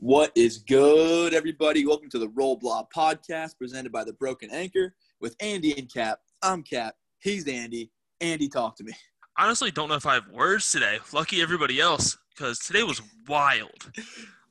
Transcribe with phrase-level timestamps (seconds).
[0.00, 1.84] What is good, everybody?
[1.84, 6.20] Welcome to the Roll Blob podcast presented by the Broken Anchor with Andy and Cap.
[6.42, 6.94] I'm Cap.
[7.18, 7.92] He's Andy.
[8.22, 8.94] Andy, talk to me.
[9.36, 11.00] honestly don't know if I have words today.
[11.12, 13.92] Lucky everybody else because today was wild.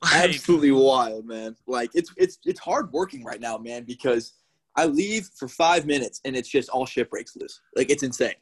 [0.02, 1.54] Like, Absolutely wild, man.
[1.66, 4.32] Like it's it's it's hard working right now, man, because
[4.74, 7.60] I leave for five minutes and it's just all shit breaks loose.
[7.76, 8.32] Like it's insane.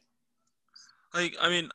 [1.13, 1.69] like I mean,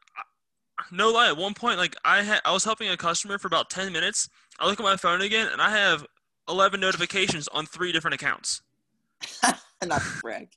[0.90, 1.28] no lie.
[1.28, 4.28] At one point, like I had, I was helping a customer for about ten minutes.
[4.60, 6.06] I look at my phone again, and I have
[6.48, 8.62] eleven notifications on three different accounts.
[9.84, 10.48] Not to brag.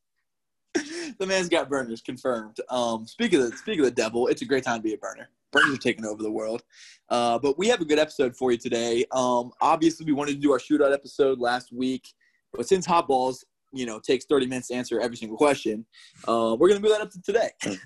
[1.19, 2.57] the man's got burners confirmed.
[2.69, 4.97] Um, speak of the speak of the devil, it's a great time to be a
[4.97, 5.29] burner.
[5.51, 6.63] Burners are taking over the world.
[7.09, 9.05] Uh, but we have a good episode for you today.
[9.11, 12.07] Um, obviously, we wanted to do our shootout episode last week,
[12.53, 15.85] but since hot balls, you know, takes 30 minutes to answer every single question,
[16.27, 17.49] uh, we're gonna move that up to today.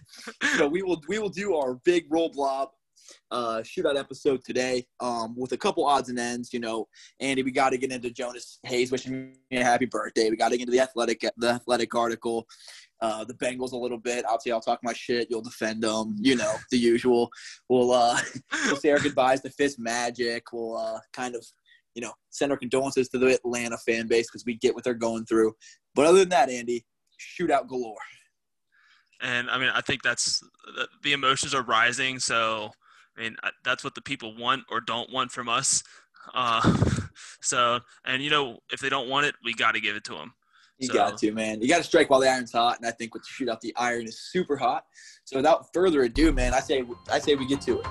[0.57, 2.69] so we will we will do our big roll blob
[3.31, 6.53] uh, shootout episode today um, with a couple odds and ends.
[6.53, 6.87] You know,
[7.19, 10.29] Andy, we got to get into Jonas Hayes wishing me a happy birthday.
[10.29, 12.47] We got to get into the athletic the athletic article.
[13.01, 14.25] Uh, the Bengals a little bit.
[14.25, 15.27] Obviously, I'll talk my shit.
[15.29, 16.15] You'll defend them.
[16.19, 17.29] You know, the usual.
[17.69, 18.19] We'll uh,
[18.65, 20.41] we'll say our goodbyes to Fitzmagic.
[20.53, 21.45] We'll uh, kind of,
[21.95, 24.93] you know, send our condolences to the Atlanta fan base because we get what they're
[24.93, 25.53] going through.
[25.95, 26.85] But other than that, Andy,
[27.19, 27.95] shootout galore.
[29.21, 30.41] And I mean, I think that's
[30.75, 32.19] the, the emotions are rising.
[32.19, 32.71] So
[33.17, 35.83] I mean, that's what the people want or don't want from us.
[36.35, 36.61] Uh,
[37.41, 40.13] so and you know, if they don't want it, we got to give it to
[40.13, 40.31] them.
[40.77, 41.63] You So- got to, man.
[41.63, 43.73] You got to strike while the iron's hot, and I think with the shootout, the
[43.75, 44.85] iron is super hot.
[45.25, 47.87] So without further ado, man, I say I say we get to it.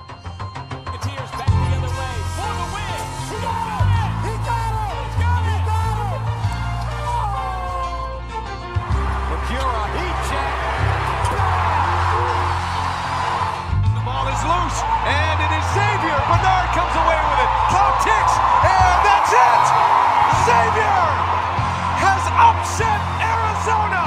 [22.40, 24.00] Upset Arizona.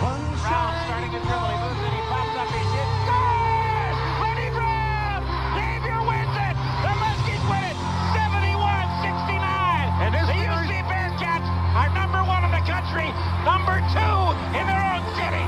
[0.00, 1.52] Brown starting to dribble.
[1.52, 1.92] He moves it.
[1.92, 2.48] He pops up.
[2.48, 2.88] He's hit.
[3.04, 3.94] Good!
[4.24, 5.20] Lenny Brown!
[5.52, 6.56] Xavier wins it!
[6.56, 7.76] The Muskies win it!
[8.16, 10.08] 71-69!
[10.08, 11.44] And the UC Bearcats
[11.76, 13.12] are number one in the country,
[13.44, 14.16] number two
[14.56, 15.44] in their own city.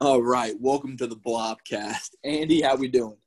[0.00, 2.62] All right, welcome to the Blobcast, Andy.
[2.62, 3.18] How we doing?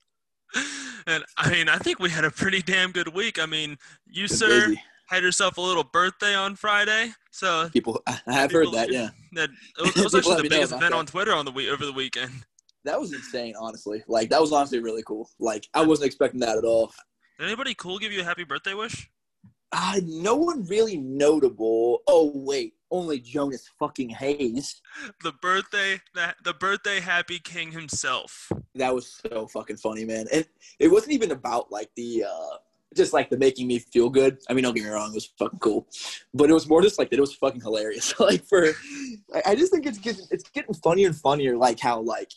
[1.05, 3.38] And I mean, I think we had a pretty damn good week.
[3.39, 4.81] I mean, you Been sir busy.
[5.07, 8.91] Had yourself a little birthday on Friday, so People, I have heard that.
[8.91, 10.97] Yeah, that it was, it was actually the biggest event that.
[10.97, 12.31] on Twitter on the week over the weekend.
[12.84, 13.56] that was insane.
[13.59, 15.29] Honestly, like that was honestly really cool.
[15.40, 16.94] Like I wasn't expecting that at all.
[17.40, 19.09] Did anybody cool give you a happy birthday wish?
[19.72, 22.01] Uh, no one really notable.
[22.07, 24.81] Oh wait, only Jonas fucking Hayes.
[25.23, 28.50] The birthday, the, the birthday happy king himself.
[28.75, 30.25] That was so fucking funny, man.
[30.31, 30.46] And
[30.79, 32.57] it wasn't even about like the uh
[32.97, 34.38] just like the making me feel good.
[34.50, 35.88] I mean, don't get me wrong, it was fucking cool,
[36.34, 37.18] but it was more just like that.
[37.18, 38.19] It was fucking hilarious.
[38.19, 38.74] like for,
[39.46, 41.56] I- just think it's getting it's getting funnier and funnier.
[41.58, 42.31] Like how like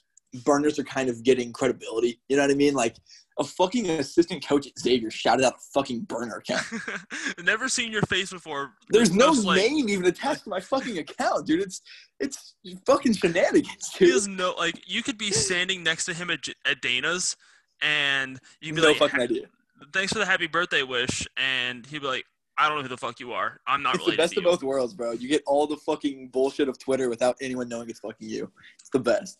[0.45, 2.21] burners are kind of getting credibility.
[2.29, 2.75] You know what I mean?
[2.75, 2.97] Like
[3.39, 6.65] a fucking assistant coach at Xavier shouted out a fucking burner account.
[7.43, 8.73] Never seen your face before.
[8.91, 11.63] There's no like, name even attached to my fucking account, dude.
[11.63, 11.81] It's
[12.21, 12.55] it's
[12.87, 14.15] fucking shenanigans, He dude.
[14.15, 14.89] has no like.
[14.89, 17.37] You could be standing next to him at, at Dana's,
[17.83, 19.47] and you'd be No like, fucking idea.
[19.93, 22.25] "Thanks for the happy birthday wish," and he'd be like,
[22.59, 23.61] "I don't know who the fuck you are.
[23.67, 25.13] I'm not It's the best of both worlds, bro.
[25.13, 28.51] You get all the fucking bullshit of Twitter without anyone knowing it's fucking you.
[28.79, 29.39] It's the best.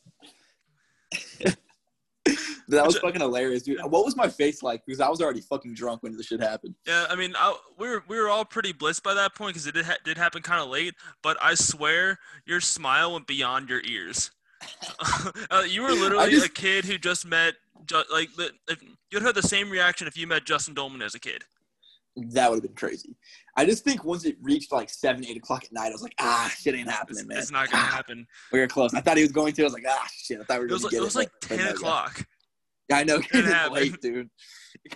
[2.71, 3.81] that was fucking hilarious, dude.
[3.83, 4.85] What was my face like?
[4.87, 6.75] Because I was already fucking drunk when the shit happened.
[6.87, 9.67] Yeah, I mean, I, we were we were all pretty blissed by that point because
[9.67, 10.95] it did, ha- did happen kind of late.
[11.23, 14.31] But I swear, your smile went beyond your ears.
[15.51, 17.55] uh, you were literally just- a kid who just met,
[17.87, 18.79] ju- like, the, if,
[19.11, 21.45] you'd have the same reaction if you met Justin Doellman as a kid.
[22.17, 23.15] That would have been crazy.
[23.57, 26.15] I just think once it reached like seven, eight o'clock at night, I was like,
[26.19, 27.39] ah, shit ain't happening, man.
[27.39, 28.27] it's not gonna Ah, happen.
[28.53, 28.93] We were close.
[28.95, 29.63] I thought he was going to.
[29.63, 30.41] I was like, ah, shit.
[30.41, 31.59] I thought we were It was like to get it was like but- but ten
[31.59, 31.71] no, yeah.
[31.71, 32.27] o'clock.
[32.89, 33.21] Yeah, I know.
[33.33, 34.29] It late, dude.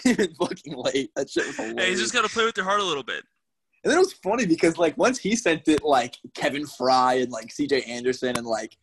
[0.38, 1.10] Fucking late.
[1.14, 1.84] That shit was hilarious.
[1.84, 3.22] Hey, you just gotta play with your heart a little bit.
[3.84, 7.30] And then it was funny because like once he sent it, like Kevin Frey and
[7.30, 7.82] like C.J.
[7.82, 8.76] Anderson and like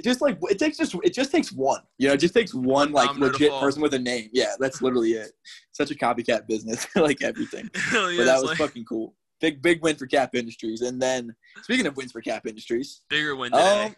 [0.00, 1.82] it just like it takes just it just takes one.
[1.98, 4.30] You know, it just takes one like legit person with a name.
[4.32, 5.32] Yeah, that's literally it.
[5.72, 7.70] Such a copycat business, like everything.
[7.92, 9.14] Really But that was like, fucking cool.
[9.40, 10.80] Big big win for Cap Industries.
[10.80, 13.84] And then speaking of wins for Cap Industries, bigger win today.
[13.86, 13.96] um,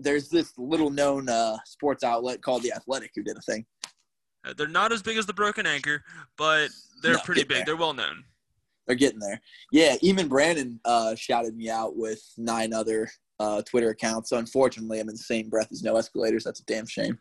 [0.00, 3.64] there's this little known uh, sports outlet called The Athletic who did a thing.
[4.44, 6.02] Uh, They're not as big as the Broken Anchor,
[6.36, 6.68] but
[7.00, 7.58] they're No, pretty big.
[7.58, 7.64] there.
[7.64, 8.24] They're well known.
[8.86, 9.40] They're getting there.
[9.72, 13.08] Yeah, even Brandon uh, shouted me out with nine other
[13.40, 14.30] uh, Twitter accounts.
[14.30, 16.44] So unfortunately, I'm in the same breath as No Escalators.
[16.44, 17.18] That's a damn shame.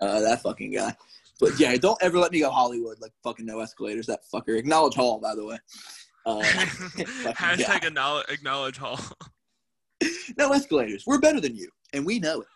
[0.00, 0.94] Uh, that fucking guy.
[1.40, 4.06] But yeah, don't ever let me go Hollywood like fucking no escalators.
[4.06, 4.56] That fucker.
[4.58, 5.58] Acknowledge Hall, by the way.
[6.24, 9.00] Uh, Hashtag acknowledge, acknowledge Hall.
[10.38, 11.04] no escalators.
[11.06, 12.46] We're better than you, and we know it.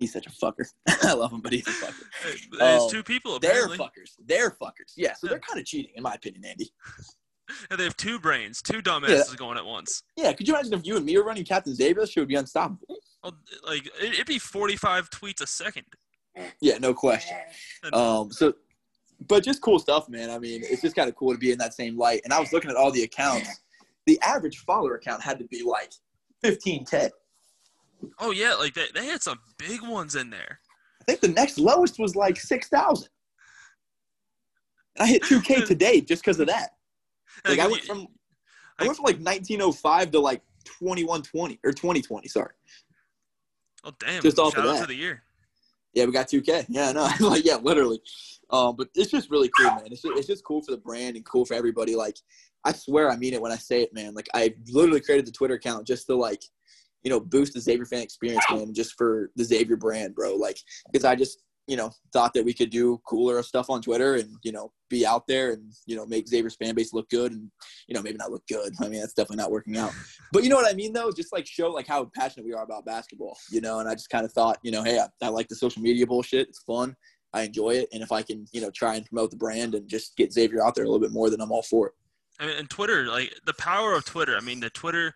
[0.00, 0.64] He's such a fucker.
[1.04, 2.36] I love him, but he's a fucker.
[2.58, 4.16] There's two people They're fuckers.
[4.24, 4.94] They're fuckers.
[4.96, 5.30] Yeah, so Yeah.
[5.30, 6.70] they're kind of cheating, in my opinion, Andy.
[7.70, 10.02] And they have two brains, two dumbasses going at once.
[10.16, 12.06] Yeah, could you imagine if you and me were running Captain Xavier?
[12.06, 12.96] She would be unstoppable.
[13.22, 13.36] Well,
[13.66, 15.84] like it- it'd be 45 tweets a second.
[16.60, 17.36] Yeah, no question.
[17.82, 18.54] And- Um, so,
[19.28, 20.30] but just cool stuff, man.
[20.30, 22.22] I mean, it's just kind of cool to be in that same light.
[22.24, 23.60] And I was looking at all the accounts.
[24.06, 25.92] The average follower account had to be like
[26.42, 27.10] 15k.
[28.18, 30.60] oh yeah, like they, they had some big ones in there.
[31.02, 33.08] I think the next lowest was like 6,000.
[34.96, 36.70] And I hit 2k today just because of that.
[37.48, 38.06] Like I went from
[38.78, 42.28] I went from like 1905 to like 2120 or 2020.
[42.28, 42.52] Sorry.
[43.84, 44.22] oh damn!
[44.22, 44.80] just off shout of out that.
[44.82, 45.22] to the year.
[45.94, 46.66] Yeah, we got 2K.
[46.68, 48.00] Yeah, no, like yeah, literally.
[48.50, 49.86] Um, but it's just really cool, man.
[49.86, 51.94] It's just, it's just cool for the brand and cool for everybody.
[51.94, 52.16] Like,
[52.64, 54.14] I swear I mean it when I say it, man.
[54.14, 56.42] Like, I literally created the Twitter account just to like,
[57.02, 60.34] you know, boost the Xavier fan experience, man, just for the Xavier brand, bro.
[60.34, 60.58] Like,
[60.92, 64.28] because I just, you know, thought that we could do cooler stuff on Twitter and
[64.42, 67.48] you know be out there and you know make Xavier's fan base look good and
[67.86, 68.74] you know maybe not look good.
[68.80, 69.92] I mean, that's definitely not working out.
[70.32, 72.64] But you know what I mean, though, just like show like how passionate we are
[72.64, 73.78] about basketball, you know.
[73.78, 76.08] And I just kind of thought, you know, hey, I, I like the social media
[76.08, 76.48] bullshit.
[76.48, 76.96] It's fun.
[77.32, 79.88] I enjoy it, and if I can, you know, try and promote the brand and
[79.88, 81.92] just get Xavier out there a little bit more, then I'm all for it.
[82.40, 84.36] I mean, and Twitter, like the power of Twitter.
[84.36, 85.14] I mean, the Twitter,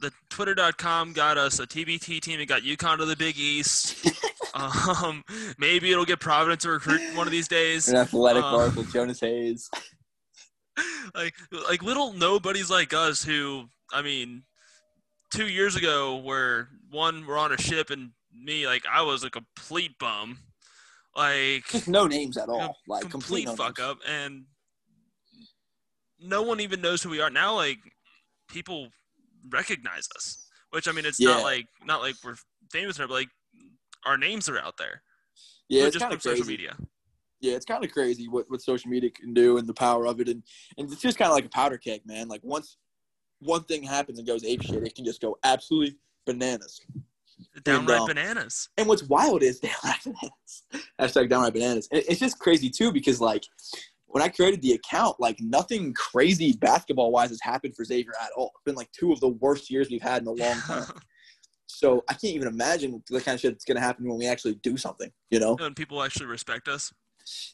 [0.00, 2.40] the Twitter.com got us a TBT team.
[2.40, 4.04] It got UConn to the Big East.
[4.56, 5.22] um,
[5.58, 7.88] maybe it'll get Providence to recruit one of these days.
[7.88, 9.68] An athletic mark with Jonas Hayes.
[11.14, 11.34] like
[11.68, 14.42] like little nobodies like us who I mean
[15.32, 19.30] two years ago where one were on a ship and me like I was a
[19.30, 20.38] complete bum
[21.16, 22.76] like Just no names at all.
[22.86, 23.90] like complete, complete, no fuck names.
[23.90, 24.44] up and
[26.20, 27.78] no one even knows who we are now like
[28.48, 28.88] people
[29.48, 31.30] recognize us which I mean it's Yeah.
[31.30, 32.36] not like not like we're
[32.70, 33.28] famous but like
[34.06, 35.02] our names are out there
[35.68, 36.76] Yeah, it's just kind from of social media
[37.40, 40.20] Yeah, it's kind of crazy what, what social media can do and the power of
[40.20, 40.42] it, and
[40.78, 42.28] and it's just kind of like a powder keg, man.
[42.28, 42.78] Like once
[43.40, 46.80] one thing happens and goes ape shit, it can just go absolutely bananas.
[47.64, 50.62] downright um, bananas And what's wild is downright bananas.
[50.98, 51.88] Hashtag downright bananas.
[51.92, 53.44] It- It's just crazy too because like
[54.06, 58.30] when I created the account, like nothing crazy basketball wise has happened for Xavier at
[58.36, 58.52] all.
[58.54, 60.86] It's been like two of the worst years we've had in a long time.
[61.76, 64.54] so I can't even imagine the kind of shit that's gonna happen when we actually
[64.54, 65.12] do something.
[65.30, 65.56] You know?
[65.60, 66.92] and people actually respect us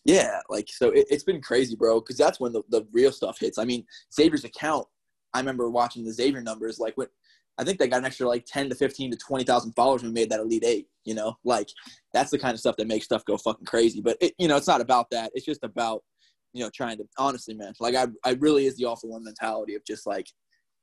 [0.04, 2.00] Yeah, like so it, it's been crazy, bro.
[2.00, 3.58] Because that's when the, the real stuff hits.
[3.58, 3.84] I mean,
[4.14, 4.86] Xavier's account.
[5.34, 6.78] I remember watching the Xavier numbers.
[6.78, 7.08] Like when
[7.58, 10.12] I think they got an extra like ten to fifteen to twenty thousand followers when
[10.12, 10.88] we made that Elite Eight.
[11.04, 11.68] You know, like
[12.12, 14.00] that's the kind of stuff that makes stuff go fucking crazy.
[14.00, 15.32] But it, you know, it's not about that.
[15.34, 16.04] It's just about
[16.52, 17.72] you know trying to honestly, man.
[17.80, 20.28] Like I, I really is the awful one mentality of just like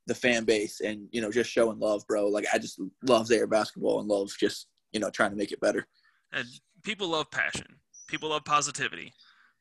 [0.09, 2.27] the fan base and you know just showing love, bro.
[2.27, 5.61] Like I just love Xavier basketball and love just you know trying to make it
[5.61, 5.87] better.
[6.33, 6.45] and
[6.83, 7.67] people love passion.
[8.07, 9.13] People love positivity.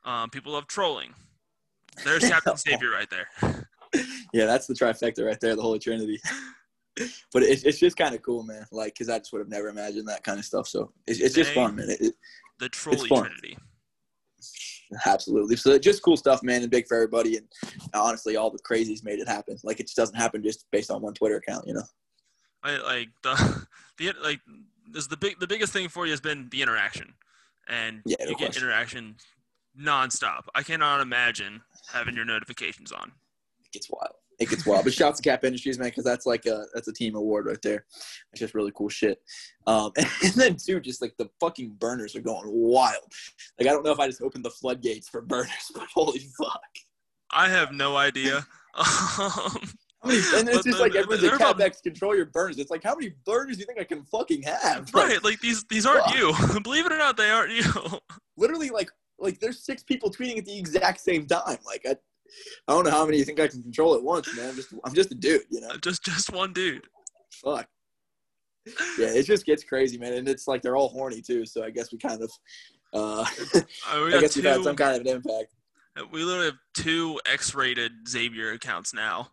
[0.04, 1.14] Um, people love trolling.
[2.04, 3.28] There's Captain Savior right there.
[4.32, 6.20] yeah, that's the trifecta right there, the Holy Trinity.
[7.32, 8.64] but it's, it's just kind of cool, man.
[8.72, 10.66] Like, because I just would have never imagined that kind of stuff.
[10.66, 11.90] So it's, it's just fun, man.
[11.90, 12.14] It, it,
[12.58, 13.58] The trolley trinity.
[15.06, 15.56] Absolutely.
[15.56, 17.36] So just cool stuff, man, and big for everybody.
[17.36, 17.46] And
[17.94, 19.56] honestly, all the crazies made it happen.
[19.62, 21.82] Like, it just doesn't happen just based on one Twitter account, you know?
[22.62, 23.66] I, like the
[23.98, 24.40] the like
[24.90, 27.14] this the big the biggest thing for you has been the interaction,
[27.68, 28.64] and Yeah, no you get question.
[28.64, 29.16] interaction
[29.80, 30.42] nonstop.
[30.54, 33.12] I cannot imagine having your notifications on.
[33.64, 34.14] It gets wild.
[34.38, 34.84] It gets wild.
[34.84, 37.60] But shouts to Cap Industries, man, because that's like a that's a team award right
[37.62, 37.84] there.
[38.32, 39.20] It's just really cool shit.
[39.66, 43.12] Um, and, then too, just like the fucking burners are going wild.
[43.58, 46.62] Like I don't know if I just opened the floodgates for burners, but holy fuck.
[47.30, 48.46] I have no idea.
[50.04, 52.58] Um, and it's just like everyone's like, about- CapEx, control your burners.
[52.58, 54.94] It's like, how many burners do you think I can fucking have?
[54.94, 56.14] Like, right, like these these aren't Fuck.
[56.54, 56.60] you.
[56.60, 57.64] Believe it or not, they aren't you.
[58.36, 61.58] literally, like, like there's six people tweeting at the exact same time.
[61.66, 61.96] Like, I,
[62.66, 64.50] I don't know how many you think I can control at once, man.
[64.50, 65.70] I'm just, I'm just a dude, you know?
[65.82, 66.86] just just one dude.
[67.32, 67.68] Fuck.
[68.98, 70.12] Yeah, it just gets crazy, man.
[70.12, 71.46] And it's like they're all horny too.
[71.46, 72.30] So I guess we kind of,
[72.92, 75.54] uh, Uh, we I guess we've had some kind of an impact.
[76.12, 79.30] We literally have two X-rated Xavier accounts now.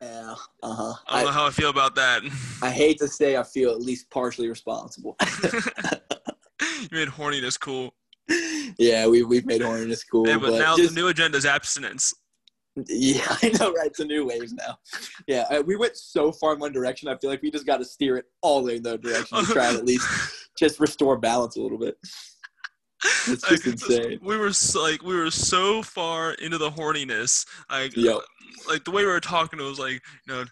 [0.00, 0.34] Yeah.
[0.62, 0.94] Uh huh.
[1.08, 2.22] I don't know how I feel about that.
[2.62, 5.16] I hate to say I feel at least partially responsible.
[5.20, 7.94] you made horniness cool.
[8.78, 11.44] yeah, we we've made horniness cool, Yeah, but, but now just, the new agenda is
[11.44, 12.14] abstinence.
[12.86, 13.86] Yeah, I know, right?
[13.88, 14.78] It's a new waves now.
[15.26, 17.08] Yeah, uh, we went so far in one direction.
[17.08, 19.38] I feel like we just got to steer it all the way in the direction
[19.38, 20.06] to try and at least
[20.58, 21.96] just restore balance a little bit.
[23.02, 24.18] It's Like, just insane.
[24.22, 27.46] We were so, like we were so far into the horniness.
[27.70, 27.96] Like
[28.68, 30.44] like the way we were talking, it was like you know,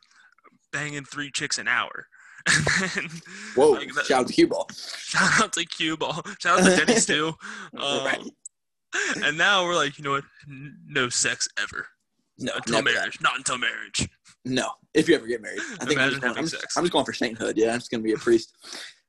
[0.72, 2.06] banging three chicks an hour.
[2.48, 3.10] And then,
[3.54, 3.70] Whoa!
[3.72, 4.66] like, that- shout out to cue ball.
[4.74, 6.22] shout out to Cue Ball.
[6.40, 7.34] Shout out to Denny Stew.
[7.76, 8.22] Um, right.
[9.22, 10.24] And now we're like, you know what?
[10.86, 11.86] No sex ever
[12.38, 12.84] No, until that.
[12.84, 13.20] marriage.
[13.20, 14.08] Not until marriage.
[14.44, 16.76] No, if you ever get married, I think I'm just, going, having I'm, just, sex.
[16.76, 17.56] I'm just going for sainthood.
[17.56, 18.54] Yeah, I'm just gonna be a priest.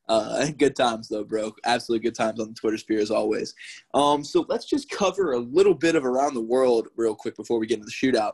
[0.09, 1.53] Uh, good times though, bro.
[1.65, 3.53] Absolutely good times on the Twitter sphere as always.
[3.93, 7.59] Um, so let's just cover a little bit of around the world real quick before
[7.59, 8.33] we get into the shootout.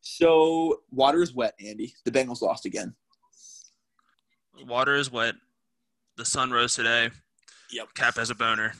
[0.00, 1.92] So water is wet, Andy.
[2.04, 2.94] The Bengals lost again.
[4.66, 5.34] Water is wet.
[6.16, 7.10] The sun rose today.
[7.72, 7.94] Yep.
[7.94, 8.72] Cap has a boner.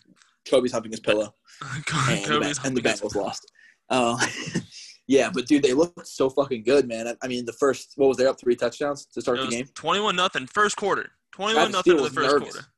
[0.48, 3.50] Kobe's humping his pillow, and, the, Kobe's and the Bengals lost.
[3.90, 4.16] Uh,
[5.06, 7.08] yeah, but dude, they looked so fucking good, man.
[7.08, 9.66] I, I mean, the first what was they up three touchdowns to start the game?
[9.74, 11.10] 21 nothing first quarter.
[11.32, 12.52] 21 Travis nothing the first nervous.
[12.54, 12.68] quarter.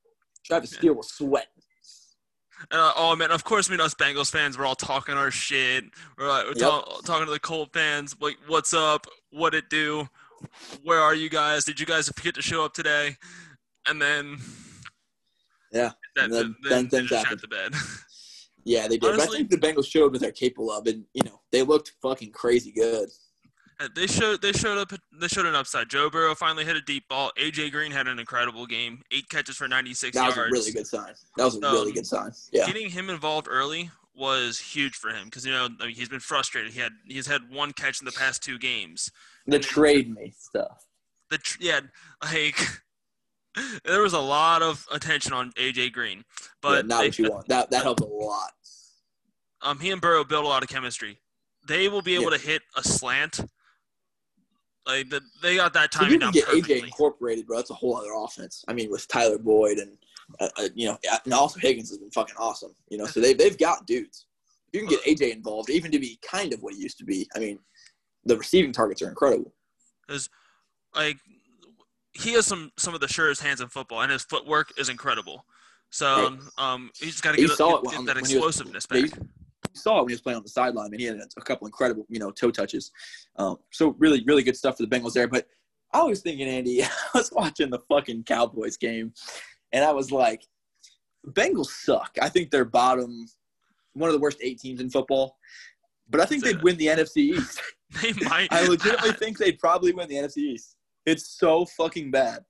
[0.45, 0.79] Travis Yeah.
[0.79, 1.49] Steele was sweating.
[2.73, 5.85] Uh, oh man, of course, I mean us Bengals fans, we're all talking our shit.
[6.19, 6.59] We're like we're Yep.
[6.61, 9.07] ta- talking to the Colt fans, like, "What's up?
[9.31, 10.09] What it do?
[10.83, 11.65] Where are you guys?
[11.65, 13.17] Did you guys forget to show up today?"
[13.87, 14.39] And then,
[15.73, 17.41] Yeah, that, and then- then, then then they things just happened.
[17.43, 17.75] shot the bed.
[18.69, 19.01] Yeah, they did.
[19.01, 21.93] but I think the Bengals showed what they're capable of, and you know they looked
[22.03, 23.09] fucking crazy good.
[23.81, 25.89] Uh, they showed they showed up they showed an upside.
[25.89, 27.31] Joe Burrow finally hit a deep ball.
[27.39, 30.35] AJ Green had an incredible game, eight catches for 96 yards.
[30.35, 31.15] That was a really good sign.
[31.37, 32.33] That was a really Um, good sign.
[32.53, 36.09] Yeah, Getting him involved early was huge for him because you know I mean, he's
[36.09, 36.73] been frustrated.
[36.73, 39.11] He had he's had one catch in the past two games.
[39.47, 40.85] the trade me stuff.
[41.31, 41.81] the tr- yeah,
[42.25, 42.59] like
[43.85, 46.25] there was a lot of attention on AJ Green,
[46.61, 47.47] But but not they, what you want.
[47.49, 48.51] That that helped a lot.
[49.63, 51.19] Um, he and Burrow built a lot of chemistry.
[51.67, 52.39] They will be able Yeah.
[52.39, 53.41] to hit a slant.
[54.87, 56.81] Like the, they got that If you can get perfectly.
[56.81, 58.65] AJ incorporated, bro, that's a whole other offense.
[58.69, 59.99] I mean, with Tyler Boyd and
[60.41, 62.75] uh, uh, you know, and also Higgins has been fucking awesome.
[62.89, 64.27] You know, so they they've got dudes.
[64.73, 67.05] If you can get AJ involved, even to be kind of what he used to
[67.05, 67.29] be.
[67.35, 67.59] I mean,
[68.25, 69.55] the receiving targets are incredible.
[70.07, 70.29] Because,
[70.95, 71.17] like
[72.13, 75.45] he has some some of the surest hands in football, and his footwork is incredible.
[75.91, 79.19] So um, he's got to get, get, get that was- explosiveness they- back.
[79.79, 80.91] Saw when he was playing on the sideline.
[80.91, 82.91] Mean, he had a couple incredible, you know, toe touches.
[83.37, 85.29] Um, so really, really good stuff for the Bengals there.
[85.29, 85.47] But
[85.93, 89.13] I was thinking, Andy, I was watching the fucking Cowboys game,
[89.73, 90.43] and I was like,
[91.27, 92.17] Bengals suck.
[92.21, 93.27] I think they're bottom,
[93.95, 95.37] one of the worst eight teams in football.
[96.11, 96.65] But I think Say they'd that.
[96.65, 97.61] win the NFC East.
[98.03, 98.53] They might.
[98.53, 100.77] I legitimately think they'd probably win the NFC East.
[101.07, 102.45] It's so fucking bad.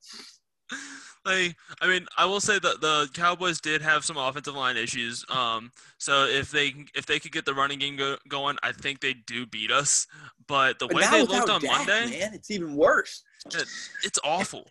[1.29, 5.25] I mean, I will say that the Cowboys did have some offensive line issues.
[5.29, 8.99] Um, so if they if they could get the running game go, going, I think
[8.99, 10.07] they do beat us.
[10.47, 13.23] But the But way they looked on Dak, Monday, man, it's even worse.
[13.47, 13.65] it,
[14.03, 14.67] it's awful.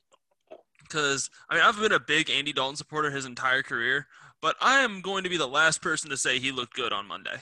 [0.82, 4.06] Because I mean, I've been a big Andy Dalton supporter his entire career,
[4.40, 7.06] but I am going to be the last person to say he looked good on
[7.06, 7.36] Monday.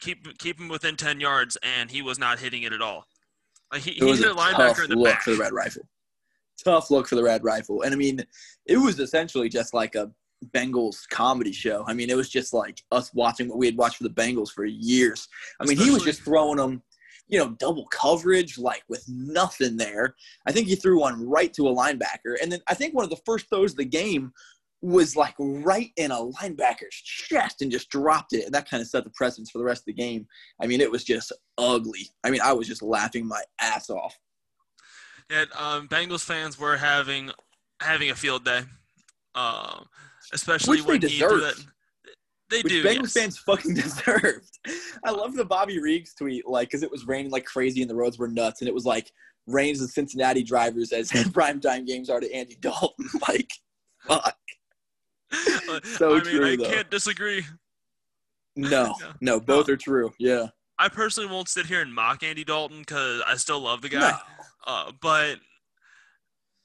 [0.00, 3.06] Keep keep him within ten yards, and he was not hitting it at all.
[3.72, 5.22] Like he, he's a linebacker in the back.
[5.22, 5.86] for the Red Rifle.
[6.64, 8.24] Tough look for the Red Rifle, and I mean,
[8.66, 10.10] it was essentially just like a
[10.54, 11.84] Bengals comedy show.
[11.86, 14.50] I mean, it was just like us watching what we had watched for the Bengals
[14.50, 15.28] for years.
[15.60, 16.82] I mean, he was just throwing them,
[17.28, 20.14] you know, double coverage, like with nothing there.
[20.46, 23.10] I think he threw one right to a linebacker, and then I think one of
[23.10, 24.32] the first throws of the game
[24.82, 28.44] was like right in a linebacker's chest and just dropped it.
[28.44, 30.26] And that kind of set the precedence for the rest of the game.
[30.60, 32.10] I mean, it was just ugly.
[32.24, 34.16] I mean, I was just laughing my ass off.
[35.30, 37.30] Yeah, um, Bengals fans were having
[37.80, 38.60] having a field day,
[39.34, 39.86] um,
[40.32, 41.64] especially Which they when he threw that.
[42.48, 42.84] They Which do.
[42.84, 43.12] Bengals yes.
[43.12, 44.58] fans fucking deserved.
[45.04, 47.94] I love the Bobby Reeves tweet, like, because it was raining like crazy and the
[47.94, 49.10] roads were nuts, and it was like
[49.46, 53.08] rains the Cincinnati drivers as prime time games are to Andy Dalton.
[53.28, 53.50] like,
[54.06, 54.36] fuck.
[55.84, 56.70] So I mean, true, I though.
[56.70, 57.44] can't disagree.
[58.54, 60.12] No, no, both are true.
[60.18, 60.46] Yeah.
[60.78, 64.18] I personally won't sit here and mock Andy Dalton because I still love the guy.
[64.66, 65.36] Uh, but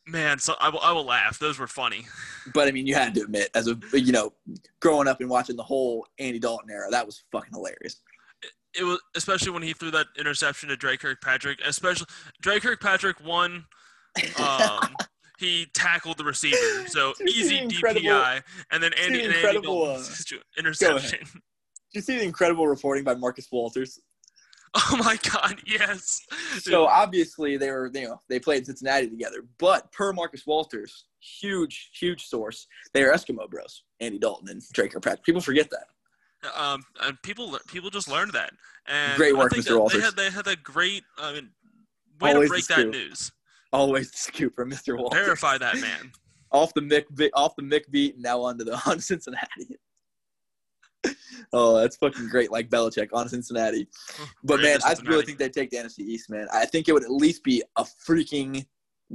[0.08, 1.40] man, so I will, I will laugh.
[1.40, 2.06] Those were funny.
[2.56, 4.34] But I mean, you had to admit, as a you know,
[4.80, 8.02] growing up and watching the whole Andy Dalton era, that was fucking hilarious.
[8.76, 11.60] It was especially when he threw that interception to Dre Kirkpatrick.
[11.64, 12.08] Especially
[12.42, 13.66] Dre Kirkpatrick won.
[14.40, 14.96] Um,
[15.38, 18.42] he tackled the receiver, so Did you see easy DPI,
[18.72, 21.20] and then Andy and Andy Dalton's uh, interception.
[21.20, 21.40] Did
[21.94, 24.00] you see the incredible reporting by Marcus Walters?
[24.90, 25.60] Oh my God!
[25.66, 26.22] Yes.
[26.62, 29.44] So obviously they were, you know, they played Cincinnati together.
[29.58, 33.84] But per Marcus Walters, huge, huge source, they are Eskimo Bros.
[34.00, 35.24] Andy Dalton and Dre Kirkpatrick.
[35.24, 36.58] People forget that.
[36.58, 38.52] um, and people people just learned that.
[38.88, 39.78] And Great work, I think Mr.
[39.80, 40.00] Walters.
[40.00, 41.50] They had they had a great I mean,
[42.22, 43.32] way Always to break that news.
[43.74, 44.98] Always the scoop from Mr.
[44.98, 45.20] Walters.
[45.20, 46.12] Verify that man.
[46.54, 49.78] Off the Mick, beat- off the Mick beat, and now onto the on Cincinnati.
[51.54, 53.88] Oh, that's fucking great, like Belichick on Cincinnati.
[54.44, 56.48] But Great man, for I really think they'd take the NFC East, man.
[56.54, 58.66] I think it would at least be a freaking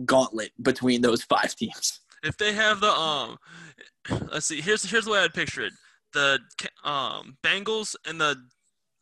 [0.04, 2.00] gauntlet between those five teams.
[2.24, 3.38] if they have the um,
[4.30, 4.60] let's see.
[4.60, 5.72] Here's here's the way I'd picture it.
[6.12, 6.38] The
[6.84, 8.36] um Bengals and the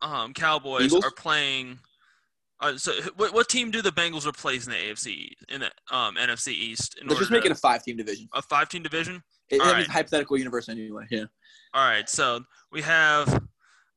[0.02, 1.04] um Cowboys Eagles?
[1.04, 1.78] are playing.
[2.60, 6.14] Uh, so what, what team do the Bengals replace in the AFC in the um
[6.16, 6.96] NFC East?
[7.00, 8.28] In Let's just make to- it a five-team division.
[8.32, 9.22] a five team division.
[9.50, 9.88] It, All means right.
[9.88, 11.06] hypothetical universe anyway.
[11.10, 11.24] Yeah.
[11.74, 12.40] All right, so
[12.72, 13.42] we have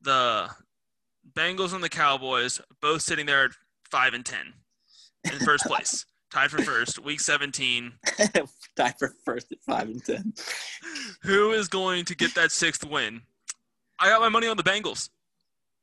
[0.02, 0.50] the
[1.34, 3.52] Bengals and the Cowboys both sitting there at
[3.90, 4.54] five and ten
[5.24, 7.94] in first place, tied for first, week seventeen.
[8.76, 10.34] tied for first at five and ten.
[11.24, 13.22] Who is going to get that sixth win?
[14.00, 15.10] I got my money on the Bengals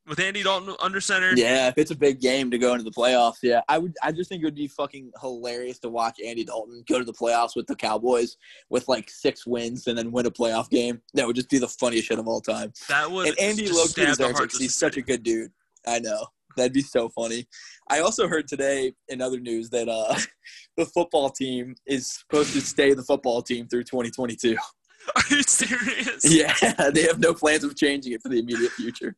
[0.06, 1.32] with Andy Dalton under center.
[1.34, 3.94] Yeah, if it's a big game to go into the playoffs, yeah, I would.
[4.02, 7.12] I just think it would be fucking hilarious to watch Andy Dalton go to the
[7.12, 8.36] playoffs with the Cowboys
[8.70, 11.00] with like six wins and then win a playoff game.
[11.14, 12.72] That would just be the funniest shit of all time.
[12.88, 15.52] That would And Andy Loki deserves it heart 'cause of he's such a good dude.
[15.86, 17.46] I know that'd be so funny.
[17.88, 20.14] I also heard today in other news that uh,
[20.76, 24.56] the football team is supposed to stay the football team through 2022.
[25.16, 26.24] Are you serious?
[26.24, 26.54] Yeah,
[26.94, 29.16] they have no plans of changing it for the immediate future.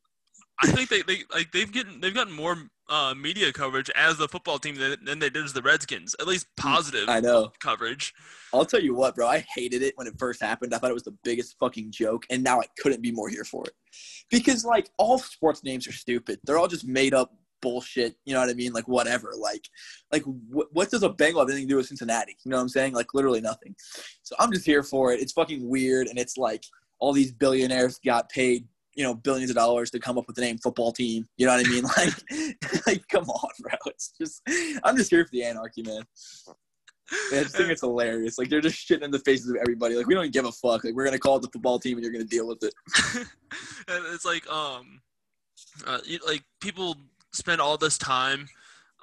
[0.62, 2.56] I think they, they like they've gotten they've gotten more
[2.88, 6.14] uh, media coverage as the football team than, than they did as the Redskins.
[6.20, 7.52] At least positive I know.
[7.60, 8.14] coverage.
[8.54, 9.26] I'll tell you what, bro.
[9.26, 10.72] I hated it when it first happened.
[10.74, 13.44] I thought it was the biggest fucking joke, and now I couldn't be more here
[13.44, 13.74] for it.
[14.30, 16.40] Because like all sports names are stupid.
[16.44, 18.16] They're all just made up bullshit.
[18.24, 18.72] You know what I mean?
[18.72, 19.32] Like whatever.
[19.38, 19.68] Like,
[20.12, 22.36] like wh- what does a Bengal have anything to do with Cincinnati?
[22.44, 22.94] You know what I'm saying?
[22.94, 23.74] Like literally nothing.
[24.22, 25.20] So I'm just here for it.
[25.20, 26.62] It's fucking weird, and it's like
[26.98, 28.66] all these billionaires got paid.
[28.96, 31.28] You know, billions of dollars to come up with the name football team.
[31.36, 31.84] You know what I mean?
[31.96, 33.72] Like, like, come on, bro.
[33.86, 34.42] It's just,
[34.82, 36.02] I'm just here for the anarchy, man.
[37.32, 38.36] I just think it's hilarious.
[38.36, 39.94] Like they're just shitting in the faces of everybody.
[39.94, 40.82] Like we don't give a fuck.
[40.82, 42.74] Like we're gonna call it the football team and you're gonna deal with it.
[43.88, 45.00] it's like um
[45.86, 46.96] uh, you, like people
[47.32, 48.48] spend all this time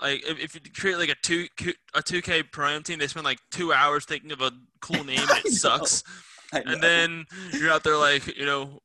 [0.02, 1.48] like if, if you create like a two
[1.94, 4.52] a 2k prime team they spend like two hours thinking of a
[4.82, 6.04] cool name and it sucks
[6.52, 8.80] and then you're out there like you know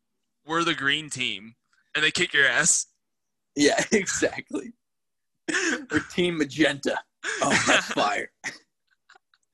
[0.48, 1.54] we're the green team
[1.94, 2.86] and they kick your ass
[3.58, 4.72] yeah, exactly.
[5.90, 6.96] Or Team Magenta.
[7.42, 8.30] Oh, that's fire.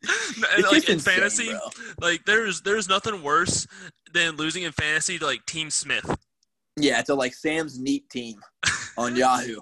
[0.02, 1.58] and like in insane, fantasy bro.
[2.02, 3.66] like there's there's nothing worse
[4.12, 6.04] than losing in fantasy to like team smith
[6.76, 8.38] Yeah, to like Sam's neat team
[8.98, 9.60] on Yahoo.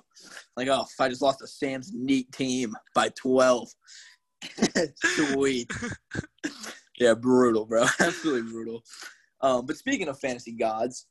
[0.57, 3.69] Like, oh, if I just lost to Sam's neat team by twelve.
[5.05, 5.71] Sweet.
[6.99, 7.85] yeah, brutal, bro.
[8.01, 8.83] Absolutely brutal.
[9.41, 11.07] Um, but speaking of fantasy gods,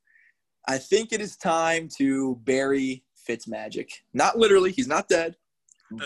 [0.67, 3.89] I think it is time to bury Fitzmagic.
[4.13, 5.35] Not literally, he's not dead,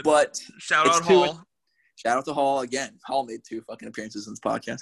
[0.04, 1.46] but shout out two- hall
[1.96, 2.98] shout out to Hall again.
[3.06, 4.82] Hall made Tua fucking appearances in this podcast.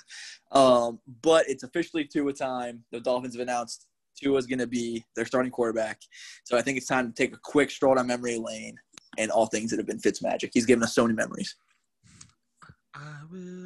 [0.51, 2.83] Um, but it's officially Tua time.
[2.91, 3.87] The Dolphins have announced
[4.21, 6.01] two is going to be their starting quarterback.
[6.43, 8.75] So I think it's time to take a quick stroll down memory lane
[9.17, 10.51] and all things that have been Fitzmagic.
[10.53, 11.55] He's given us so many memories.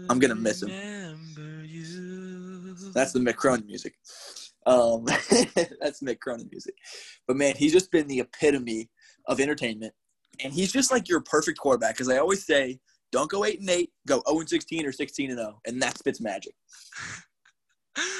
[0.10, 0.70] I'm gonna miss him.
[1.65, 2.76] you.
[2.93, 3.93] That's the Mick Cronin music.
[4.68, 5.06] Um,
[5.82, 6.76] that's Mick Cronin music.
[7.28, 8.90] But man, he's just been the epitome
[9.28, 9.94] of entertainment,
[10.44, 11.96] and he's just like your perfect quarterback.
[11.96, 12.80] Because I always say,
[13.12, 16.02] don't go eight and eight, go zero and sixteen or sixteen and zero, and that's
[16.02, 16.54] Fitzmagic.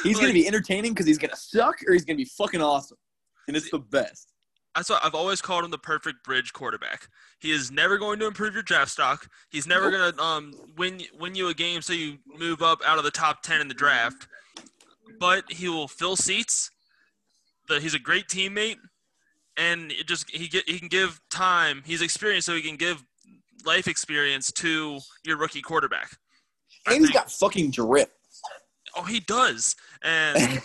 [0.04, 2.98] He's Like, gonna be entertaining because he's gonna suck, or he's gonna be fucking awesome,
[3.48, 4.34] and it's the best.
[4.76, 7.08] That's why I've always called him the perfect bridge quarterback.
[7.40, 9.28] He is never going to improve your draft stock.
[9.50, 10.00] He's never Nope.
[10.00, 13.12] going to um win win you a game so you move up out of the
[13.12, 14.28] top ten in the draft.
[15.20, 16.72] But he will fill seats.
[17.68, 18.78] The, he's a great teammate,
[19.58, 21.84] and it just he get he can give time.
[21.86, 23.04] He's experienced, so he can give
[23.66, 26.10] life experience to your rookie quarterback.
[26.86, 28.12] And he's got fucking drip.
[28.96, 29.76] Oh, he does.
[30.04, 30.38] And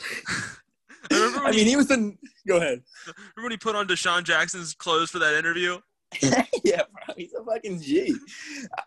[1.10, 2.16] I I mean, he, he was in.
[2.46, 2.82] Go ahead.
[3.06, 5.78] remember when he put on DeSean Jackson's clothes for that interview.
[6.64, 6.82] yeah,
[7.16, 8.14] he's a fucking G.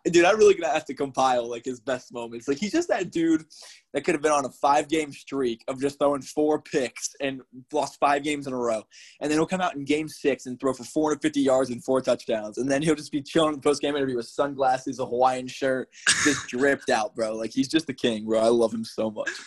[0.05, 2.47] Dude, I'm really gonna have to compile like his best moments.
[2.47, 3.45] Like he's just that dude
[3.93, 7.41] that could have been on a five game streak of just throwing four picks and
[7.71, 8.83] lost five games in a row.
[9.21, 12.01] And then he'll come out in game six and throw for 450 yards and four
[12.01, 12.57] touchdowns.
[12.57, 15.47] And then he'll just be chilling in the post game interview with sunglasses, a Hawaiian
[15.47, 15.89] shirt,
[16.23, 17.35] just dripped out, bro.
[17.35, 18.39] Like he's just the king, bro.
[18.39, 19.29] I love him so much.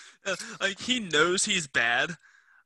[0.61, 2.11] Like he knows he's bad,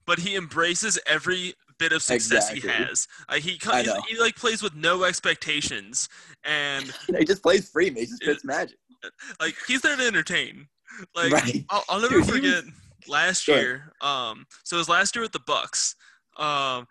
[0.04, 2.84] but he embraces every bit of success he Exactly.
[2.84, 3.08] has.
[3.42, 6.08] He, co- I he, he like plays with no expectations,
[6.44, 8.04] and he just plays free, man.
[8.04, 8.74] He just Fitzmagic.
[9.40, 10.68] like he's there to entertain.
[11.14, 11.64] Like Right.
[11.70, 12.64] I'll, I'll never Dude, he was- forget
[13.08, 13.92] last year.
[14.00, 15.94] Um, so it was last year with the Bucs.
[16.38, 16.86] Um,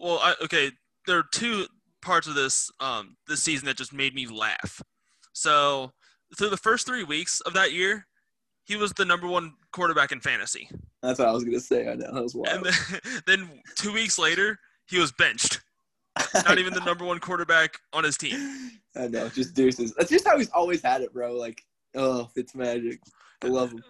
[0.00, 0.70] well, I, okay,
[1.06, 1.66] there are two
[2.02, 4.80] parts of this um this season that just made me laugh.
[5.32, 5.92] So
[6.38, 8.06] through the first three weeks of that year,
[8.64, 10.68] he was the number one quarterback in fantasy.
[11.02, 11.88] That's what I was gonna say.
[11.88, 12.66] I know that was wild.
[12.66, 15.60] And then, then two weeks later, he was benched.
[16.34, 18.72] Not even the number one quarterback on his team.
[18.96, 19.94] I know, just deuces.
[19.96, 21.34] That's just how he's always had it, bro.
[21.34, 21.62] Like,
[21.94, 23.00] oh, it's magic.
[23.42, 23.82] I love him.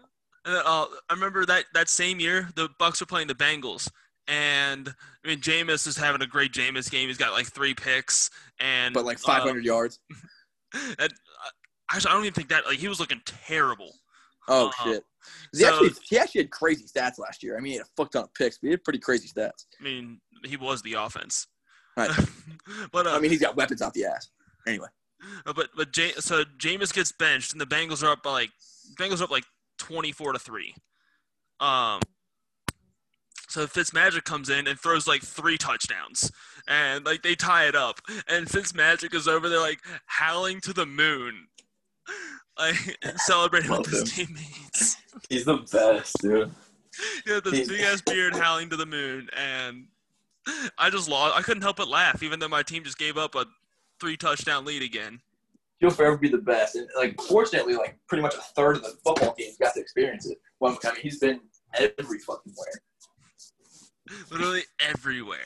[0.44, 3.90] And then, uh, I remember that that same year, the Bucs were playing the Bengals,
[4.28, 4.94] and
[5.24, 7.08] I mean, Jameis is having a great Jameis game.
[7.08, 9.98] He's got like three picks and But like uh, 500 yards.
[10.74, 11.50] and, uh,
[11.92, 13.92] actually, I don't even think that like he was looking terrible.
[14.48, 15.04] Oh uh, shit.
[15.52, 17.56] He actually he actually had crazy stats last year.
[17.56, 19.66] I mean, he had a fuck ton of picks, but he had pretty crazy stats.
[19.80, 21.46] I mean, he was the offense.
[21.96, 22.10] Right.
[22.92, 24.28] but uh, I mean, he's got weapons out the ass.
[24.66, 24.88] Anyway,
[25.46, 28.50] Uh, But but J- so Jameis gets benched and the Bengals are up by like
[28.98, 29.44] Bengals are up like
[29.78, 30.74] twenty four to three.
[31.60, 32.00] Um.
[33.48, 36.30] So Fitzmagic comes in and throws like three touchdowns,
[36.68, 40.86] and like they tie it up, and Fitzmagic is over there like howling to the
[40.86, 41.48] moon,
[42.58, 42.76] like
[43.16, 44.96] celebrating with his teammates.
[45.28, 46.50] He's the best, dude.
[47.24, 49.86] He had this big ass beard howling to the moon, and
[50.78, 51.36] I just lost.
[51.36, 53.46] I couldn't help but laugh, even though my team just gave up a
[54.00, 55.20] three touchdown lead again.
[55.78, 56.76] He'll forever be the best.
[56.76, 60.26] And like, fortunately, like pretty much a third of the football teams got to experience
[60.26, 60.38] it.
[60.58, 61.40] Well, I mean, he's been
[61.74, 62.82] every fucking where.
[64.30, 65.38] Literally everywhere.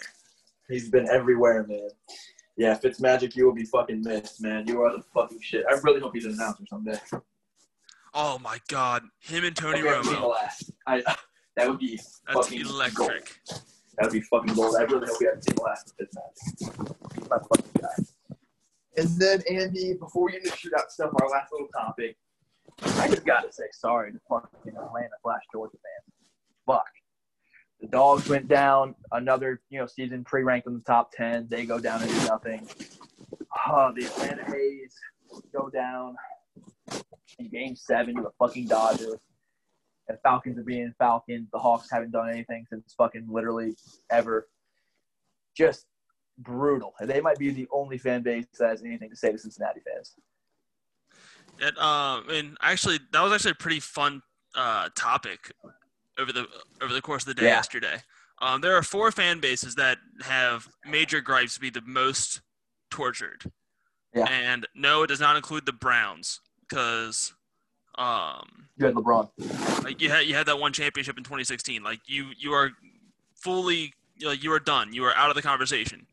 [0.68, 1.88] He's been everywhere, man.
[2.56, 4.66] Yeah, Fitzmagic, you will be fucking missed, man.
[4.66, 5.64] You are the fucking shit.
[5.68, 6.98] I really hope he's an announcer someday.
[8.14, 10.30] Oh my God, him and Tony I'd be able to see the Romo.
[10.30, 10.70] last.
[10.86, 11.02] I,
[11.56, 12.74] that would be That's fucking gold.
[12.74, 13.40] electric.
[13.48, 14.76] That would be fucking gold.
[14.76, 15.94] I really hope we haven't seen last.
[15.98, 18.36] He's my fucking guy.
[18.96, 22.16] And then Andy, before we get into shootout stuff, our last little topic,
[22.98, 26.14] I just gotta say sorry to fucking Atlanta Flash Georgia fans.
[26.66, 26.86] Fuck.
[27.80, 28.94] The dogs went down.
[29.10, 31.48] Another, you know, season pre-ranked in the top ten.
[31.50, 32.68] They go down and do nothing.
[33.68, 34.94] Oh, the Atlanta Haze
[35.52, 36.16] go down
[37.38, 39.20] in Game Seven to the fucking Dodgers.
[40.08, 41.48] And Falcons are being Falcons.
[41.52, 43.74] The Hawks haven't done anything since fucking literally
[44.10, 44.48] ever.
[45.56, 45.86] Just
[46.38, 46.94] brutal.
[47.00, 49.80] And they might be the only fan base that has anything to say to Cincinnati
[49.80, 50.14] fans.
[51.78, 54.20] Um, and actually, that was actually a pretty fun
[54.54, 55.52] uh, topic
[56.18, 56.46] over the
[56.82, 57.54] over the course of the day Yeah.
[57.56, 57.96] yesterday.
[58.40, 62.42] Um, there are four fan bases that have major gripes to be the most
[62.90, 63.44] tortured.
[64.12, 64.24] Yeah.
[64.26, 67.32] And no, it does not include the Browns because
[67.96, 69.84] um, You had LeBron.
[69.84, 71.82] like you had you had that one championship in 2016.
[71.82, 72.70] Like you you are
[73.34, 74.92] fully like you are done.
[74.92, 76.06] You are out of the conversation.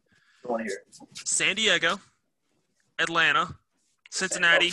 [0.43, 1.27] Don't want to hear it.
[1.27, 1.99] San Diego,
[2.99, 3.55] Atlanta,
[4.09, 4.71] Cincinnati,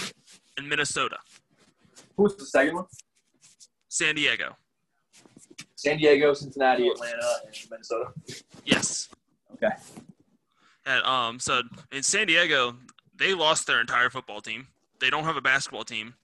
[0.56, 1.18] and Minnesota.
[2.16, 2.84] Who was the second one?
[3.88, 4.56] San Diego.
[5.76, 8.10] San Diego, Cincinnati, Atlanta, and Minnesota.
[8.64, 9.08] Yes.
[9.54, 9.74] Okay.
[10.86, 11.38] And, um.
[11.38, 11.62] So
[11.92, 12.74] in San Diego,
[13.16, 14.66] they lost their entire football team.
[15.00, 16.14] They don't have a basketball team.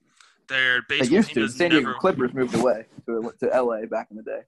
[0.47, 1.49] Their They baseball used team to.
[1.49, 1.99] San Diego never.
[1.99, 4.41] Clippers moved away to, to LA back in the day.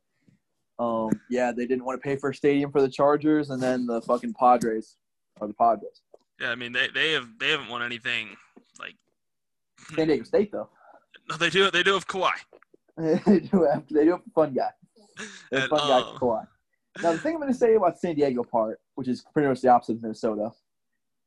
[0.79, 3.87] Um, yeah, they didn't want to pay for a stadium for the Chargers, and then
[3.87, 4.97] the fucking Padres
[5.41, 6.01] are the Padres.
[6.39, 8.35] Yeah, I mean they, they have they haven't won anything.
[8.79, 8.93] Like
[9.95, 10.69] San Diego State though,
[11.29, 12.31] no, they do they do have Kawhi.
[12.97, 14.69] they do have they do have a fun guy.
[15.49, 16.47] They're And, fun guy, uh, Kawhi.
[17.01, 19.61] Now the thing I'm going to say about San Diego part, which is pretty much
[19.61, 20.51] the opposite of Minnesota,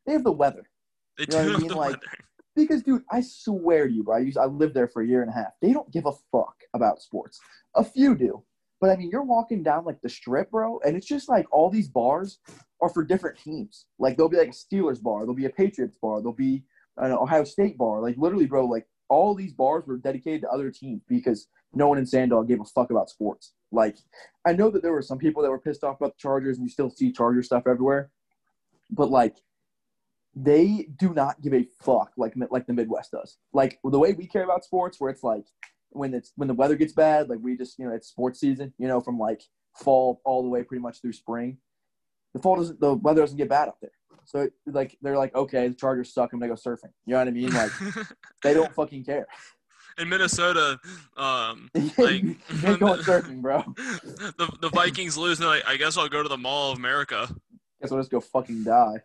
[0.06, 0.62] they have the weather.
[1.18, 1.68] They You know do what I have mean?
[1.68, 2.00] the Like, weather.
[2.64, 5.22] Because, dude, I swear to you, bro, I, used, I lived there for a year
[5.22, 5.52] and a half.
[5.60, 7.40] They don't give a fuck about sports.
[7.74, 8.42] A few do.
[8.80, 11.68] But, I mean, you're walking down, like, the strip, bro, and it's just like all
[11.68, 12.38] these bars
[12.80, 13.86] are for different teams.
[13.98, 15.20] Like, there'll be, like, a Steelers bar.
[15.20, 16.20] There'll be a Patriots bar.
[16.20, 16.64] There'll be
[16.96, 18.00] an Ohio State bar.
[18.00, 21.98] Like, literally, bro, like, all these bars were dedicated to other teams because no one
[21.98, 23.52] in Sandal gave a fuck about sports.
[23.70, 23.96] Like,
[24.46, 26.66] I know that there were some people that were pissed off about the Chargers, and
[26.66, 28.10] you still see Charger stuff everywhere.
[28.90, 29.36] But, like,
[30.34, 33.38] they do not give a fuck like like the Midwest does.
[33.52, 35.44] Like the way we care about sports, where it's like
[35.90, 38.72] when it's when the weather gets bad, like we just you know it's sports season,
[38.78, 39.42] you know, from like
[39.76, 41.58] fall all the way pretty much through spring.
[42.34, 43.90] The fall doesn't, the weather doesn't get bad up there.
[44.24, 46.32] So it, like they're like, okay, the Chargers suck.
[46.32, 46.92] I'm gonna go surfing.
[47.06, 47.50] You know what I mean?
[47.52, 47.72] Like
[48.44, 49.26] they don't fucking care.
[49.98, 50.78] in Minnesota,
[51.16, 53.64] um, Like- going surfing, bro.
[53.76, 55.40] the the Vikings lose.
[55.40, 57.26] And like, I guess I'll go to the Mall of America.
[57.28, 57.34] I
[57.82, 58.98] guess I'll just go fucking die.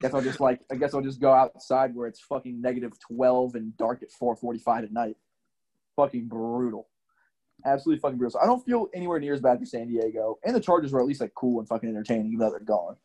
[0.00, 3.54] Guess I'll just like I guess I'll just go outside where it's fucking negative twelve
[3.54, 5.16] and dark at four forty five at night.
[5.96, 6.88] Fucking brutal.
[7.64, 8.32] Absolutely fucking brutal.
[8.32, 10.38] So I don't feel anywhere near as bad for San Diego.
[10.44, 12.96] And the Chargers were at least like cool and fucking entertaining, even though they're gone.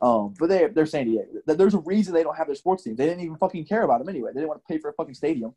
[0.00, 1.26] Um, but they they're San Diego.
[1.46, 2.96] Th- There's a reason they don't have their sports teams.
[2.96, 4.30] They didn't even fucking care about them anyway.
[4.32, 5.54] They didn't want to pay for a fucking stadium.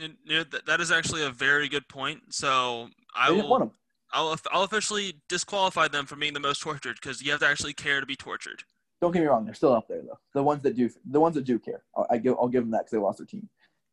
[0.00, 2.20] And you know, th- that is actually a very good point.
[2.30, 3.72] So I will.
[4.12, 7.74] I'll, I'll officially disqualify them from being the most tortured because you have to actually
[7.74, 8.64] care to be tortured.
[9.00, 9.44] Don't get me wrong.
[9.44, 10.18] They're still up there though.
[10.34, 12.70] The ones that do, the ones that do care, I'll, I give, I'll give them
[12.72, 13.48] that because they lost their team.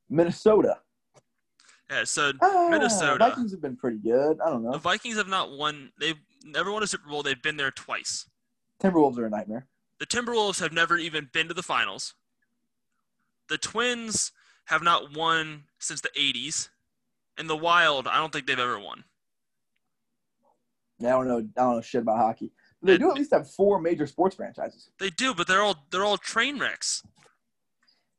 [0.10, 0.78] Minnesota.
[1.90, 3.18] Yeah, so Ah, Minnesota.
[3.18, 4.40] Vikings have been pretty good.
[4.46, 4.72] I don't know.
[4.74, 4.78] the.
[4.80, 5.92] Vikings have not won.
[6.00, 7.24] They've never won a Super Bowl.
[7.24, 8.28] They've been there twice.
[8.82, 9.68] Timberwolves are a nightmare.
[10.00, 12.14] The Timberwolves have never even been to the finals.
[13.48, 14.34] The Twins
[14.66, 16.68] have not won since the 80s.
[17.38, 19.06] And the Wild, I don't think they've ever won.
[21.00, 21.38] Yeah, I don't know.
[21.38, 22.52] I don't know shit about hockey.
[22.84, 24.90] They do at least have four major sports franchises.
[25.00, 27.04] They do, but they're all they're all train wrecks.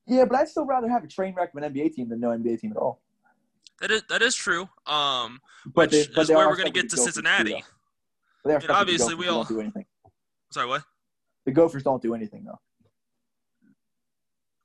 [0.06, 2.28] Yeah, but I'd still rather have a train wreck of an NBA team than no
[2.30, 3.00] NBA team at all.
[3.80, 4.68] That is that is true.
[4.86, 7.62] Um, But which they- but is where we're going to get to too, Cincinnati.
[8.42, 9.86] But they are stuck with the obviously we all- don't do anything.
[10.50, 10.82] Sorry, what?
[11.44, 12.58] The Gophers don't do anything though.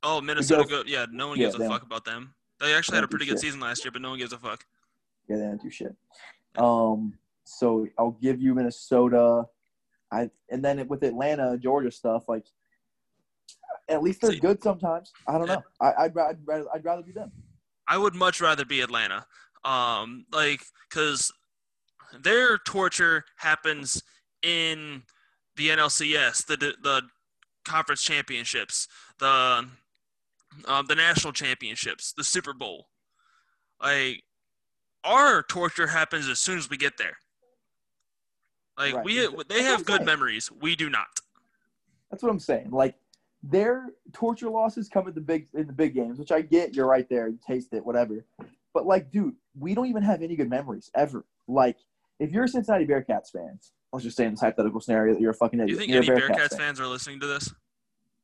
[0.02, 0.68] Oh, Minnesota.
[0.68, 2.34] Go, yeah, no one Yeah, gives a fuck about them.
[2.60, 3.40] They actually They had a pretty good shit.
[3.40, 4.66] season last year, but no one gives a fuck.
[5.28, 5.96] Yeah, they don't do shit.
[6.56, 9.46] Um, so I'll give you Minnesota.
[10.12, 12.46] I and then with Atlanta, Georgia stuff, like
[13.88, 15.12] at least they're good sometimes.
[15.28, 15.62] I don't know.
[15.80, 17.32] I, I'd, ra- I'd rather I'd rather be them.
[17.86, 19.26] I would much rather be Atlanta.
[19.64, 21.32] Um, like, cause
[22.22, 24.02] their torture happens
[24.42, 25.02] in
[25.56, 27.02] the NLCS, the the
[27.64, 28.88] conference championships,
[29.18, 29.66] the
[30.66, 32.86] um, the national championships, the Super Bowl.
[33.82, 34.22] Like,
[35.02, 37.18] our torture happens as soon as we get there.
[38.76, 39.04] Like Right.
[39.04, 40.06] we, That's they have good saying.
[40.06, 40.50] memories.
[40.60, 41.20] We do not.
[42.10, 42.70] That's what I'm saying.
[42.70, 42.96] Like
[43.42, 46.74] their torture losses come at the big in the big games, which I get.
[46.74, 47.28] You're right there.
[47.28, 48.24] You taste it, whatever.
[48.72, 51.24] But like, dude, we don't even have any good memories ever.
[51.46, 51.76] Like,
[52.18, 53.58] if you're a Cincinnati Bearcats fan,
[53.92, 56.06] let's just say in this hypothetical scenario that you're a fucking Do you think any
[56.08, 56.58] a Bearcats fan.
[56.58, 57.52] fans are listening to this?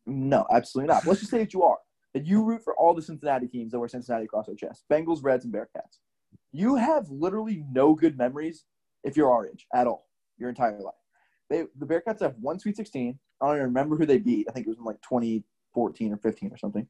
[0.07, 1.07] No, absolutely not.
[1.07, 1.79] Let's just say that you are.
[2.15, 4.85] That you root for all the Cincinnati teams that wear Cincinnati across their chest.
[4.91, 5.99] Bengals, Reds, and Bearcats.
[6.51, 8.65] You have literally no good memories
[9.05, 10.09] if you're our age at all,
[10.41, 10.95] your entire life.
[11.49, 13.19] They the Bearcats have one Sweet 16.
[13.41, 14.47] I don't even remember who they beat.
[14.49, 16.87] I think it was in like 2014 or 15 or something.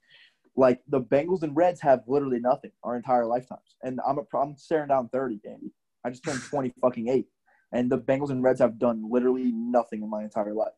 [0.57, 3.77] Like the Bengals and Reds have literally nothing our entire lifetimes.
[3.83, 5.73] And I'm a, I'm staring down 30, Andy.
[6.05, 7.27] I just turned 20 fucking eight.
[7.73, 10.73] And the Bengals and Reds have done literally nothing in my entire life.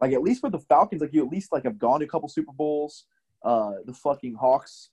[0.00, 2.08] Like at least for the Falcons, like you at least like have gone to a
[2.08, 3.04] couple Super Bowls.
[3.44, 4.90] Uh, the fucking Hawks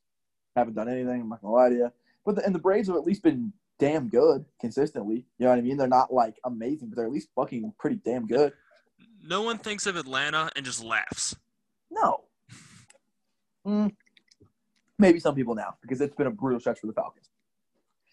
[0.56, 1.22] haven't done anything.
[1.22, 1.92] I'm not gonna lie to you.
[2.26, 3.52] But the, and the Braves have at least been
[3.84, 5.26] damn good consistently.
[5.38, 5.76] You know what I mean?
[5.76, 8.54] They're not like amazing, but they're at least fucking pretty damn good.
[9.22, 11.36] No one thinks of Atlanta and just laughs.
[11.92, 12.22] No.
[13.68, 13.94] Mm,
[14.98, 17.30] maybe some people now because it's been a brutal stretch for the Falcons.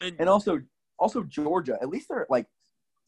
[0.00, 0.60] And, And also,
[0.98, 1.78] also Georgia.
[1.80, 2.46] At least they're like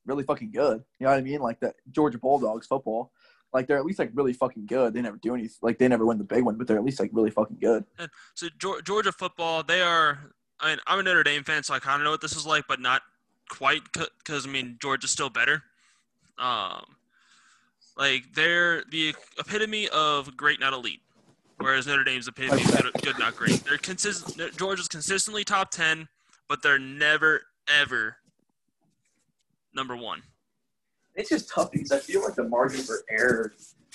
[0.06, 0.84] really fucking good.
[1.00, 1.40] You know what I mean?
[1.40, 3.10] Like the Georgia Bulldogs football.
[3.52, 4.94] Like they're at least like really fucking good.
[4.94, 5.50] They never do anything.
[5.62, 7.84] Like they never win the big one, but they're at least like really fucking good.
[7.98, 8.48] And so
[8.84, 10.30] Georgia football, they are.
[10.62, 12.46] I mean, I'm a Notre Dame fan, so I kind of know what this is
[12.46, 13.02] like, but not
[13.50, 15.62] quite because I mean Georgia's still better.
[16.38, 16.84] Um,
[17.96, 21.00] like they're the epitome of great, not elite,
[21.58, 23.62] whereas Notre Dame's epitome of good, good, not great.
[23.64, 24.56] They're consistent.
[24.56, 26.08] Georgia's consistently top ten,
[26.48, 28.16] but they're never ever
[29.74, 30.22] number one.
[31.14, 33.52] It's just tough because I feel like the margin for error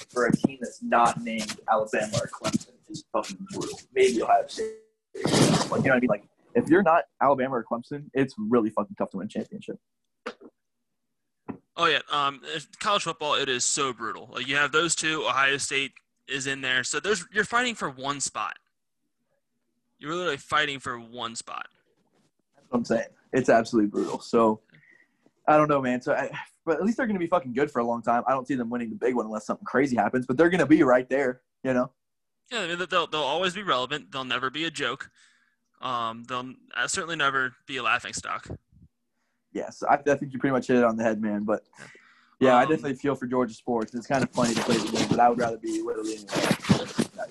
[0.10, 3.80] for a team that's not named Alabama or Clemson is fucking brutal.
[3.94, 4.74] Maybe Ohio State.
[5.16, 6.10] Like, you know what I mean?
[6.10, 6.26] Like,
[6.58, 9.78] if you're not Alabama or Clemson, it's really fucking tough to win a championship.
[11.76, 12.42] Oh yeah, um,
[12.80, 14.30] college football it is so brutal.
[14.34, 15.24] Like you have those two.
[15.28, 15.92] Ohio State
[16.28, 18.56] is in there, so there's you're fighting for one spot.
[20.00, 21.68] You're literally fighting for one spot.
[22.56, 23.08] That's what I'm saying.
[23.34, 24.20] It's absolutely brutal.
[24.20, 24.62] So,
[25.48, 26.02] I don't know, man.
[26.02, 26.30] So, I,
[26.66, 28.24] but at least they're going to be fucking good for a long time.
[28.28, 30.60] I don't see them winning the big one unless something crazy happens, but they're going
[30.60, 31.92] to be right there, you know?
[32.52, 34.12] Yeah, they'll they'll always be relevant.
[34.12, 35.10] They'll never be a joke.
[35.82, 38.48] Um, they'll uh, certainly never be a laughing stock.
[39.54, 41.44] Yes, I, I think you pretty much hit it on the head, man.
[41.44, 41.64] But
[42.40, 43.94] yeah, I Um, definitely feel for Georgia sports.
[43.96, 47.28] It's kind of funny to play the game, but I would rather be literally anywhere.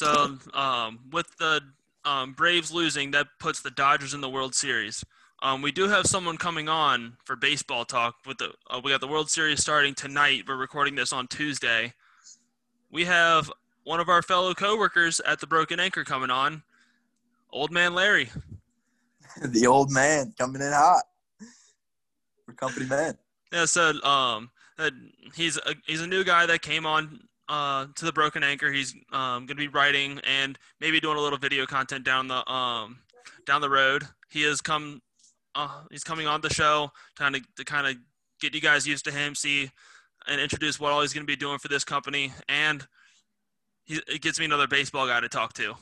[0.00, 1.60] So um, with the
[2.04, 5.04] um, Braves losing, that puts the Dodgers in the World Series.
[5.42, 8.16] Um, we do have someone coming on for baseball talk.
[8.26, 10.44] With the uh, we got the World Series starting tonight.
[10.46, 11.94] We're recording this on Tuesday.
[12.90, 13.50] We have
[13.84, 16.62] one of our fellow coworkers at the Broken Anchor coming on,
[17.52, 18.30] Old Man Larry.
[19.42, 21.04] the old man coming in hot
[22.46, 23.16] for company man.
[23.52, 24.90] Yeah, so um, uh,
[25.34, 28.70] he's a, he's a new guy that came on uh, to the Broken Anchor.
[28.70, 32.48] He's um, going to be writing and maybe doing a little video content down the
[32.50, 32.98] um,
[33.46, 34.04] down the road.
[34.30, 35.02] He has come
[35.54, 37.96] uh, he's coming on the show trying to, to kind of
[38.40, 39.70] get you guys used to him, see
[40.28, 42.86] and introduce what all he's going to be doing for this company, and
[43.84, 45.74] he it gets me another baseball guy to talk to.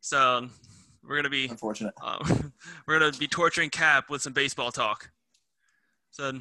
[0.00, 0.48] So
[1.06, 1.94] we're gonna be unfortunate.
[2.02, 2.52] Um,
[2.86, 5.10] we're gonna be torturing Cap with some baseball talk.
[6.10, 6.32] So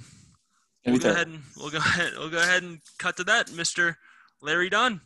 [0.86, 3.98] we'll go, and, we'll go ahead and we'll go ahead and cut to that, Mister
[4.42, 5.02] Larry Dunn.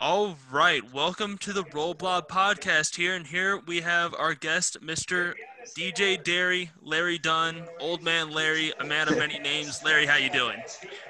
[0.00, 4.80] All right, welcome to the Roll Blob podcast here, and here we have our guest,
[4.80, 5.34] Mr.
[5.76, 9.82] DJ Derry, Larry Dunn, Old Man Larry, a man of many names.
[9.84, 10.56] Larry, how you doing?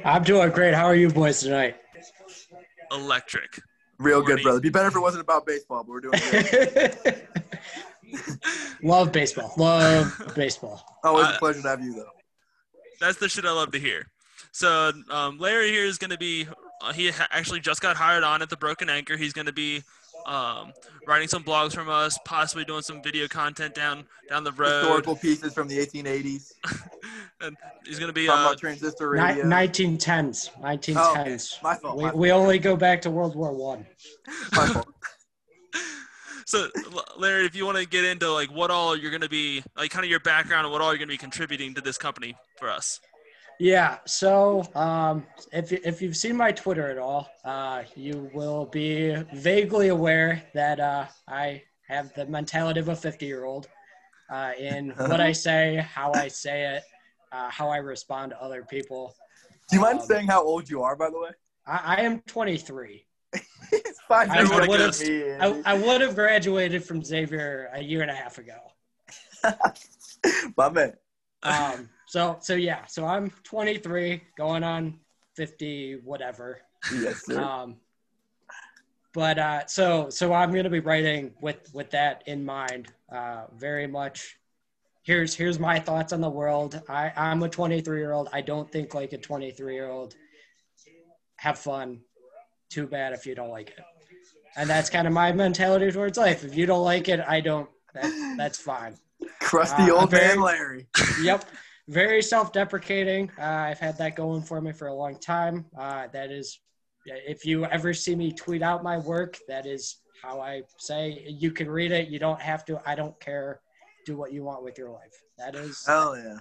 [0.05, 0.75] I'm doing great.
[0.75, 1.77] How are you boys tonight?
[2.93, 3.61] Electric.
[3.99, 4.43] Real good, Morning.
[4.45, 4.61] brother.
[4.61, 7.27] Be better if it wasn't about baseball, but we're doing good.
[8.83, 9.53] Love baseball.
[9.57, 10.83] Love baseball.
[11.05, 12.11] Always Uh, a pleasure to have you, though.
[13.01, 14.07] That's the shit I love to hear.
[14.53, 16.47] So um, Larry here is going to be.
[16.81, 19.17] Uh, he ha- actually just got hired on at the Broken Anchor.
[19.17, 19.83] He's going to be
[20.27, 20.73] um,
[21.07, 24.81] writing some blogs from us, possibly doing some video content down down the road.
[24.83, 26.53] Historical pieces from the 1880s.
[27.41, 28.27] And he's going to be.
[28.27, 29.45] Talking Uh, about transistor Ni- radio.
[29.45, 30.51] 1910s.
[30.57, 30.77] Oh, okay.
[30.93, 31.63] 1910s.
[31.63, 31.97] My fault.
[31.97, 33.87] We, My, we only go back to World War One.
[34.57, 34.89] my fault.
[36.47, 39.29] so L- Larry, if you want to get into like what all you're going to
[39.29, 41.81] be, like kind of your background and what all you're going to be contributing to
[41.81, 42.99] this company for us.
[43.61, 43.99] Yeah.
[44.07, 49.89] So, um, if if you've seen my Twitter at all, uh, you will be vaguely
[49.89, 53.69] aware that uh, I have the mentality of a 50 year old
[54.31, 56.83] uh, in what I say, how I say it,
[57.33, 59.15] uh, how I respond to other people.
[59.71, 61.31] Do you mind Um, saying how old you are, by the way?
[61.67, 63.05] I, I am 23.
[63.73, 64.31] it's fine.
[64.31, 65.01] I would've agrees guessed.
[65.01, 65.63] with me.
[65.67, 68.57] I, I would have graduated from Xavier a year and a half ago.
[70.57, 70.93] my man.
[71.43, 74.99] Um, so so yeah, so I'm 23, going on
[75.37, 76.63] 50, whatever.
[76.93, 77.41] Yes, sir.
[77.41, 77.77] Um,
[79.13, 82.89] but uh, so so I'm gonna be writing with with that in mind.
[83.13, 84.39] Uh, very much.
[85.03, 86.81] Here's here's my thoughts on the world.
[86.89, 88.29] I I'm a 23 year old.
[88.33, 90.15] I don't think like a 23 year old.
[91.37, 92.01] Have fun.
[92.71, 93.85] Too bad if you don't like it.
[94.57, 96.45] And that's kind of my mentality towards life.
[96.45, 97.69] If you don't like it, I don't.
[97.95, 98.97] That, that's fine.
[99.41, 100.87] Crusty uh, old very- man Larry.
[101.23, 101.45] yep.
[101.89, 103.31] Very self-deprecating.
[103.39, 105.65] Uh, I've had that going for me for a long time.
[105.77, 106.61] Uh, that is,
[107.07, 111.25] if you ever see me tweet out my work, that is how I say.
[111.27, 112.09] You can read it.
[112.09, 112.81] You don't have to.
[112.85, 113.61] I don't care.
[114.05, 115.15] Do what you want with your life.
[115.39, 115.85] That is.
[115.87, 116.39] Hell yeah.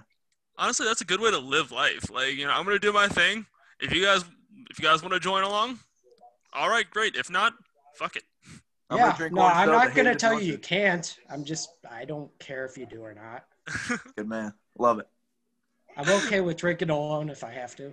[0.58, 2.10] Honestly, that's a good way to live life.
[2.10, 3.46] Like you know, I'm going to do my thing.
[3.80, 4.24] If you guys,
[4.70, 5.78] if you guys want to join along,
[6.52, 7.16] all right, great.
[7.16, 7.54] If not,
[7.94, 8.24] fuck it.
[8.90, 9.04] I'm yeah.
[9.04, 11.18] gonna drink no, I'm not gonna tell you you can't.
[11.30, 11.70] I'm just.
[11.90, 13.44] I don't care if you do or not.
[14.16, 14.52] Good man.
[14.78, 15.08] Love it.
[15.98, 17.92] I'm okay with drinking alone if I have to.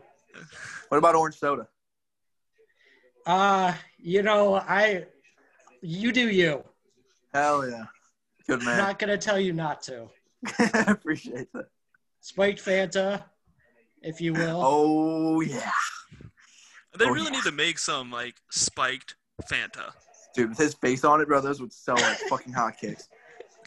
[0.89, 1.67] What about orange soda?
[3.25, 5.05] Uh, you know, I.
[5.81, 6.63] You do you.
[7.33, 7.85] Hell yeah.
[8.47, 8.69] Good man.
[8.69, 8.77] I'm man.
[8.77, 10.07] not gonna tell you not to.
[10.59, 11.65] I appreciate that.
[12.21, 13.23] spiked Fanta,
[14.01, 14.61] if you will.
[14.63, 15.71] Oh yeah.
[16.97, 17.31] They Oh, really yeah.
[17.31, 19.15] need to make some like spiked
[19.51, 19.91] Fanta.
[20.35, 23.07] Dude, with his face on it, bro, those would sell like fucking hotcakes.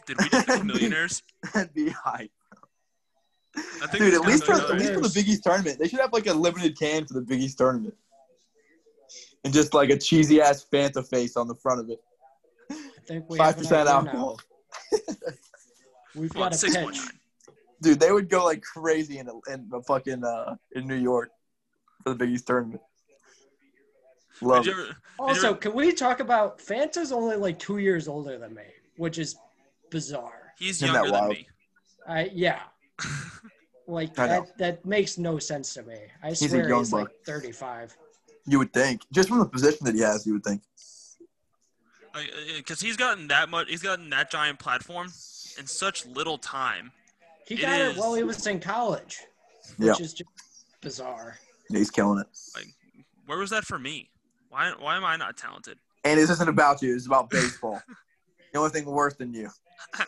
[0.05, 1.21] Did we just become millionaires?
[1.53, 2.31] That'd be hype.
[3.55, 5.99] I think Dude, at least for at least for the Big East tournament, they should
[5.99, 7.95] have like a limited can for the Big East tournament,
[9.43, 11.99] and just like a cheesy ass Fanta face on the front of it.
[12.71, 12.75] I
[13.07, 14.39] think we Five have an percent idea alcohol.
[14.91, 14.97] Now.
[16.15, 16.99] We've Come on, got a six pitch.
[17.81, 21.29] Dude, they would go like crazy in in the fucking uh in New York
[22.03, 22.81] for the Big East tournament.
[24.41, 24.77] Love Did it.
[24.77, 28.63] you ever, Also, can we talk about Fanta's only like two years older than me,
[28.97, 29.35] which is
[29.89, 30.53] bizarre.
[30.57, 31.33] he's Isn't that younger than wild?
[31.33, 31.47] me.
[32.07, 32.61] I yeah,
[33.87, 35.97] like that that makes no sense to me.
[36.23, 37.95] I a swear young he's like 35.
[38.45, 40.61] You would think, just from the position that he has, you would think.
[42.15, 42.23] Uh, uh,
[42.57, 45.07] because he's gotten that much, he's gotten that giant platform
[45.59, 46.91] in such little time.
[47.45, 47.95] He It got is.
[47.97, 49.19] it while he was in college,
[49.77, 50.29] Yeah, which is just
[50.81, 51.37] bizarre.
[51.69, 52.27] yeah, he's killing it.
[53.25, 54.09] Where was that for me?
[54.49, 55.77] Why, why am I not talented?
[56.03, 57.79] And this isn't about you; it's about baseball.
[58.53, 59.49] the only thing worse than you.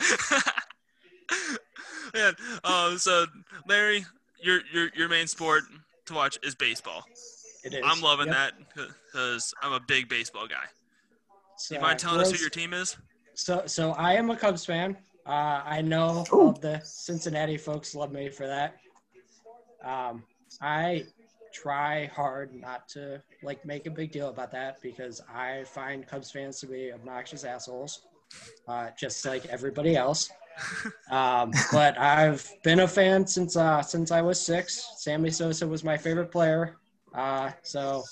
[2.16, 3.26] Man, um, so
[3.68, 4.06] Larry,
[4.42, 5.64] your your your main sport
[6.06, 7.04] to watch is baseball.
[7.64, 7.82] It is.
[7.84, 8.36] I'm loving Yep.
[8.36, 10.66] that because I'm a big baseball guy.
[11.58, 12.98] So, you mind telling us who your team is?
[13.36, 14.98] So, so I am a Cubs fan.
[15.28, 16.42] Uh, I know Ooh.
[16.42, 18.78] all the Cincinnati folks love me for that.
[19.84, 20.24] Um,
[20.60, 21.06] I
[21.54, 26.32] try hard not to like make a big deal about that because I find Cubs
[26.32, 28.08] fans to be obnoxious assholes,
[28.68, 30.30] uh, just like everybody else.
[31.10, 34.94] Um, but I've been a fan since uh, since I was six.
[34.98, 36.78] Sammy Sosa was my favorite player.
[37.14, 38.04] Uh, so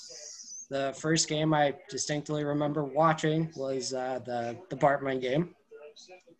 [0.68, 5.54] the first game I distinctly remember watching was uh, the the Bartman game.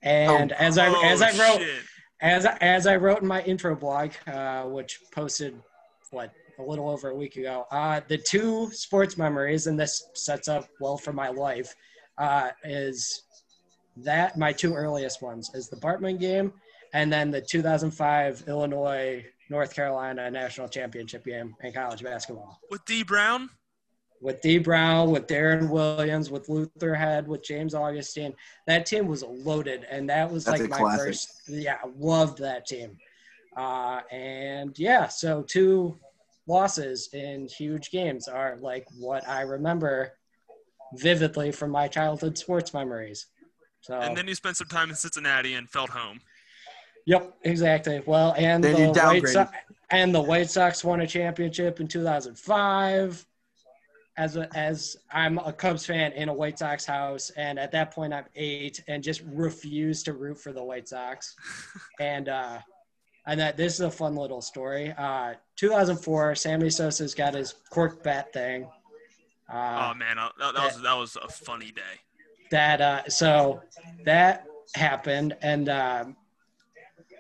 [0.03, 1.82] And as I as Oh, I wrote shit.
[2.20, 5.61] as as I wrote in my intro blog, uh, which posted
[6.11, 10.48] what a little over a week ago, uh, the two sports memories, and this sets
[10.48, 11.74] up well for my life,
[12.18, 13.22] uh, is
[13.99, 16.53] that my two earliest ones is the Bartman game,
[16.93, 22.61] and then the 2005 Illinois North Carolina national championship game in college basketball.
[22.70, 23.51] with Dee Brown.
[24.22, 28.34] with Dee Brown, with Deron Williams, with Luther Head, with James Augustine.
[28.66, 31.07] That team was loaded, and that was That's like my classic.
[31.07, 31.43] first.
[31.49, 32.97] Yeah, I loved that team.
[33.57, 35.99] Uh, and yeah, so two
[36.47, 40.12] losses in huge games are like what I remember
[40.95, 43.26] vividly from my childhood sports memories.
[43.81, 46.20] So And then you spent some time in Cincinnati and felt home.
[47.07, 48.03] Yep, exactly.
[48.07, 49.33] Well, and Then the White downgraded.
[49.33, 49.57] Sox
[49.91, 53.26] and the White Sox won a championship in 2005.
[54.16, 57.91] As a, as I'm a Cubs fan in a White Sox house, and at that
[57.93, 61.35] point I'm eight, and just refuse to root for the White Sox.
[62.01, 62.59] and uh,
[63.26, 64.93] and that this is a fun little story.
[64.99, 68.68] Uh, 2004, Sammy Sosa's got his cork bat thing.
[69.53, 72.01] Uh, oh man, uh, that, that was that was a funny day.
[72.51, 73.61] That uh so
[74.05, 74.44] that
[74.74, 76.16] happened and um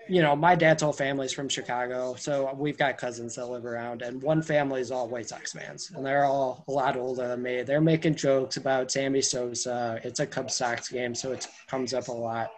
[0.08, 4.02] you know my dad's whole family's from chicago so we've got cousins that live around
[4.02, 7.42] and one family is all white sox fans and they're all a lot older than
[7.42, 7.62] me.
[7.62, 10.00] They're making jokes about sammy sosa.
[10.02, 12.50] It's a cubs sox game so it comes up a lot.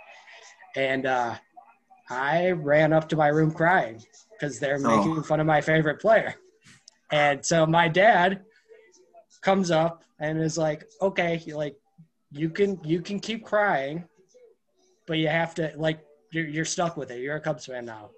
[0.77, 1.35] And uh
[2.11, 4.03] i ran up to my room crying
[4.33, 4.97] because they're Oh.
[4.97, 6.35] making fun of my favorite player.
[7.11, 8.43] And so my dad
[9.43, 11.77] comes up and is like okay you like
[12.33, 14.05] you can you can keep crying,
[15.07, 16.01] but you have to like
[16.33, 17.21] you're you're stuck with it.
[17.21, 18.11] You're a Cubs fan now,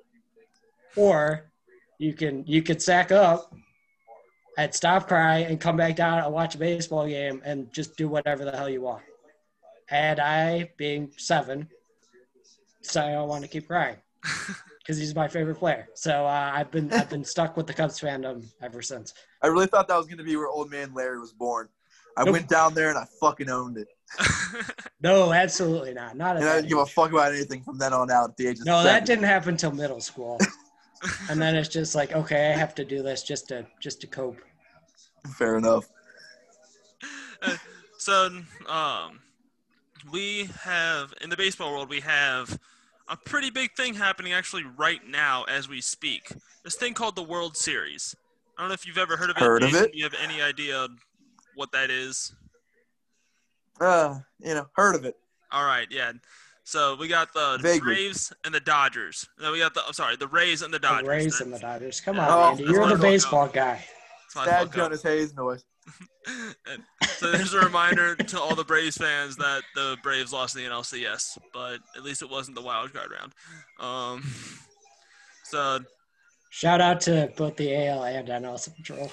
[0.97, 1.51] or
[1.99, 3.55] you can you can sack up
[4.57, 8.09] and stop crying and come back down and watch a baseball game and just do
[8.09, 9.03] whatever the hell you want.
[9.91, 11.69] And I, being seven,
[12.83, 13.97] decided I want to keep crying
[14.79, 15.89] because he's my favorite player.
[15.95, 19.13] So uh, I've been I've been stuck with the Cubs fandom ever since.
[19.43, 21.69] I really thought that was going to be where old man Larry was born.
[22.17, 22.33] I Nope.
[22.33, 23.89] went down there and I fucking owned it.
[25.01, 26.17] No, absolutely not.
[26.17, 28.47] Not And I didn't give a fuck about anything from then on out at the
[28.47, 28.87] age of No, seven.
[28.87, 30.39] that didn't happen until middle school.
[31.29, 34.07] and then it's just like, okay, I have to do this just to just to
[34.07, 34.39] cope.
[35.37, 35.85] Fair enough.
[37.99, 38.31] so,
[38.67, 39.21] um,
[40.11, 42.59] we have in the baseball world we have
[43.09, 46.33] a pretty big thing happening actually right now as we speak.
[46.63, 48.17] This thing called the World Series.
[48.57, 49.43] I don't know if you've ever heard of it.
[49.43, 49.95] Heard of it.
[49.95, 50.87] You have any idea
[51.55, 52.33] what that is?
[53.81, 55.17] Uh, you know, heard of it.
[55.53, 56.13] All right, yeah.
[56.65, 57.81] So we got the Vaguely.
[57.95, 59.29] Braves and the Dodgers.
[59.41, 59.83] No, we got the.
[59.87, 61.09] I'm sorry, the Rays and the The Dodgers.
[61.09, 62.01] Rays That- and the Dodgers.
[62.01, 62.65] Come Oh, on, Andy.
[62.65, 63.03] that's You're the I thought.
[63.03, 63.85] baseball guy.
[64.23, 64.75] that's my Sad fuck up.
[64.75, 65.65] Jonas Hayes noise.
[66.27, 66.83] And
[67.19, 70.71] so there's a reminder to all the Braves fans that the Braves lost in the
[70.71, 73.35] NLCS, but at least it wasn't the wild card round.
[73.79, 74.25] Um,
[75.45, 75.81] so
[76.49, 79.13] Shout out to both the AL and NL Central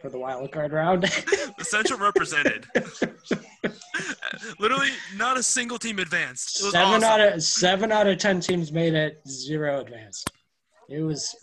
[0.00, 1.02] for the wild card round.
[1.58, 2.66] the Central represented.
[4.58, 6.60] Literally, not a single team advanced.
[6.60, 7.04] It was seven awesome.
[7.04, 9.20] out of seven out of ten teams made it.
[9.28, 10.30] Zero advanced.
[10.88, 11.36] It was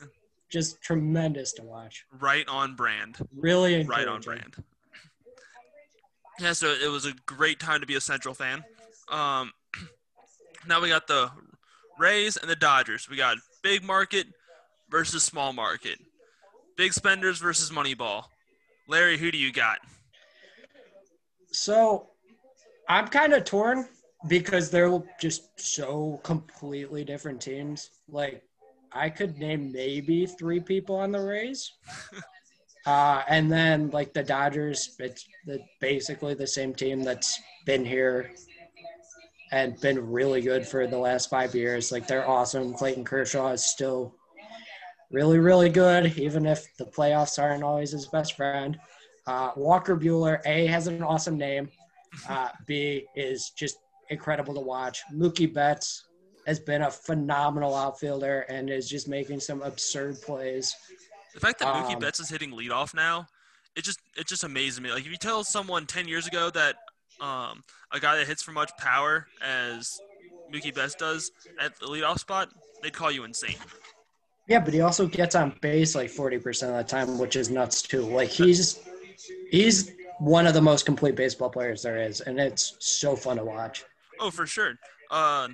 [0.49, 2.05] just tremendous to watch.
[2.19, 3.17] right on brand.
[3.35, 4.55] Really right on brand.
[6.39, 8.63] Yeah, so it was a great time to be a Central fan.
[9.09, 9.51] Um,
[10.67, 11.31] now we got the
[11.97, 13.09] Rays and the Dodgers.
[13.09, 14.27] We got big market
[14.89, 15.99] versus small market,
[16.75, 18.25] big spenders versus Moneyball.
[18.87, 19.79] Larry, who do you got?
[21.51, 22.07] So
[22.87, 23.87] I'm kind of torn
[24.27, 27.91] because they're just so completely different teams.
[28.07, 28.43] Like
[28.91, 31.73] I could name maybe three people on the Rays.
[32.87, 38.31] Uh, and then like the Dodgers, it's the, basically the same team that's been here
[39.51, 41.91] and been really good for the last five years.
[41.91, 42.73] Like they're awesome.
[42.73, 44.15] Clayton Kershaw is still
[45.11, 48.79] really, really good, even if the playoffs aren't always his best friend.
[49.25, 51.69] Uh, Walker Buehler, A, has an awesome name.
[52.29, 53.77] Uh, B, is just
[54.09, 55.01] incredible to watch.
[55.13, 56.05] Mookie Betts
[56.45, 60.73] has been a phenomenal outfielder and is just making some absurd plays.
[61.33, 63.27] The fact that Mookie Um, Betts is hitting leadoff now,
[63.75, 64.91] it just it just amazes me.
[64.91, 66.77] Like if you tell someone ten years ago that
[67.19, 69.99] um, a guy that hits for much power as
[70.51, 72.49] Mookie Betts does at the leadoff spot,
[72.81, 73.57] they'd call you insane.
[74.47, 77.81] Yeah, but he also gets on base like 40% of the time, which is nuts
[77.81, 78.01] too.
[78.01, 78.79] Like he's
[79.51, 83.43] he's one of the most complete baseball players there is, and it's so fun to
[83.43, 83.83] watch.
[84.19, 84.75] Oh, for sure.
[85.11, 85.49] Uh,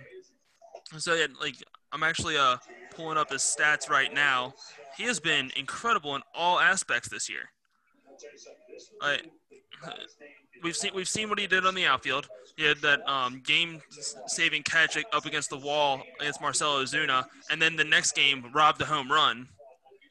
[0.97, 1.55] so yeah, like
[1.91, 2.57] I'm actually uh
[2.91, 4.53] pulling up his stats right now.
[4.95, 7.49] He has been incredible in all aspects this year.
[9.01, 9.23] Like,
[10.63, 12.27] we've seen we've seen what he did on the outfield.
[12.57, 17.75] He had that um, game-saving catch up against the wall against Marcell Ozuna, and then
[17.75, 19.47] the next game robbed the home run.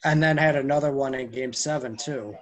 [0.04, 2.34] And then had another one in game seven too,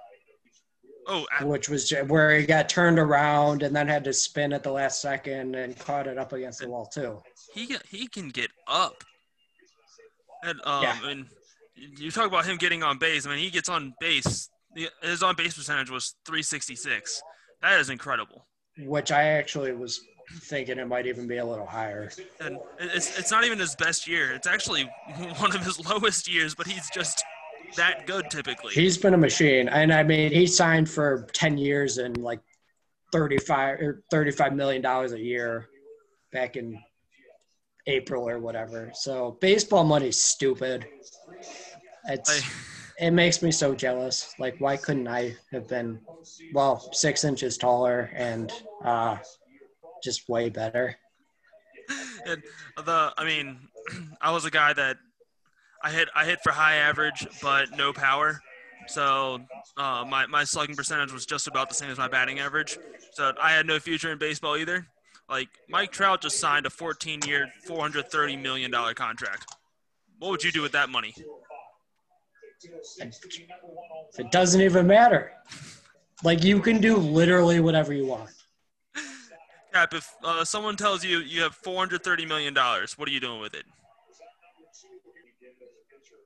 [1.07, 4.63] Oh, a- which was where he got turned around and then had to spin at
[4.63, 7.21] the last second and caught it up against the wall too.
[7.53, 9.03] he he can get up.
[10.43, 10.97] And um, Yeah.
[11.09, 11.25] and
[11.75, 13.27] you talk about him getting on base.
[13.27, 14.49] I mean, he gets on base
[15.03, 17.21] his on base percentage was 366.
[17.61, 18.45] That is incredible.
[18.77, 20.01] which I actually was
[20.43, 22.09] thinking it might even be a little higher.
[22.39, 24.31] And it's it's not even his best year.
[24.31, 24.83] It's actually
[25.37, 27.23] one of his lowest years, but he's just
[27.75, 28.73] that good typically.
[28.73, 32.39] He's been a machine, and I mean, he signed for ten years and like
[33.11, 35.67] thirty-five or thirty-five million dollars a year
[36.31, 36.79] back in
[37.87, 38.91] April or whatever.
[38.93, 40.87] So baseball money's stupid.
[42.05, 42.49] It's I-
[43.01, 44.35] it makes me so jealous.
[44.37, 45.99] Like, why couldn't I have been,
[46.53, 48.53] well, six inches taller and
[48.85, 49.17] uh,
[50.03, 50.95] just way better?
[52.27, 52.43] and
[52.77, 53.57] the I mean,
[54.21, 54.97] I was a guy that
[55.83, 58.39] I hit I hit for high average but no power.
[58.87, 59.39] So
[59.77, 62.77] uh, my my slugging percentage was just about the same as my batting average.
[63.13, 64.85] So I had no future in baseball either.
[65.27, 69.55] Like Mike Trout just signed a 14-year, 430 million dollar contract.
[70.19, 71.15] What would you do with that money?
[74.17, 75.31] It doesn't even matter.
[76.23, 78.29] Like, you can do literally whatever you want.
[79.73, 83.39] Cap, if uh, someone tells you you have 430 million dollars, what are you doing
[83.39, 83.63] with it?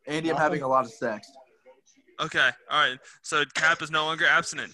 [0.08, 1.32] Andy, I'm having a lot of sex.
[2.20, 3.00] Okay, all right.
[3.22, 4.74] So Cap is no longer abstinent.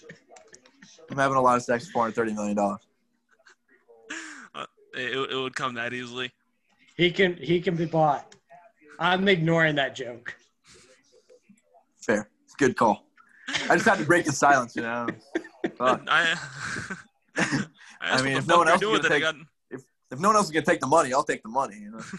[1.10, 2.58] I'm having a lot of sex for $430 million.
[4.54, 6.30] Uh, it, it would come that easily.
[6.98, 8.34] He can he can be bought.
[8.98, 10.36] I'm ignoring that joke.
[12.02, 12.28] Fair.
[12.58, 13.06] Good call.
[13.68, 15.06] I just had to break the silence, you know.
[15.76, 16.02] Fuck.
[16.08, 16.36] I,
[17.36, 17.66] I,
[18.02, 19.34] asked mean, if no one else is gonna take- got,
[19.70, 21.78] If no one else is gonna take the money, I'll take the money.
[21.78, 22.00] You know.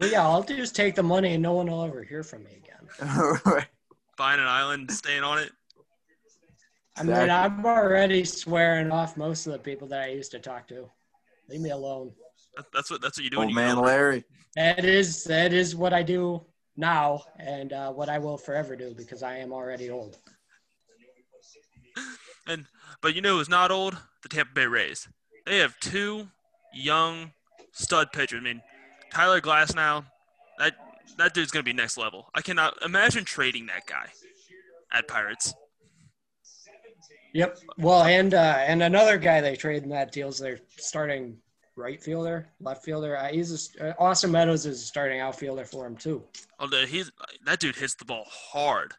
[0.00, 2.52] But yeah, I'll just take the money and no one will ever hear from me
[2.52, 3.40] again.
[3.44, 3.66] Right.
[4.16, 5.50] buying an island, staying on it.
[6.96, 7.30] I mean, Exactly.
[7.30, 10.88] I'm already swearing off most of the people that I used to talk to.
[11.48, 12.12] Leave me alone.
[12.72, 13.38] That's what that's what you do.
[13.38, 13.84] when you man get.
[13.84, 14.24] Larry.
[14.54, 16.44] That is that is what I do
[16.78, 20.16] now, and uh, what I will forever do because I am already old.
[22.46, 22.66] And
[23.02, 23.98] but you know who's not old?
[24.22, 25.08] The Tampa Bay Rays.
[25.44, 26.28] They have two
[26.72, 27.32] young
[27.72, 28.40] stud pitchers.
[28.40, 28.62] I mean,
[29.12, 30.04] Tyler Glasnow.
[30.58, 30.74] That
[31.18, 32.30] that dude's gonna be next level.
[32.34, 34.06] I cannot imagine trading that guy
[34.92, 35.52] at Pirates.
[37.34, 37.58] Yep.
[37.76, 41.36] Well, and uh, and another guy they trade in that deal is their starting
[41.78, 43.16] right fielder, left fielder.
[43.16, 46.22] Uh, he's a, uh, Austin Meadows is a starting outfielder for him too.
[46.58, 47.10] Although he's
[47.46, 48.92] that dude hits the ball hard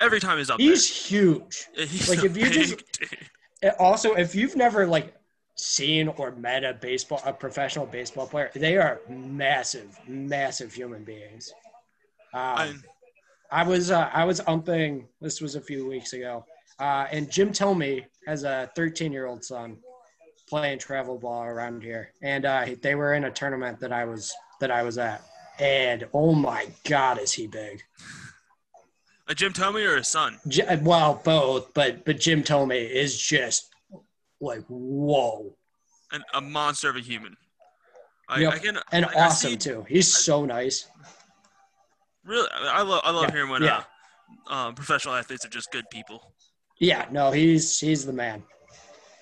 [0.00, 1.66] every time he's up He's huge.
[1.76, 3.08] He's like, if you just- dude.
[3.64, 5.14] Uh, Also, if you've never like
[5.54, 11.52] seen or met a baseball, a professional baseball player, they are massive, massive human beings.
[12.34, 12.74] Um, I-
[13.50, 15.06] I was uh, I was umping.
[15.20, 16.44] This was a few weeks ago,
[16.80, 19.76] uh, and Jim Thome has a 13 year old son
[20.48, 24.32] playing travel ball around here, and uh, they were in a tournament that I was
[24.60, 25.22] that I was at,
[25.58, 27.82] and oh my God, is he big?
[29.26, 30.38] a Jim Thome or his son?
[30.48, 33.72] J- well, both, but but Jim Thome is just
[34.40, 35.56] like whoa,
[36.12, 37.36] An, a monster of a human.
[38.28, 38.52] I, Yep.
[38.54, 39.84] I can and I- I awesome see- too.
[39.88, 40.88] He's so nice.
[42.24, 43.82] Really, I love I love Yeah, hearing when yeah.
[44.50, 46.32] uh, um, professional athletes are just good people.
[46.78, 48.42] Yeah, no, he's he's the man.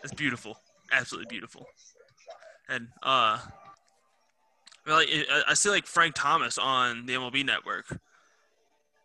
[0.05, 0.57] It's beautiful,
[0.93, 1.67] absolutely beautiful.
[2.69, 3.39] And uh,
[4.87, 7.87] well, like I, I see like Frank Thomas on the MLB Network.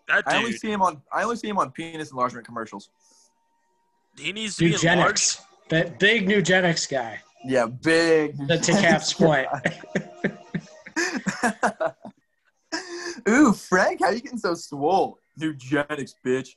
[0.07, 1.01] That I only see him on.
[1.11, 2.89] I only see him on penis enlargement commercials.
[4.17, 5.39] he needs to be enlarged.
[5.39, 7.19] Nugenix, that big Nugenix guy.
[7.45, 8.37] Yeah, big.
[8.47, 9.47] The to Cap's point.
[13.29, 15.19] Ooh, Frank, how you getting so swole?
[15.39, 16.55] Nugenix, bitch.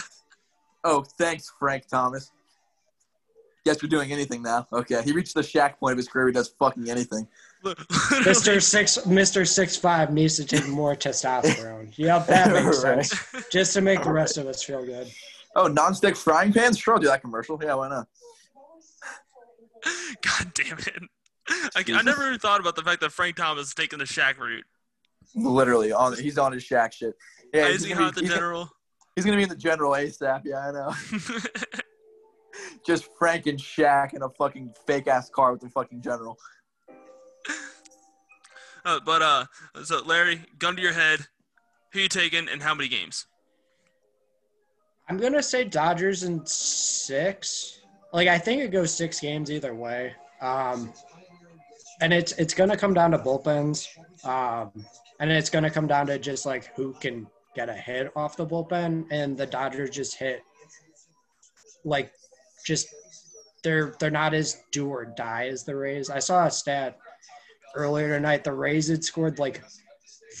[0.88, 2.30] Oh, thanks, Frank Thomas.
[3.66, 4.64] Guess we're doing anything now.
[4.72, 6.28] Okay, he reached the Shaq point of his career.
[6.28, 7.26] He does fucking anything.
[8.24, 11.92] Mister Six Mister Six Five needs to take more testosterone.
[11.98, 13.04] Yep, that makes Right.
[13.04, 13.44] sense.
[13.50, 15.10] Just to make the rest of us feel good.
[15.56, 16.78] Oh, non-stick frying pans?
[16.78, 17.58] Sure, I'll do that commercial.
[17.60, 18.06] Yeah, why not?
[20.22, 21.02] God damn it!
[21.74, 24.38] I, I never even thought about the fact that Frank Thomas is taking the Shaq
[24.38, 24.64] route.
[25.34, 27.14] Literally, on he's on his Shaq shit.
[27.52, 28.70] Yeah, is he gonna hot be, the he's, gonna, general?
[29.16, 30.42] he's gonna be in the general ASAP.
[30.44, 30.94] Yeah, I know.
[32.84, 36.38] Just Frank and Shaq in a fucking fake ass car with the fucking general.
[38.84, 39.44] Uh, but uh,
[39.82, 41.26] so Larry, gun to your head,
[41.92, 43.26] who you taking and how many games?
[45.08, 47.80] I'm gonna say Dodgers in six.
[48.12, 50.14] Like I think it goes six games either way.
[50.40, 50.92] Um,
[52.00, 53.88] and it's it's gonna come down to bullpens.
[54.24, 54.70] Um,
[55.18, 58.46] and it's gonna come down to just like who can get a hit off the
[58.46, 59.06] bullpen.
[59.10, 60.42] And the Dodgers just hit
[61.84, 62.12] like
[62.66, 62.88] just
[63.62, 66.10] they're they're not as do or die as the Rays.
[66.10, 66.98] I saw a stat
[67.74, 68.44] earlier tonight.
[68.44, 69.62] The Rays had scored like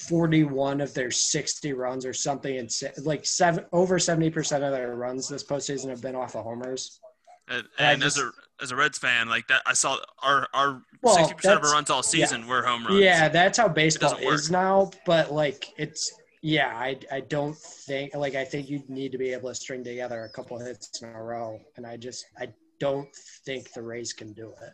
[0.08, 2.70] 41 of their 60 runs or something, and
[3.04, 7.00] like seven over 70 percent of their runs this postseason have been off of homers.
[7.48, 10.82] And, I and as a as a Reds fan, like that, I saw our our
[11.02, 13.00] Well, sixty percent of our runs all season were home runs.
[13.00, 14.90] Yeah, that's how baseball is now.
[15.04, 16.12] But like, it's
[16.46, 19.82] yeah, I I don't think like I think you need to be able to string
[19.82, 23.12] together a couple hits in a row, and I just I don't
[23.44, 24.72] think the Rays can do it.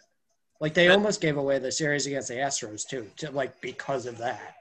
[0.60, 4.18] Like they almost gave away the series against the Astros too, to, like because of
[4.18, 4.56] that.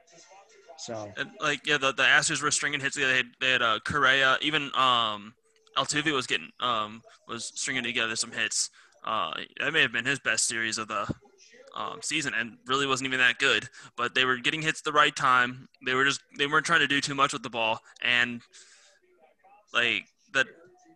[0.78, 2.96] So And, like yeah, the the Astros were stringing hits.
[2.96, 5.34] They had they had uh, Correa, even um,
[5.76, 8.70] Altuve was getting um was stringing together some hits.
[9.04, 11.14] Uh, that may have been his best series of the
[11.74, 13.68] um, season, and really wasn't even that good.
[13.96, 15.68] But they were getting hits the right time.
[15.84, 18.40] They were just they weren't trying to do too much with the ball, and
[19.72, 20.04] like
[20.34, 20.46] that,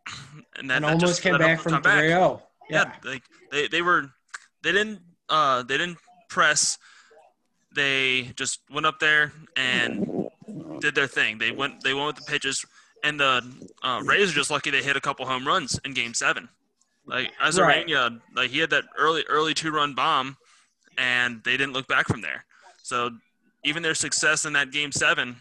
[0.57, 2.05] and that, and that almost just came back from come back.
[2.05, 2.41] 3-0.
[2.71, 4.11] yeah, like they, they were
[4.63, 5.99] they didn't uh they didn't
[6.29, 6.79] press
[7.75, 10.29] they just went up there and
[10.81, 12.65] did their thing they went they went with the pitches
[13.05, 13.43] and the
[13.83, 16.49] uh, Rays are just lucky they hit a couple home runs in game seven
[17.07, 20.37] like Arozarena like he had that early early two run bomb
[20.99, 22.45] and they didn't look back from there
[22.83, 23.11] so
[23.65, 25.37] even their success in that game seven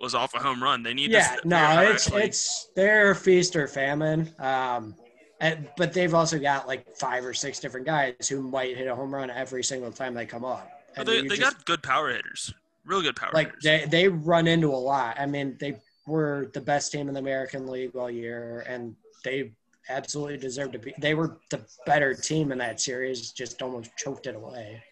[0.00, 3.54] was off a home run they need yeah, to no, it's actually- it's they're feast
[3.54, 4.32] or famine.
[4.38, 4.94] Um,
[5.42, 8.94] and, but they've also got like five or six different guys who might hit a
[8.94, 10.70] home run every single time they come up.
[10.96, 12.52] And they, they just- got good power hitters
[12.86, 15.20] real good power like hitters they they run into a lot.
[15.20, 15.76] I mean, they
[16.06, 19.52] were the best team in the American League all year, and they
[19.88, 20.94] absolutely deserved to be.
[20.98, 24.82] They were the better team in that series, just almost choked it away,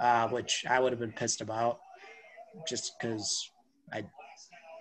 [0.00, 1.80] uh, which I would have been pissed about,
[2.68, 3.50] just because
[3.92, 4.04] I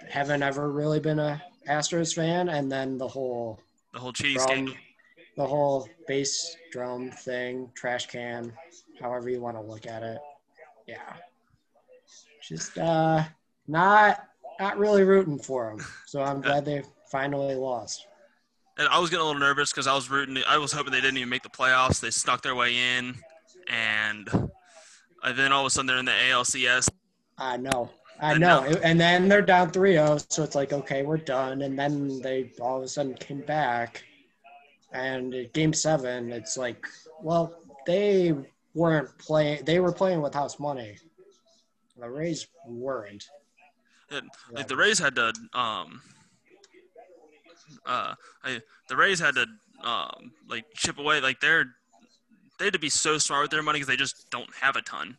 [0.09, 3.59] haven't ever really been a Astros fan, and then the whole
[3.93, 4.75] the whole cheese drum, game
[5.37, 8.53] the whole bass drum thing, trash can,
[9.01, 10.19] however you want to look at it.
[10.87, 11.13] Yeah.
[12.41, 13.23] Just uh
[13.67, 14.27] not
[14.59, 15.85] not really rooting for them.
[16.05, 18.07] So I'm glad they finally lost.
[18.77, 20.41] And I was getting a little nervous because I was rooting.
[20.47, 21.99] I was hoping they didn't even make the playoffs.
[21.99, 23.15] They snuck their way in,
[23.67, 24.27] and
[25.23, 26.89] and then all of a sudden they're in the ALCS.
[27.37, 27.89] I know.
[28.19, 28.63] I know.
[28.83, 31.61] And then they're down 3-0, so it's like, okay, we're done.
[31.63, 34.03] And then they all of a sudden came back.
[34.93, 36.85] And game seven, it's like,
[37.21, 38.33] well, they
[38.75, 39.65] weren't playing.
[39.65, 40.97] They were playing with house money.
[41.99, 43.27] The Rays weren't.
[44.51, 46.01] Like the Rays had to, um,
[47.85, 49.45] uh, I, the Rays had to,
[49.83, 51.21] um, like chip away.
[51.21, 51.65] Like they're
[52.59, 54.81] they had to be so smart with their money because they just don't have a
[54.81, 55.17] ton.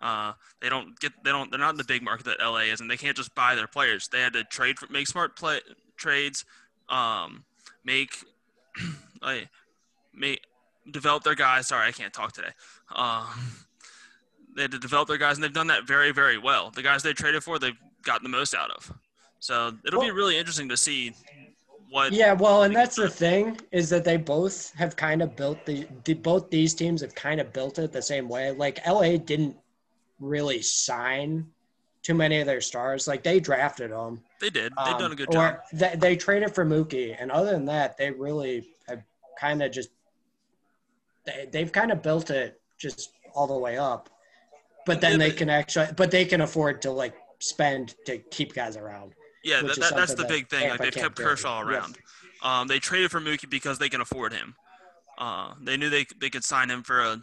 [0.00, 2.80] Uh, they don't get they don't they're not in the big market that LA is,
[2.80, 4.08] and they can't just buy their players.
[4.08, 5.60] They had to trade for make smart play
[5.96, 6.44] trades,
[6.88, 7.44] um,
[7.84, 8.16] make
[9.22, 9.48] like
[10.12, 10.40] make
[10.90, 11.68] develop their guys.
[11.68, 12.50] Sorry, I can't talk today.
[12.94, 13.26] Um,
[14.56, 16.70] they had to develop their guys, and they've done that very very well.
[16.70, 18.92] The guys they traded for, they've gotten the most out of.
[19.38, 21.14] So it'll be really interesting to see
[21.92, 22.12] what.
[22.12, 25.86] Yeah, well, and that's the thing is that they both have kind of built the,
[26.04, 28.50] the both these teams have kind of built it the same way.
[28.50, 29.56] Like LA didn't
[30.18, 31.46] really sign
[32.02, 33.06] too many of their stars.
[33.06, 34.22] Like they drafted them.
[34.40, 34.72] They did.
[34.84, 35.56] They've Um, done a good or job.
[35.72, 39.02] They, they traded for Mookie, and other than that, they really have
[39.38, 39.90] kind of just
[41.24, 44.08] they, they've kind of built it just all the way up.
[44.86, 48.18] But then Yeah, they but- can actually, but they can afford to like spend to
[48.18, 49.14] keep guys around.
[49.44, 50.70] Yeah, that, that, that's the big thing.
[50.70, 51.16] Like they've kept.
[51.16, 51.98] Kershaw around.
[52.42, 54.54] Um, they traded for Mookie because they can afford him.
[55.18, 57.20] Uh, they knew they they could sign him for a,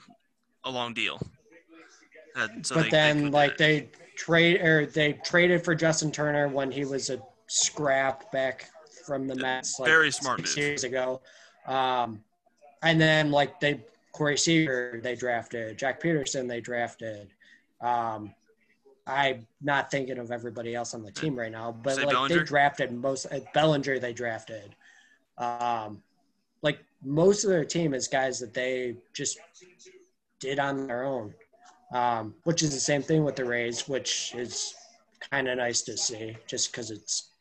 [0.64, 1.20] a long deal.
[2.62, 6.48] So but they- they then could- like they trade or they traded for Justin Turner
[6.48, 8.70] when he was a scrap back
[9.06, 10.66] from the Mets like Very smart six move.
[10.66, 11.22] years ago.
[11.66, 12.24] Um,
[12.84, 17.30] and then like they Corey Seager they drafted Joc Pederson they drafted.
[17.82, 18.34] Um,
[19.10, 22.38] I'm not thinking of everybody else on the team right now, but Say like Bellinger?
[22.38, 24.76] they drafted most uh, Bellinger they drafted.
[25.38, 26.04] Um,
[26.62, 29.40] like most of their team is guys that they just
[30.40, 31.34] did on their own,
[31.94, 34.76] um, which is the same thing with the Rays, which is
[35.32, 37.32] kind of nice to see, just because it's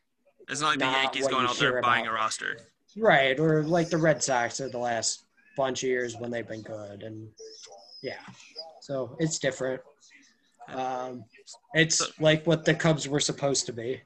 [0.48, 2.14] it's not like the Yankees going out there buying about.
[2.14, 2.58] a roster.
[2.96, 5.24] right, or like the Red Sox of the last
[5.56, 7.28] bunch of years when they've been good, and
[8.02, 8.20] yeah,
[8.80, 9.82] so it's different.
[10.68, 11.24] Um,
[11.74, 14.00] it's like what the Cubs were supposed to be,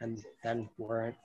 [0.00, 1.16] and then weren't.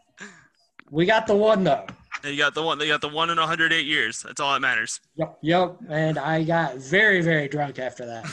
[0.89, 1.85] We got the one though.
[2.21, 2.77] They got the one.
[2.77, 4.21] They got the one in 108 years.
[4.21, 4.99] That's all that matters.
[5.15, 5.77] Yep, yep.
[5.89, 8.25] And I got very, very drunk after that.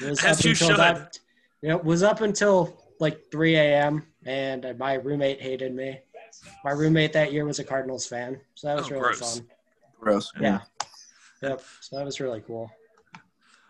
[0.00, 0.78] It was As up you until should.
[0.78, 1.18] that.
[1.62, 4.06] It was up until like 3 a.m.
[4.26, 5.98] and my roommate hated me.
[6.62, 9.38] My roommate that year was a Cardinals fan, so that was Oh, really gross.
[9.38, 9.48] fun.
[10.00, 10.32] Gross.
[10.40, 10.60] Yeah.
[11.42, 11.62] Yep.
[11.80, 12.70] So that was really cool.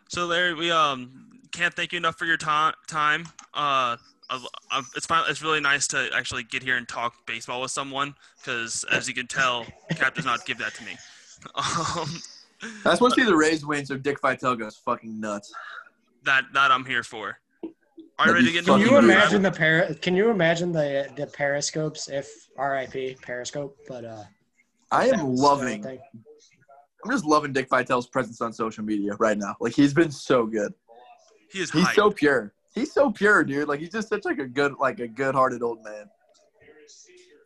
[0.09, 2.75] So Larry, we um can't thank you enough for your time.
[2.87, 3.25] Time.
[3.55, 3.97] Uh,
[4.31, 5.25] I- I- it's fine.
[5.29, 9.15] It's really nice to actually get here and talk baseball with someone because, as you
[9.15, 10.97] can tell, Cap does not give that to me.
[11.57, 12.09] Um,
[12.87, 15.53] I just want to be the Rays win, so Dick Vitale goes fucking nuts.
[16.23, 17.39] that that I'm here for.
[18.19, 21.27] Are you ready to get Can you imagine the par- Can you imagine the the
[21.27, 23.77] periscopes if RIP Periscope?
[23.87, 24.25] But uh,
[24.91, 25.85] I am loving.
[25.87, 29.57] I'm just loving Dick Vitale's presence on social media right now.
[29.61, 30.73] Like he's been so good.
[31.55, 31.95] He is He's hype.
[31.95, 32.53] so pure.
[32.75, 33.69] He's so pure, dude.
[33.69, 36.11] Like he's just such like a good, like a good-hearted old man.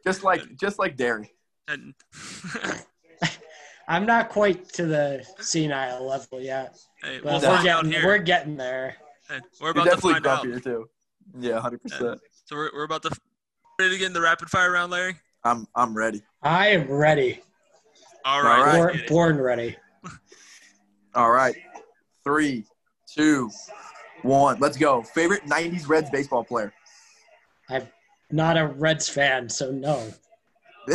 [0.02, 1.30] Just like, just like Derry.
[1.68, 1.92] And
[3.88, 8.06] I'm not quite to the senile level yet, hey, but we'll we're getting here.
[8.06, 8.96] we're getting there.
[9.28, 10.44] Hey, we're You're about to definitely find out.
[10.46, 10.88] grumpier too.
[11.38, 12.18] Yeah, hundred percent.
[12.46, 13.11] So we're, we're about to
[13.78, 15.16] ready to get in the rapid fire round, Larry.
[15.44, 16.22] I'm, I'm ready.
[16.42, 17.42] I am ready.
[18.24, 18.62] All All right.
[18.62, 18.72] right.
[18.72, 19.09] Born, let's get it.
[19.11, 19.76] born ready.
[21.14, 21.56] All right,
[22.24, 22.64] three,
[23.06, 23.50] two,
[24.23, 24.59] one.
[24.61, 25.03] Let's go.
[25.03, 26.73] Favorite '90s Reds baseball player.
[27.71, 27.87] I'm
[28.31, 30.12] not a Reds fan, so no.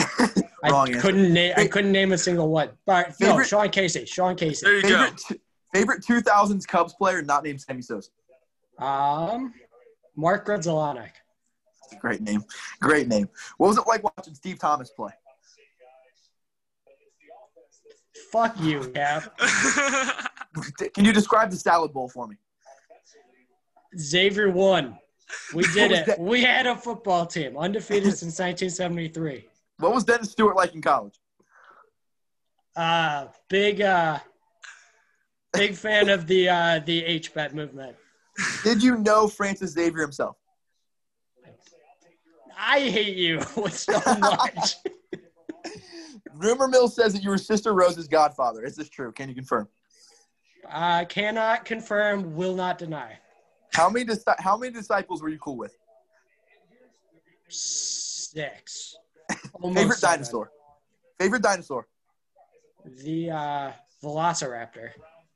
[0.64, 1.02] Wrong I answer.
[1.02, 1.54] couldn't name.
[1.58, 2.70] I couldn't name a single one.
[2.86, 4.06] But no, Favorite- Sean Casey.
[4.06, 4.66] Sean Casey.
[4.66, 5.06] There you go.
[5.06, 5.42] Favorite,
[5.74, 8.10] favorite 2000s Cubs player not named Sammy Sosa.
[8.80, 9.54] Um,
[10.16, 11.10] Mark Grudzielanek.
[11.82, 12.44] That's a great name.
[12.82, 13.30] Great name.
[13.58, 15.12] What was it like watching Steve Thomas play?
[18.32, 19.38] Fuck you, Cap.
[20.94, 22.36] Can you describe the salad bowl for me?
[23.98, 24.98] Xavier won.
[25.54, 26.06] We did it.
[26.06, 26.20] that?
[26.20, 29.48] We had a football team, undefeated since 1973.
[29.78, 31.20] What was Dennis Stewart like in college?
[32.76, 34.20] Uh, big, uh,
[35.52, 37.96] big fan of the uh, the H bet movement.
[38.64, 40.38] Did you know Francis Xavier himself?
[42.58, 44.76] I hate you with so much.
[46.34, 48.64] Rumor mill says that you were Sister Rose's godfather.
[48.64, 49.12] Is this true?
[49.12, 49.68] Can you confirm?
[50.72, 53.18] uh, cannot confirm, will not deny.
[53.74, 55.76] How many dis- how many disciples were you cool with?
[57.50, 58.96] Six.
[59.54, 60.18] Almost Favorite seven.
[60.20, 60.52] dinosaur.
[61.20, 61.88] Favorite dinosaur.
[63.04, 63.72] The uh,
[64.04, 64.90] Velociraptor.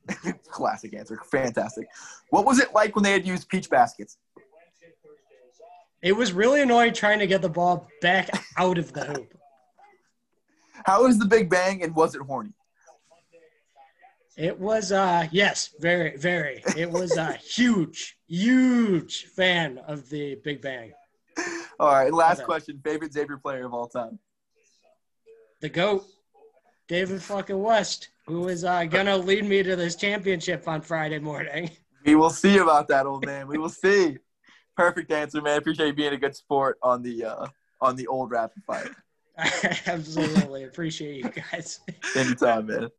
[0.50, 1.20] Classic answer.
[1.32, 1.88] Fantastic.
[2.30, 4.18] What was it like when they had used peach baskets?
[6.02, 9.34] It was really annoying trying to get the ball back out of the hoop.
[10.86, 12.52] How was the Big Bang and was it horny?
[14.38, 16.62] It was uh yes, very, very.
[16.76, 20.94] It was a huge, huge fan of the Big Bang.
[21.80, 22.14] All right.
[22.14, 22.80] Last question.
[22.84, 24.20] Favorite Xavier player of all time.
[25.60, 26.06] The GOAT,
[26.88, 31.72] David fucking West, who is uh, gonna lead me to this championship on Friday morning.
[32.06, 33.48] We will see about that, old man.
[33.48, 34.18] We will see.
[34.76, 35.58] Perfect answer, man.
[35.58, 37.48] Appreciate you being a good sport on the uh,
[37.82, 38.96] on the old rapid fire.
[39.36, 41.80] I absolutely appreciate you guys.
[42.16, 42.90] Anytime, man.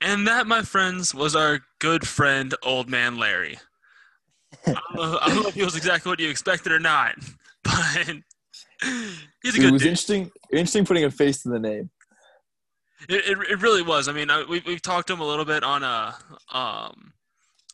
[0.00, 3.58] And that, my friends, was our good friend, Old Man Larry.
[4.66, 7.14] I don't know, I don't know if he was exactly what you expected or not,
[7.64, 8.06] but
[9.42, 9.64] he's a good.
[9.64, 9.88] It was dude.
[9.88, 10.30] interesting.
[10.52, 11.90] Interesting putting a face to the name.
[13.08, 14.08] It, it, it really was.
[14.08, 16.12] I mean, I, we we've talked to him a little bit on uh
[16.52, 17.12] um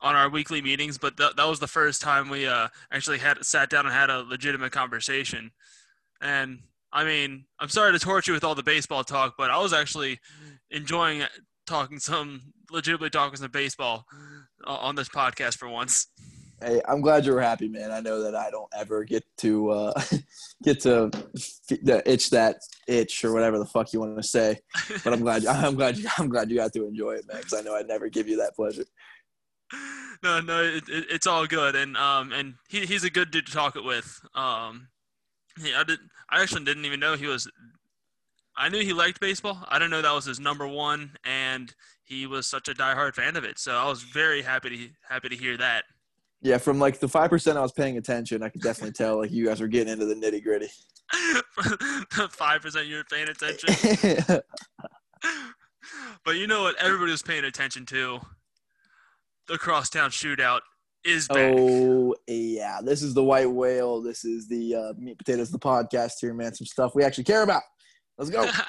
[0.01, 3.45] on our weekly meetings, but that that was the first time we uh actually had
[3.45, 5.51] sat down and had a legitimate conversation.
[6.21, 6.61] And
[6.93, 9.73] I mean, I'm sorry to torture you with all the baseball talk, but I was
[9.73, 10.21] actually
[10.71, 11.23] enjoying
[11.67, 14.05] talking some legitimately talking some baseball
[14.67, 16.09] uh, on this podcast for once.
[16.63, 17.91] Hey, I'm glad you were happy, man.
[17.91, 20.03] I know that I don't ever get to uh,
[20.63, 21.11] get to
[22.07, 22.57] itch that
[22.89, 24.61] itch or whatever the fuck you want to say,
[25.03, 25.45] but I'm glad.
[25.47, 25.99] I'm glad.
[25.99, 27.39] You, I'm glad you got to enjoy it, man.
[27.39, 28.85] Because I know I'd never give you that pleasure.
[30.23, 33.47] no, no, it, it, it's all good, and um, and he, he's a good dude
[33.47, 34.21] to talk it with.
[34.35, 34.89] Um,
[35.61, 37.51] he, I didn't, I actually didn't even know he was.
[38.57, 39.65] I knew he liked baseball.
[39.69, 41.75] I didn't know that was his number one, and
[42.05, 43.59] he was such a diehard fan of it.
[43.59, 45.85] So I was very happy to happy to hear that.
[46.41, 49.33] Yeah, from like the five percent I was paying attention, I could definitely tell like
[49.33, 50.69] you guys were getting into the nitty gritty.
[52.31, 53.69] Five percent you were paying attention,
[56.25, 56.77] but you know what?
[56.81, 58.21] Everybody was paying attention to.
[59.49, 60.61] The crosstown shootout
[61.05, 61.55] is back.
[61.57, 64.01] oh yeah, this is the white whale.
[64.01, 66.55] This is the uh, meat potatoes, the podcast here, man.
[66.55, 67.63] Some stuff we actually care about.
[68.19, 68.49] Let's go.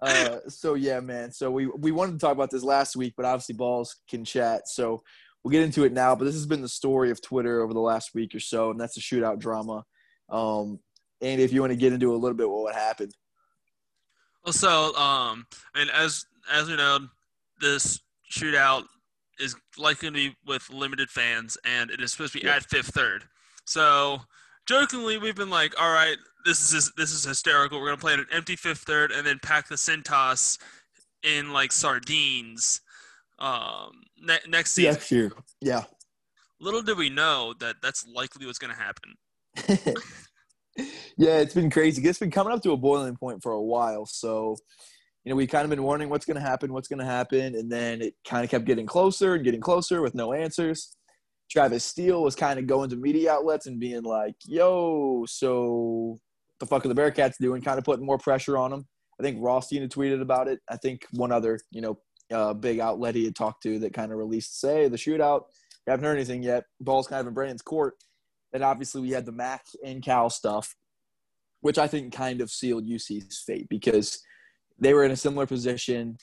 [0.00, 1.30] Uh, so yeah, man.
[1.30, 4.66] So we we wanted to talk about this last week, but obviously balls can chat.
[4.68, 5.00] So
[5.44, 6.16] we'll get into it now.
[6.16, 8.80] But this has been the story of Twitter over the last week or so, and
[8.80, 9.84] that's the shootout drama.
[10.28, 10.80] Um,
[11.20, 13.14] and if you want to get into a little bit what happened,
[14.44, 15.46] Well, so um,
[15.76, 16.98] and as as we know,
[17.60, 18.82] this shootout
[19.38, 22.56] is likely to be with limited fans, and it is supposed to be Yeah.
[22.56, 23.22] at Fifth Third.
[23.66, 24.22] So,
[24.66, 27.80] jokingly, we've been like, "All right, this is this is hysterical.
[27.80, 30.58] We're gonna play an empty Fifth Third, and then pack the Cintas
[31.22, 32.80] in like sardines."
[33.42, 34.92] um, ne- next season.
[34.92, 35.32] Next year.
[35.60, 35.84] Yeah.
[36.60, 39.96] Little did we know that that's likely what's going to happen.
[41.18, 42.00] yeah, it's been crazy.
[42.08, 44.06] It's been coming up to a boiling point for a while.
[44.06, 44.56] So,
[45.24, 47.56] you know, we kind of been wondering what's going to happen, what's going to happen,
[47.56, 50.96] and then it kind of kept getting closer and getting closer with no answers.
[51.50, 56.18] Travis Steele was kind of going to media outlets and being like, "Yo, so
[56.62, 58.86] the fuck are the Bearcats doing?" Kind of putting more pressure on them.
[59.20, 60.60] I think Rothstein had tweeted about it.
[60.68, 61.98] I think one other, you know,
[62.32, 65.42] uh, big outlet he had talked to that kind of released, say the shootout.
[65.86, 66.64] Haven't heard anything yet.
[66.80, 67.94] Ball's kind of in Brannen's court.
[68.52, 70.74] And obviously we had the Mack and Cal stuff,
[71.60, 74.20] which I think kind of sealed UC's fate because
[74.78, 76.16] they were in a similar position.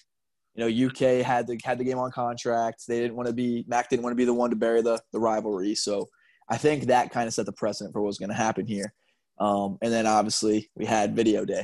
[0.56, 2.84] You know, UK had the had the game on contract.
[2.88, 5.00] They didn't want to be Mack didn't want to be the one to bury the
[5.14, 5.76] the rivalry.
[5.76, 6.08] So
[6.50, 8.94] I think that kind of set the precedent for what was going to happen here.
[9.40, 11.64] Um, and then obviously we had video day.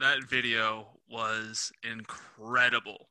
[0.00, 3.08] That video was incredible.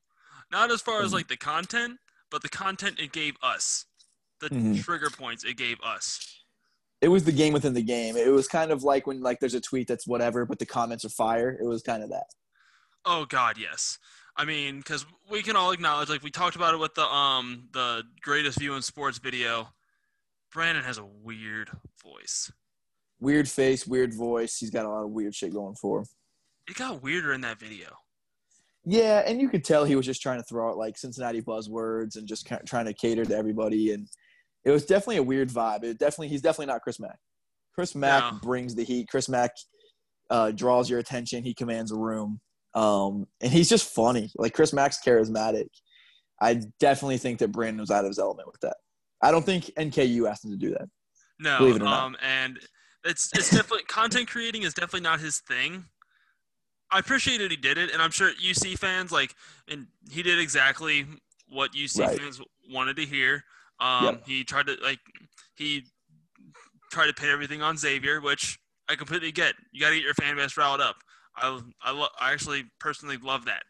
[0.50, 1.14] Not as far as Mhm.
[1.14, 1.98] like the content,
[2.30, 3.86] but the content it gave us,
[4.40, 4.82] the Mhm.
[4.82, 6.42] trigger points it gave us.
[7.00, 8.16] It was the game within the game.
[8.16, 11.04] It was kind of like when like there's a tweet that's whatever, but the comments
[11.04, 11.50] are fire.
[11.50, 12.26] It was kind of that.
[13.04, 13.98] Oh God, yes.
[14.36, 17.68] I mean, because we can all acknowledge, like we talked about it with the um
[17.72, 19.74] the greatest view in sports video.
[20.52, 21.70] Brannen has a weird
[22.02, 22.50] voice.
[23.20, 24.56] Weird face, weird voice.
[24.58, 26.06] He's got a lot of weird shit going for him.
[26.68, 27.88] It got weirder in that video.
[28.84, 32.16] Yeah, and you could tell he was just trying to throw out like Cincinnati buzzwords
[32.16, 33.92] and just kind of trying to cater to everybody.
[33.92, 34.08] And
[34.64, 35.84] it was definitely a weird vibe.
[35.84, 37.18] It definitely he's definitely not Chris Mack.
[37.74, 38.38] Chris Mack No.
[38.42, 39.08] brings the heat.
[39.10, 39.50] Chris Mack
[40.30, 41.42] uh, draws your attention.
[41.42, 42.40] He commands a room,
[42.74, 44.30] um, and he's just funny.
[44.36, 45.68] Like Chris Mack's charismatic.
[46.40, 48.76] I definitely think that Brannen was out of his element with that.
[49.20, 50.88] I don't think NKU asked him to do that.
[51.40, 52.02] No, Believe it or not.
[52.04, 52.58] um, and
[53.08, 55.84] it's it's definitely content creating is definitely not his thing.
[56.90, 59.34] I appreciate that he did it, and I'm sure UC fans like,
[59.68, 61.06] and he did exactly
[61.50, 62.18] what UC Right.
[62.18, 62.40] fans
[62.70, 63.44] wanted to hear.
[63.80, 64.26] Um, Yep.
[64.26, 64.98] he tried to like,
[65.54, 65.84] he
[66.90, 69.54] tried to pin everything on Xavier, which I completely get.
[69.72, 70.96] You got to get your fan base riled up.
[71.36, 73.62] I I, lo- I actually personally love that,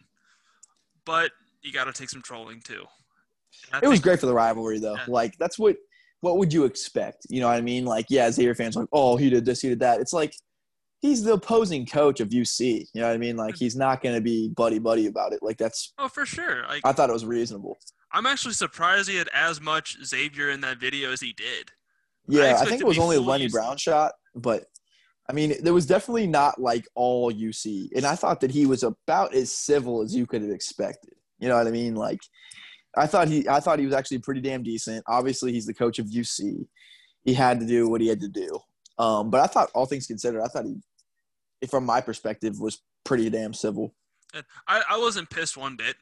[1.05, 1.33] but
[1.63, 2.85] you got to take some trolling too.
[3.83, 4.95] It was great for the rivalry, though.
[4.95, 5.05] Yeah.
[5.09, 5.77] Like that's what
[6.21, 7.27] what would you expect?
[7.29, 7.85] You know what I mean?
[7.85, 10.01] Like, yeah, Xavier fans are like, oh, he did this, he did that.
[10.01, 10.33] It's like
[11.01, 12.87] he's the opposing coach of UC.
[12.93, 13.37] You know what I mean?
[13.37, 15.41] Like he's not going to be buddy buddy about it.
[15.43, 16.65] Like that's Oh, for sure.
[16.69, 17.79] Like I thought it was reasonable.
[18.13, 21.71] I'm actually surprised he had as much Xavier in that video as he did.
[22.27, 23.53] Yeah, I, expect think it was only a Lenny UC.
[23.53, 24.65] Brown shot, but
[25.31, 28.83] I mean, there was definitely not like all UC, and I thought that he was
[28.83, 31.15] about as civil as you could have expected.
[31.39, 31.95] You know what I mean?
[31.95, 32.21] Like,
[32.99, 35.05] I thought he, I thought he was actually pretty damn decent.
[35.07, 36.67] Obviously, he's the coach of UC.
[37.25, 38.59] He had to do what he had to do.
[38.99, 43.31] Um, but I thought, all things considered, I thought he, from my perspective, was pretty
[43.31, 43.95] damn civil.
[44.67, 45.97] I, I wasn't pissed one bit.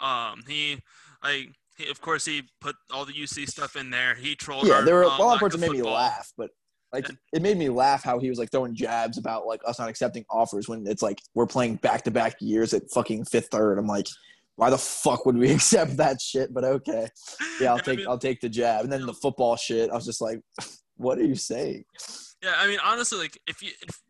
[0.00, 0.78] Um, he
[1.22, 4.14] like he, of course he put all the UC stuff in there.
[4.14, 4.66] He trolled.
[4.66, 6.50] Yeah, our, there were a um, lot of parts that made me laugh, but
[6.92, 9.78] like And- it made me laugh how he was like throwing jabs about like us
[9.78, 13.48] not accepting offers when it's like we're playing back to back years at fucking fifth
[13.50, 13.78] third.
[13.78, 14.06] I'm like,
[14.58, 16.52] why the fuck would we accept that shit?
[16.52, 17.08] But okay,
[17.60, 18.82] yeah, I'll I take mean- I'll take the jab.
[18.82, 20.40] And then the football shit, I was just like,
[20.96, 21.84] what are you saying?
[22.42, 24.00] Yeah, I mean honestly, like if you if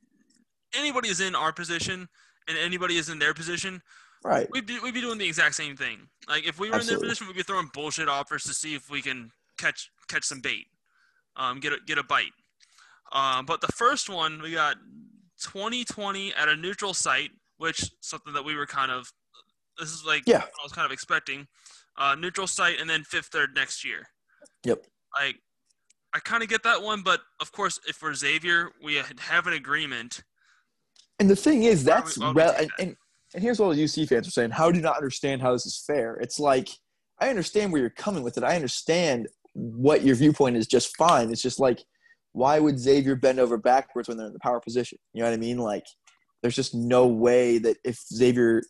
[0.74, 2.08] anybody is in our position
[2.48, 3.82] and anybody is in their position,
[4.24, 4.48] Right?
[4.50, 6.08] we'd be, we'd be doing the exact same thing.
[6.28, 8.90] Like if we were in their position, we'd be throwing bullshit offers to see if
[8.90, 10.66] we can catch catch some bait,
[11.36, 12.32] um, get a, get a bite.
[13.12, 14.76] Um, but the first one we got
[15.42, 19.12] 2020 at a neutral site, which something that we were kind of
[19.78, 20.38] this is like Yeah.
[20.38, 21.46] what I was kind of expecting.
[21.96, 24.06] Uh, neutral site and then fifth third next year.
[24.64, 24.84] Yep.
[25.20, 25.36] Like
[26.14, 29.52] I kind of get that one, but of course, if we're Xavier, we have an
[29.52, 30.22] agreement.
[31.18, 32.96] And the thing is, that's we- why would we rel- take and, and
[33.34, 35.52] and here's what all the UC fans are saying: How do you not understand how
[35.52, 36.14] this is fair?
[36.16, 36.68] It's like
[37.20, 38.44] I understand where you're coming with it.
[38.44, 41.30] I understand what your viewpoint is just fine.
[41.30, 41.80] It's just like,
[42.32, 44.98] why would Xavier bend over backwards when they're in the power position?
[45.12, 45.58] You know what I mean?
[45.58, 45.84] Like,
[46.42, 48.62] there's just no way that if Xavier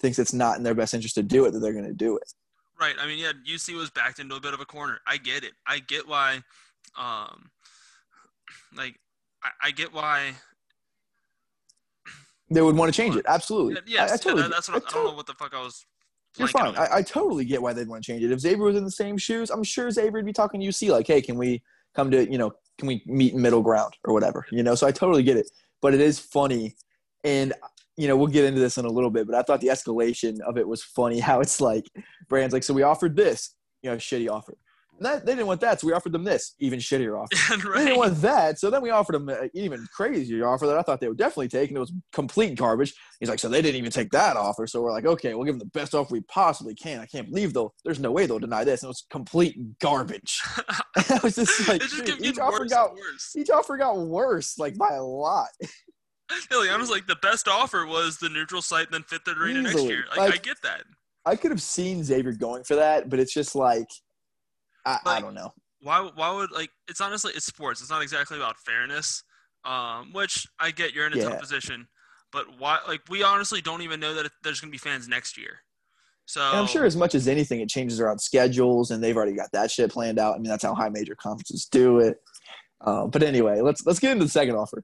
[0.00, 2.16] thinks it's not in their best interest to do it, that they're going to do
[2.16, 2.32] it.
[2.80, 2.94] Right.
[2.98, 4.98] I mean, yeah, UC was backed into a bit of a corner.
[5.06, 5.52] I get it.
[5.66, 6.40] I get why.
[6.98, 7.50] Um,
[8.74, 8.98] like,
[9.44, 10.32] I, I get why.
[12.50, 13.24] They would want to change it.
[13.28, 13.76] Absolutely.
[13.86, 14.42] Yes, I, I totally.
[14.42, 15.84] yeah, that- that's I what I, don't know what the fuck I was.
[16.38, 16.76] You're fine.
[16.76, 18.30] I, I totally get why they'd want to change it.
[18.30, 20.88] If Xavier was in the same shoes, I'm sure Xavier would be talking to UC
[20.90, 21.60] like, "Hey, can we
[21.94, 24.76] come to you know, can we meet in middle ground or whatever?" You know.
[24.76, 25.50] So I totally get it.
[25.82, 26.76] But it is funny,
[27.24, 27.52] and
[28.00, 29.26] you know, we'll get into this in a little bit.
[29.26, 31.20] But I thought the escalation of it was funny.
[31.30, 31.86] How it's like,
[32.28, 34.56] Brand's like, "So we offered this, you know, shitty offer.
[35.00, 37.30] And that, they didn't want that, so we offered them this even shittier offer.
[37.56, 37.84] They right.
[37.86, 41.00] didn't want that, so then we offered them an even crazier offer that I thought
[41.00, 42.94] they would definitely take, and it was complete garbage.
[43.18, 44.66] He's like, so they didn't even take that offer.
[44.66, 47.00] So we're like, okay, we'll give them the best offer we possibly can.
[47.00, 47.72] I can't believe though.
[47.82, 48.82] There's no way they'll deny this.
[48.82, 50.38] And it was complete garbage.
[50.96, 53.34] I was just like, just dude, each offer got worse.
[53.36, 55.48] each offer got worse, like by a lot.
[56.50, 60.04] Ileana's like the best offer was the neutral site then Fifth Arena next year.
[60.16, 60.82] Like, I get that.
[61.26, 63.88] I could have seen Xavier going for that, but it's just like,
[64.86, 65.52] I, I don't know.
[65.82, 66.10] Why?
[66.14, 66.70] Why would like?
[66.88, 67.80] It's honestly it's sports.
[67.80, 69.22] It's not exactly about fairness.
[69.64, 71.28] Um, which I get you're in a Yeah.
[71.30, 71.86] tough position,
[72.32, 72.78] but why?
[72.88, 75.60] Like we honestly don't even know that it- there's gonna be fans next year.
[76.24, 79.34] So And I'm sure as much as anything, it changes around schedules, and they've already
[79.34, 80.34] got that shit planned out.
[80.34, 82.22] I mean, that's how high major conferences do it.
[82.80, 84.82] Uh, but anyway, let's let's get into the second offer.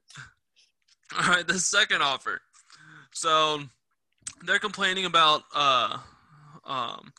[1.14, 2.40] All right, the second offer.
[3.12, 3.60] So
[4.44, 5.98] they're complaining about uh,
[6.64, 7.12] um,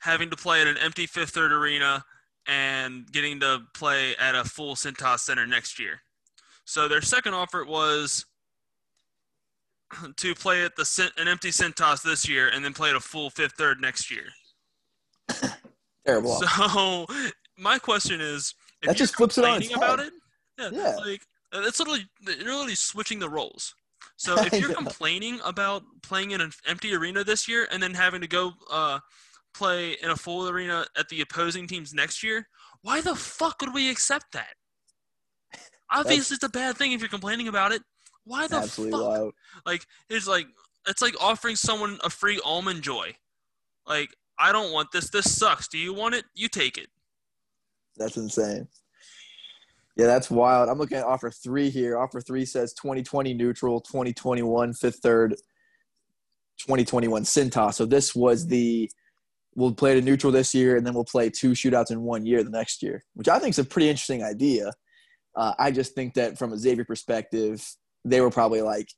[0.00, 2.04] having to play at an empty Fifth Third Arena
[2.46, 6.00] and getting to play at a full Cintas Center next year.
[6.64, 8.26] So their second offer was
[10.16, 13.30] to play at the an empty Cintas this year and then play at a full
[13.30, 14.24] Fifth Third next year.
[16.06, 16.40] Terrible.
[16.40, 17.06] So
[17.58, 20.12] my question is, if That you're just flips it on its complaining about head.
[20.58, 20.96] it, yeah, Yeah.
[20.96, 21.22] like
[21.52, 23.74] it's literally you're literally switching the roles.
[24.16, 28.20] So if you're complaining about playing in an empty arena this year and then having
[28.20, 28.98] to go uh,
[29.54, 32.46] play in a full arena at the opposing teams next year,
[32.82, 34.54] why the fuck would we accept that?
[35.90, 37.82] Obviously, it's a bad thing if you're complaining about it.
[38.24, 38.92] Why the fuck?
[38.92, 39.34] wild.
[39.64, 40.46] Like it's like
[40.86, 43.14] it's like offering someone a free almond joy.
[43.86, 45.10] Like I don't want this.
[45.10, 45.68] This sucks.
[45.68, 46.24] Do you want it?
[46.34, 46.88] You take it.
[47.96, 48.68] That's insane.
[49.98, 50.68] Yeah, that's wild.
[50.68, 51.98] I'm looking at offer three here.
[51.98, 55.32] Offer three says 2020 neutral, 2021 fifth third,
[56.58, 57.74] 2021 Cintas.
[57.74, 58.88] So this was the
[59.56, 62.44] we'll play a neutral this year, and then we'll play two shootouts in one year
[62.44, 64.72] the next year, which I think is a pretty interesting idea.
[65.34, 67.66] Uh, I just think that from a Xavier perspective,
[68.04, 68.88] they were probably like,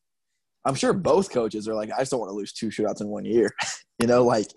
[0.66, 3.09] I'm sure both coaches are like, I just don't want to lose two shootouts in
[3.09, 3.51] one year.
[3.98, 4.48] you know, like,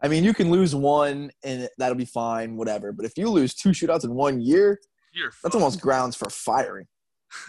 [0.00, 2.92] I mean, you can lose one and that'll be fine, whatever.
[2.92, 4.78] But if you lose two shootouts in one year,
[5.12, 6.86] You're that's almost grounds for firing.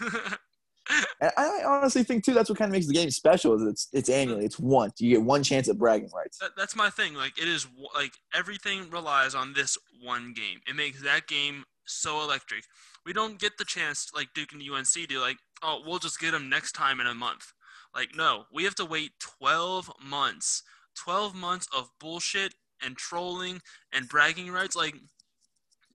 [1.20, 3.88] And I honestly think too that's what kind of makes the game special is it's
[3.92, 5.00] it's annually, it's once.
[5.00, 6.38] You get one chance at bragging rights.
[6.38, 7.14] that, that's my thing.
[7.14, 10.60] Like it is like everything relies on this one game.
[10.68, 12.64] It makes that game so electric.
[13.04, 15.20] We don't get the chance like Duke and UNC do.
[15.20, 17.52] like, oh, we'll just get them next time in a month.
[17.94, 20.62] Like no, we have to wait 12 months.
[21.04, 23.60] 12 months of bullshit and trolling
[23.92, 24.94] and bragging rights like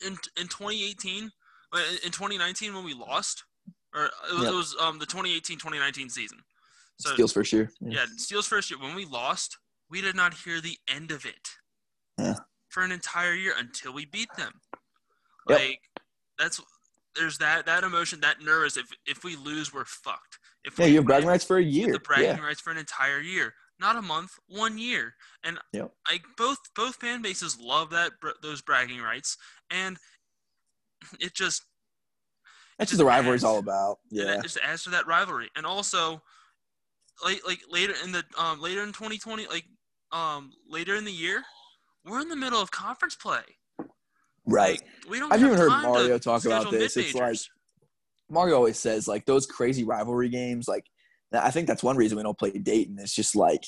[0.05, 1.29] in in 2018 uh,
[2.03, 3.43] in 2019 when we lost
[3.93, 4.51] or it was, Yep.
[4.53, 6.39] it was um the 2018-2019 season.
[6.97, 7.71] So Steele's first year.
[7.81, 9.57] yeah, Steele's first year when we lost,
[9.89, 11.49] we did not hear the end of it.
[12.17, 12.35] Yeah.
[12.69, 14.61] For an entire year until we beat them.
[15.49, 15.59] Yep.
[15.59, 15.79] Like
[16.39, 16.61] that's
[17.15, 18.77] there's that that emotion, that nervous.
[18.77, 20.39] If if we lose, we're fucked.
[20.63, 21.93] If Yeah, we you have bragging rights for a year.
[21.93, 22.43] the bragging Yeah.
[22.45, 25.15] rights for an entire year, not a month, one year.
[25.43, 25.91] And Yep.
[26.11, 29.37] like both both fan bases love that those bragging rights,
[29.69, 29.97] and
[31.19, 31.63] it just
[32.77, 33.97] That's just what the rivalry's adds- all about.
[34.09, 34.37] Yeah.
[34.37, 35.49] it just adds to that rivalry.
[35.55, 36.21] And also,
[37.23, 39.65] like like later in the um later in 2020, like
[40.11, 41.43] um later in the year,
[42.05, 43.41] we're in the middle of conference play.
[44.47, 44.81] Right.
[44.81, 45.33] Like, we don't.
[45.33, 46.97] I've even heard Mario talk about this.
[46.97, 47.37] It's like.
[48.29, 50.67] Mario always says like those crazy rivalry games.
[50.67, 50.85] Like
[51.33, 52.97] I think that's one reason we don't play Dayton.
[52.99, 53.63] It's just like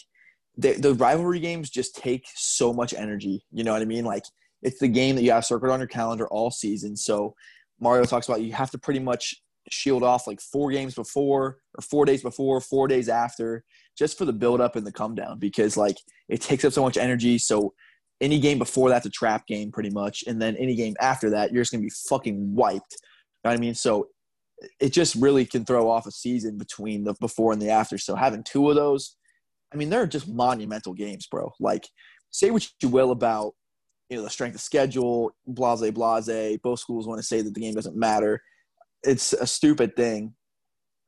[0.57, 3.45] the, the rivalry games just take so much energy.
[3.51, 4.05] You know what I mean?
[4.05, 4.23] Like
[4.61, 6.95] it's the game that you have circled on your calendar all season.
[6.95, 7.35] So
[7.79, 9.35] Mario talks about you have to pretty much
[9.69, 13.63] shield off like four games before or four days before, four days after,
[13.97, 15.97] just for the build up and the come down because like
[16.29, 17.37] it takes up so much energy.
[17.37, 17.73] So
[18.19, 21.51] any game before that's a trap game pretty much, and then any game after that
[21.51, 22.97] you're just gonna be fucking wiped.
[23.43, 23.75] You know what I mean?
[23.75, 24.07] So
[24.79, 27.97] it just really can throw off a season between the before and the after.
[27.97, 29.15] So having two of those,
[29.73, 31.51] I mean, they're just monumental games, bro.
[31.59, 31.87] Like,
[32.31, 33.53] say what you will about
[34.09, 36.57] you know the strength of schedule, blase blase.
[36.63, 38.41] Both schools want to say that the game doesn't matter.
[39.03, 40.33] It's a stupid thing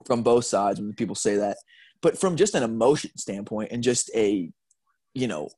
[0.06, 1.58] from both sides when people say that.
[2.02, 4.50] But from just an emotion standpoint and just a,
[5.14, 5.50] you know,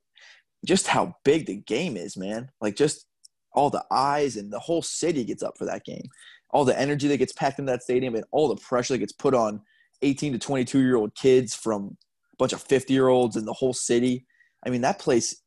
[0.65, 2.49] just how big the game is, man.
[2.59, 3.05] Like just
[3.53, 6.07] all the eyes and the whole city gets up for that game
[6.53, 9.13] all the energy that gets packed into that stadium and all the pressure that gets
[9.13, 9.61] put on
[10.01, 11.97] 18 to 22 year old kids from
[12.33, 14.25] a bunch of 50 year olds in the whole city.
[14.65, 15.41] I mean, that place,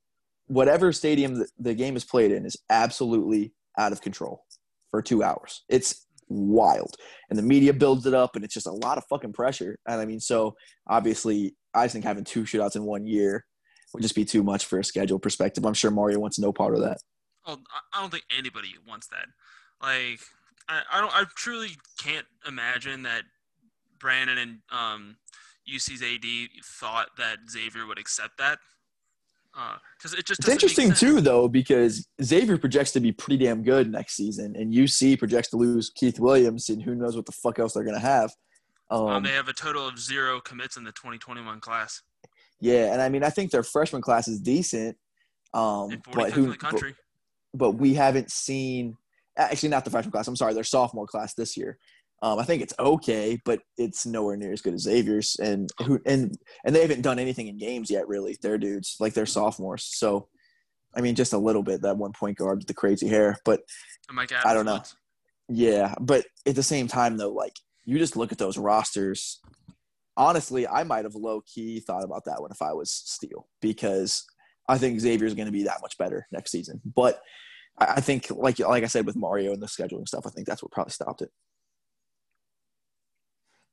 [0.46, 4.44] whatever stadium the, game is played in, is absolutely out of control
[4.90, 5.64] for two hours.
[5.68, 6.96] It's wild.
[7.30, 9.78] And the media builds it up, and it's just a lot of fucking pressure.
[9.86, 10.54] And I mean, so
[10.86, 13.44] obviously, I think having two shootouts in one year
[13.92, 15.64] would just be too much for a schedule perspective.
[15.64, 16.98] I'm sure Mario wants no part of that.
[17.46, 17.56] I-
[17.92, 19.26] I don't think anybody wants that.
[19.82, 20.20] Like,
[20.68, 21.14] I, I don't.
[21.14, 23.22] I truly can't imagine that
[23.98, 25.16] Brannen and um,
[25.72, 26.24] UC's AD
[26.64, 28.58] thought that Xavier would accept that.
[29.96, 33.90] Because it just It's interesting too, though, because Xavier projects to be pretty damn good
[33.90, 37.58] next season, and UC projects to lose Keith Williams, and who knows what the fuck
[37.58, 38.32] else they're gonna have.
[38.90, 42.02] Um, Um, they have a total of zero commits in the 2021 class
[42.64, 44.96] yeah, and I mean, I think their freshman class is decent,
[45.52, 46.44] um, but who?
[46.44, 46.94] in the country.
[47.52, 48.96] But, but we haven't seen.
[49.36, 50.28] Actually, not the freshman class.
[50.28, 51.76] I'm sorry, their sophomore class this year.
[52.24, 56.00] Um, I think it's okay, but it's nowhere near as good as Xavier's, and who
[56.06, 58.08] and and they haven't done anything in games yet.
[58.08, 59.84] Really, they're dudes like they're sophomores.
[59.84, 60.28] So,
[60.96, 63.60] I mean, just a little bit that one point guard with the crazy hair, but
[64.42, 64.80] I don't know.
[65.50, 67.52] Yeah, but at the same time, though, like
[67.84, 69.42] you just look at those rosters.
[70.16, 74.24] Honestly, I might have low key thought about that one if I was Steele because
[74.66, 76.80] I think Xavier's going to be that much better next season.
[76.86, 77.20] But
[77.78, 80.46] I I think, like like I said with Mario and the scheduling stuff, I think
[80.46, 81.28] that's what probably stopped it.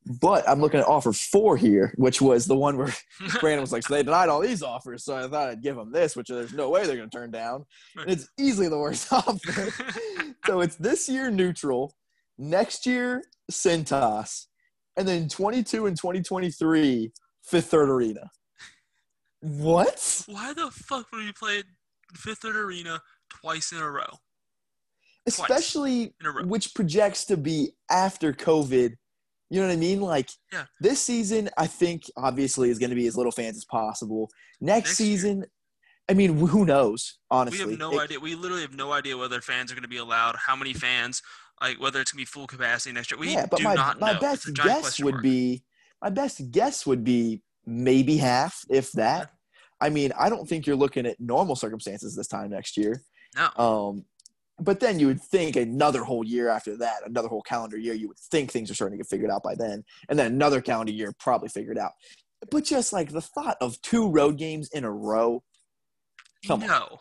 [0.05, 2.93] But I'm looking at offer four here, which was the one where
[3.39, 5.91] Brannen was like, "So they denied all these offers, so I thought I'd give them
[5.91, 9.11] this, which there's no way they're going to turn down." And it's easily the worst
[9.13, 9.71] offer
[10.45, 11.95] so it's this year neutral,
[12.37, 14.47] next year Cintas,
[14.97, 17.11] and then 22 and 2023
[17.43, 18.29] Fifth Third Arena.
[19.41, 20.23] What?
[20.27, 21.63] Why the fuck would we play
[22.15, 24.19] Fifth Third Arena twice in a row?
[25.27, 26.43] Especially in a row.
[26.45, 28.95] which projects to be after COVID.
[29.51, 29.99] You know what I mean?
[29.99, 30.65] Like Yeah.
[30.79, 34.31] this season, I think obviously is going to be as little fans as possible.
[34.61, 35.45] Next, Next year- season,
[36.09, 37.19] I mean, who knows?
[37.29, 38.19] Honestly, We have no It- idea.
[38.21, 41.21] We literally have no idea whether fans are going to be allowed, how many fans,
[41.61, 43.19] like whether it's going to be full capacity next year.
[43.19, 44.19] We yeah, but do my my know.
[44.21, 45.23] best it's a giant guess would mark.
[45.23, 45.63] be
[46.01, 49.31] my best guess would be maybe half, if that.
[49.81, 53.03] I mean, I don't think you're looking at normal circumstances this time next year.
[53.35, 53.49] no.
[53.57, 54.05] Um,
[54.61, 58.07] but then you would think another whole year after that, another whole calendar year, you
[58.07, 60.93] would think things are starting to get figured out by then, and then another calendar
[60.93, 61.91] year probably figured out.
[62.49, 65.43] But just like the thought of two road games in a row,
[66.47, 66.67] come on.
[66.67, 66.99] no.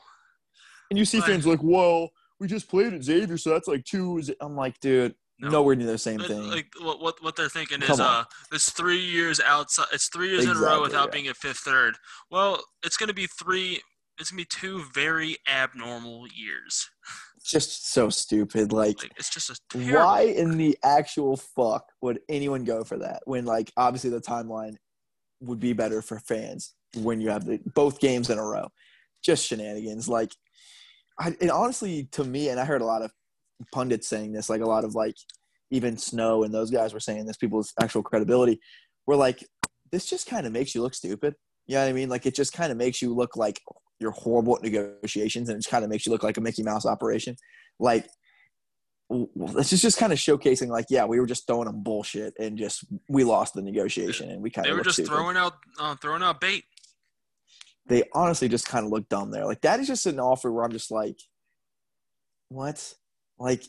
[0.91, 2.09] and you see But- fans like, "Whoa,
[2.41, 4.19] we just played at Xavier, so that's like two.
[4.19, 4.37] Is it?
[4.41, 5.49] I'm like, dude, No.
[5.51, 6.49] nowhere near the same But, thing.
[6.49, 8.07] Like what, what what they're thinking Come is on.
[8.07, 11.11] uh it's three years outside it's three years in a row without yeah.
[11.13, 11.97] being at fifth third.
[12.31, 13.81] Well, it's gonna be three
[14.19, 16.91] it's gonna be two very abnormal years.
[17.45, 18.73] just so stupid.
[18.73, 22.99] Like, Like it's just a terrible why in the actual fuck would anyone go for
[22.99, 24.77] that when, like, obviously the timeline
[25.41, 28.69] would be better for fans when you have the both games in a row?
[29.23, 30.09] Just shenanigans.
[30.09, 30.33] Like,
[31.19, 33.13] I, and honestly, to me, and I heard a lot of
[33.73, 35.15] pundits saying this, like a lot of like
[35.71, 38.61] even Snow and those guys were saying this, people's actual credibility,
[39.07, 39.45] were like,
[39.93, 41.35] this just kind of makes you look stupid.
[41.67, 42.09] You know what I mean?
[42.09, 43.61] Like, it just kind of makes you look like
[44.01, 46.63] you're horrible at negotiations, and it just kind of makes you look like a Mickey
[46.63, 47.37] Mouse operation.
[47.79, 48.09] Like,
[49.55, 52.57] this is just kind of showcasing, like, yeah, we were just throwing them bullshit, and
[52.57, 55.11] just we lost the negotiation, and we kind they of were just stupid.
[55.13, 56.65] throwing out uh, throwing out bait.
[57.87, 59.45] They honestly just kind of look dumb there.
[59.45, 61.19] Like, that is just an offer where I'm just like,
[62.49, 62.95] what?
[63.39, 63.65] Like,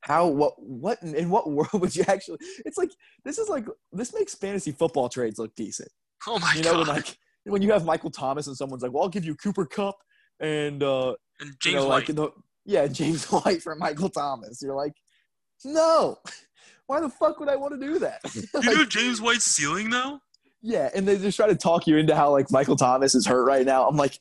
[0.00, 0.26] how?
[0.26, 0.54] What?
[0.58, 1.02] What?
[1.02, 2.38] In what world would you actually?
[2.64, 2.90] It's like
[3.24, 5.90] this is like this makes fantasy football trades look decent.
[6.26, 6.88] Oh my you know, god.
[6.88, 9.96] like when you have Michael Thomas and someone's like, "Well, I'll give you Cooper Kupp
[10.40, 12.08] and uh, and you James know, White.
[12.08, 12.30] like the,
[12.64, 14.92] yeah, James White for Michael Thomas." You're like,
[15.64, 16.16] no,
[16.86, 18.20] why the fuck would I want to do that?
[18.34, 20.18] you Like, know James White's ceiling though?
[20.62, 23.44] yeah, and they just try to talk you into how like Michael Thomas is hurt
[23.44, 23.88] right now.
[23.88, 24.18] I'm like,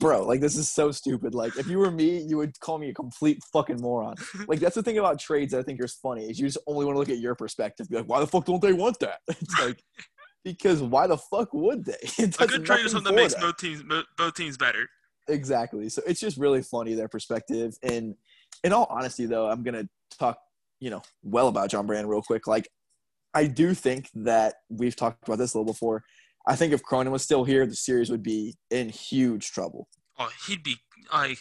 [0.00, 1.34] bro, like this is so stupid.
[1.34, 4.16] Like if you were me, you would call me a complete fucking moron.
[4.48, 6.84] Like that's the thing about trades that I think is funny is you just only
[6.84, 7.88] want to look at your perspective.
[7.88, 9.20] Be like, why the fuck don't they want that?
[9.28, 9.80] It's like
[10.46, 11.96] because why the fuck would they?
[12.18, 13.82] It A good trade is something that makes both teams
[14.16, 14.88] both teams better.
[15.28, 15.88] Exactly.
[15.88, 17.74] So it's just really funny their perspective.
[17.82, 18.14] And
[18.62, 20.38] in all honesty, though, I'm gonna talk,
[20.78, 22.46] you know, well about John Brannen real quick.
[22.46, 22.68] Like,
[23.34, 26.04] I do think that we've talked about this a little before.
[26.46, 29.88] I think if Cronin was still here, the series would be in huge trouble.
[30.16, 30.76] Oh, he'd be
[31.12, 31.38] like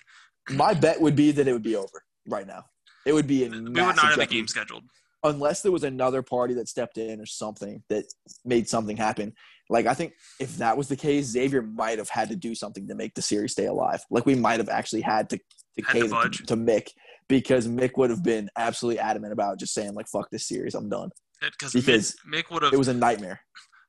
[0.49, 2.64] My bet would be that it would be over right now.
[3.06, 4.38] It would be in we would not have jeopardy.
[4.38, 4.84] game scheduled.
[5.26, 8.06] Unless there was another party that stepped in or something that
[8.43, 9.34] made something happen.
[9.69, 12.88] Like I think if that was the case, Xavier might have had to do something
[12.88, 14.03] to make the series stay alive.
[14.10, 15.39] Like we might have actually had to
[15.77, 16.89] to Had to to, to Mick
[17.27, 20.89] because Mick would have been absolutely adamant about just saying like "fuck this series, I'm
[20.89, 21.10] done."
[21.41, 22.73] Because Because Mick, Mick would have.
[22.73, 23.41] It was a nightmare.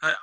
[0.03, 0.15] I,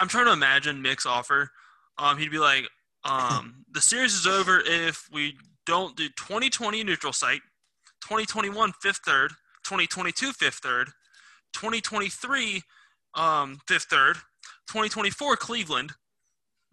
[0.00, 1.50] I'm trying to imagine Mick's offer.
[1.98, 2.66] Um, he'd be like,
[3.04, 5.36] um, the series is over if we
[5.66, 7.40] don't do 2020 neutral site,
[8.02, 9.32] 2021 fifth third,
[9.64, 10.88] 2022 fifth third,
[11.54, 12.62] 2023
[13.14, 14.16] um, fifth third,
[14.68, 15.92] 2024 Cleveland,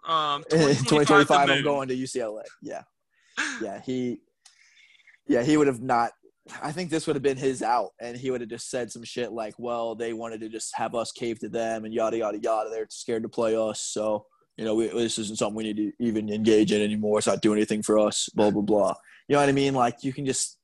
[0.08, 2.44] um, 2025, 2025, I'm going to UCLA.
[2.62, 2.82] Yeah,
[3.62, 3.82] yeah.
[3.86, 4.20] He
[5.28, 6.12] Yeah, he would have not.
[6.62, 9.04] I think this would have been his out, and he would have just said some
[9.04, 12.40] shit like, "Well, they wanted to just have us cave to them, and yada yada
[12.40, 12.70] yada.
[12.70, 14.26] They're scared to play us, so
[14.58, 17.20] you know we, this isn't something we need to even engage in anymore.
[17.20, 18.28] It's not doing anything for us.
[18.34, 18.96] Blah blah blah.
[19.28, 19.76] You know what I mean?
[19.76, 20.58] Like you can just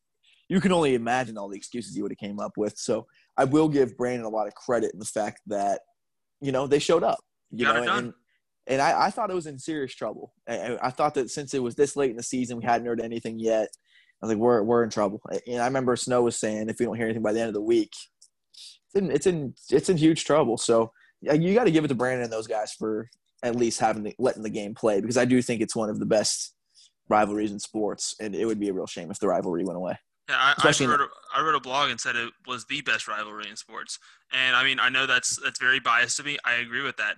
[0.49, 2.77] you can only imagine all the excuses he would have came up with.
[2.77, 5.81] So I will give Brannen a lot of credit in the fact that
[6.41, 7.19] you know they showed up.
[7.51, 8.13] You Got know, and
[8.67, 10.33] and I, I thought it was in serious trouble.
[10.47, 13.01] I, I thought that since it was this late in the season, we hadn't heard
[13.01, 13.69] anything yet.
[14.21, 15.21] I was like, we're we're in trouble.
[15.47, 17.53] And I remember Snow was saying, if we don't hear anything by the end of
[17.53, 17.93] the week,
[18.53, 20.57] it's in it's in it's in huge trouble.
[20.57, 20.91] So
[21.21, 23.09] yeah, you got to give it to Brannen and those guys for
[23.43, 25.99] at least having the, letting the game play because I do think it's one of
[25.99, 26.53] the best
[27.09, 29.97] rivalries in sports, and it would be a real shame if the rivalry went away.
[30.29, 33.07] Yeah, I, I, wrote a, I wrote a blog and said it was the best
[33.07, 33.97] rivalry in sports,
[34.33, 36.37] and I mean I know that's that's very biased to me.
[36.43, 37.15] I agree with that,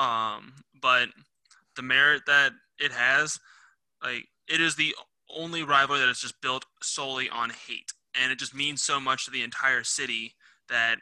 [0.00, 1.08] um, but
[1.76, 3.38] the merit that it has,
[4.02, 4.94] like it is the
[5.34, 9.24] only rivalry that is just built solely on hate, and it just means so much
[9.24, 10.34] to the entire city
[10.68, 10.98] that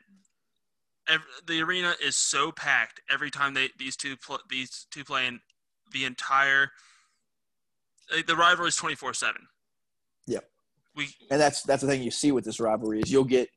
[1.09, 5.27] ev- the arena is so packed every time they these two pl- these two play,
[5.27, 5.41] and
[5.93, 6.71] the entire
[8.15, 9.49] like, the rivalry is twenty four seven.
[10.27, 10.45] Yep.
[10.99, 13.49] We And that's that's the thing you see with this rivalry is you'll get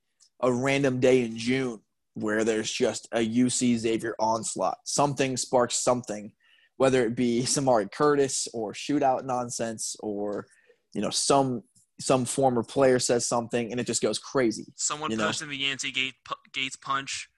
[0.41, 1.81] a random day in June
[2.13, 4.77] where there's just a UC Xavier onslaught.
[4.85, 6.31] Something sparks something,
[6.77, 10.45] whether it be Samari Curtis or shootout nonsense or
[10.93, 11.63] you know some
[11.99, 14.65] some former player says something and it just goes crazy.
[14.75, 15.27] someone you know?
[15.27, 16.15] posting the Yancey Gate,
[16.51, 17.29] Gates punch.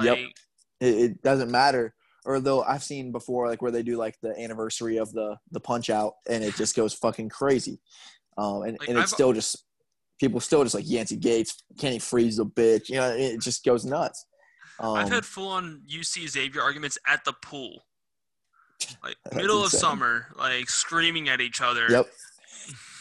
[0.00, 0.18] Yep.
[0.18, 0.34] It,
[0.80, 1.94] it doesn't matter.
[2.24, 5.60] Or though I've seen before, like where they do like the anniversary of the the
[5.60, 7.80] punch out, and it just goes fucking crazy.
[8.40, 9.64] Um, and, Like, and it's I've- still just
[10.18, 12.88] people still just like Yancey Gates, Kenny Frease a bitch.
[12.88, 14.24] You know, it just goes nuts.
[14.78, 17.82] Um, I've had full on UC Xavier arguments at the pool.
[19.02, 21.86] Like middle of summer, like screaming at each other.
[21.90, 22.06] Yep.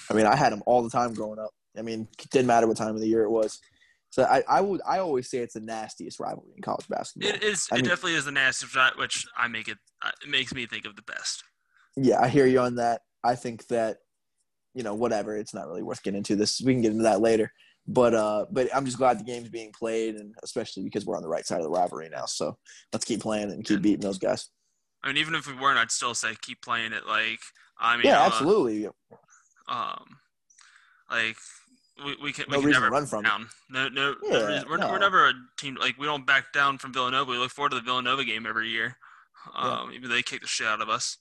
[0.10, 1.52] I mean, I had them all the time growing up.
[1.78, 3.60] I mean, it didn't matter what time of the year it was.
[4.10, 7.30] So I, I would I always say it's the nastiest rivalry in college basketball.
[7.32, 7.68] It is.
[7.72, 9.78] I It mean- definitely is the nastiest, which I make it.
[10.24, 11.44] It makes me think of the best.
[11.96, 13.02] Yeah, I hear you on that.
[13.24, 13.98] I think that,
[14.74, 15.36] you know, whatever.
[15.36, 16.62] It's not really worth getting into this.
[16.62, 17.52] We can get into that later.
[17.88, 21.24] But uh, but I'm just glad the game's being played, and especially because we're on
[21.24, 22.26] the right side of the rivalry now.
[22.26, 22.58] So
[22.94, 24.50] let's keep playing and keep beating those guys.
[25.04, 27.08] I mean, even if we weren't, I'd still say keep playing it.
[27.08, 27.40] Like
[27.80, 28.88] I mean, Yeah, uh, absolutely.
[29.68, 30.18] Um,
[31.10, 31.38] like
[32.06, 33.48] we, we can No we can never run from down.
[33.70, 34.90] No, no, no Yeah, we're, no.
[34.90, 37.32] we're never a team like we don't back down from Villanova.
[37.32, 38.98] We look forward to the Villanova game every year.
[39.56, 39.80] Yeah.
[39.80, 41.18] Um, even though they kick the shit out of us.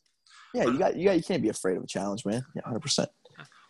[0.55, 2.43] Yeah, you got you got you can't be afraid of a challenge, man.
[2.55, 3.09] Yeah, hundred percent.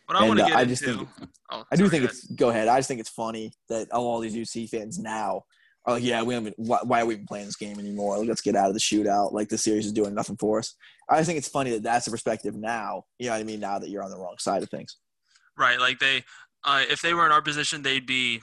[0.09, 1.09] What I want to uh, get I into, just think-
[1.51, 2.67] oh, I do sorry, think it's go ahead.
[2.67, 5.43] I just think it's funny that all these UC fans now
[5.85, 6.55] are like, yeah, we haven't.
[6.57, 8.19] Why, why are we even playing this game anymore?
[8.19, 9.33] Like, let's get out of the shootout.
[9.33, 10.75] Like the series is doing nothing for us.
[11.11, 13.05] I just think it's funny that that's the perspective now.
[13.19, 13.61] You know what I mean?
[13.61, 14.97] Now that you're on the wrong side of things.
[15.59, 16.23] Right, like they,
[16.65, 18.41] uh, if they were in our position, they'd be,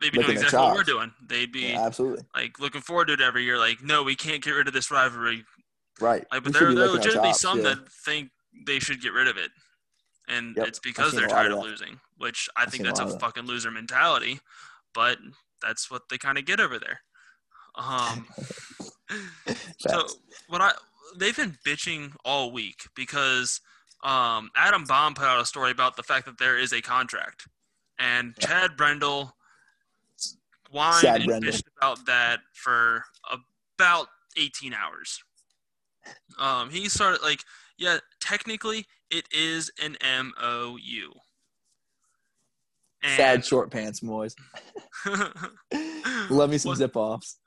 [0.00, 1.12] they'd be Licking doing exactly what we're doing.
[1.28, 2.24] They'd be Yeah, absolutely.
[2.34, 3.58] like looking forward to it every year.
[3.58, 5.44] Like, no, we can't get rid of this rivalry.
[6.00, 6.24] Right.
[6.32, 7.74] Like, but should there, there are legitimately chops, some yeah.
[7.74, 8.30] that think
[8.66, 9.50] they should get rid of it,
[10.28, 12.00] and Yep, it's because they're tired of of losing.
[12.18, 14.40] Which I I've think seen a that's a fucking loser mentality,
[14.94, 15.18] but
[15.62, 17.00] that's what they kind of get over there.
[17.76, 18.26] Um,
[19.78, 20.06] so
[20.48, 20.72] what I
[21.18, 23.60] they've been bitching all week because
[24.02, 27.46] um, Adam Baum put out a story about the fact that there is a contract,
[27.98, 28.46] and Yeah.
[28.48, 29.32] Chad Brendel
[30.70, 31.52] whined Sad and Brendel.
[31.52, 33.04] bitched about that for
[33.78, 35.22] about 18 hours.
[36.38, 37.40] Um, he started like,
[37.78, 41.12] yeah, technically it is an MOU.
[43.16, 44.34] Sad short pants, boys.
[46.30, 47.38] Love me some What- zip offs.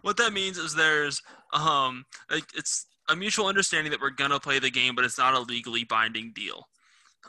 [0.00, 1.20] what that means is there's
[1.52, 5.34] um like it's a mutual understanding that we're gonna play the game, but it's not
[5.34, 6.66] a legally binding deal.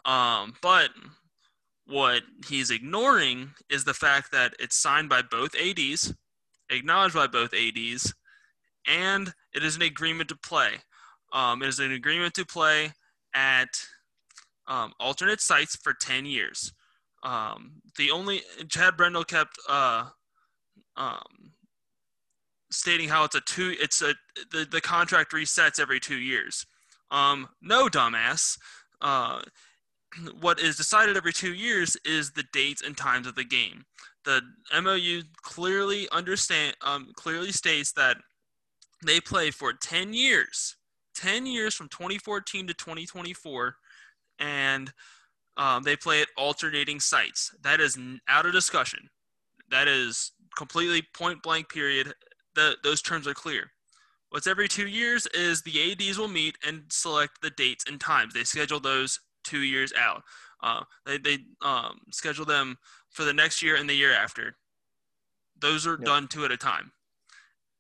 [0.06, 0.92] Um, but
[1.86, 6.14] what he's ignoring is the fact that it's signed by both ads,
[6.70, 8.14] acknowledged by both ads,
[8.88, 10.70] and it is an agreement to play.
[11.34, 12.94] Um, it is an agreement to play
[13.34, 13.70] at
[14.68, 16.74] um, alternate sites for ten years.
[17.24, 20.06] Um, the only Chad Brendel kept uh,
[20.98, 21.54] um,
[22.74, 24.14] stating how it's a two it's a
[24.52, 26.66] the, the contract resets every two years.
[27.12, 28.58] Um no dumbass.
[29.02, 29.42] Uh
[30.42, 33.86] what is decided every two years is the dates and times of the game.
[34.26, 34.42] The
[34.82, 38.18] mou clearly understand um clearly states that
[39.06, 40.76] they play for 10 years
[41.16, 43.76] 10 years from 2014 to 2024
[44.40, 44.94] and
[45.58, 49.10] um, they play at alternating sites that is out of discussion
[49.70, 52.14] that is completely point blank period
[52.56, 53.72] the, those terms are clear
[54.30, 58.34] what's every two years is the ads will meet and select the dates and times
[58.34, 60.24] they schedule those two years out
[60.62, 62.78] Uh, they they um, schedule them
[63.10, 64.56] for the next year and the year after.
[65.60, 66.06] Those are Yep.
[66.06, 66.92] done two at a time.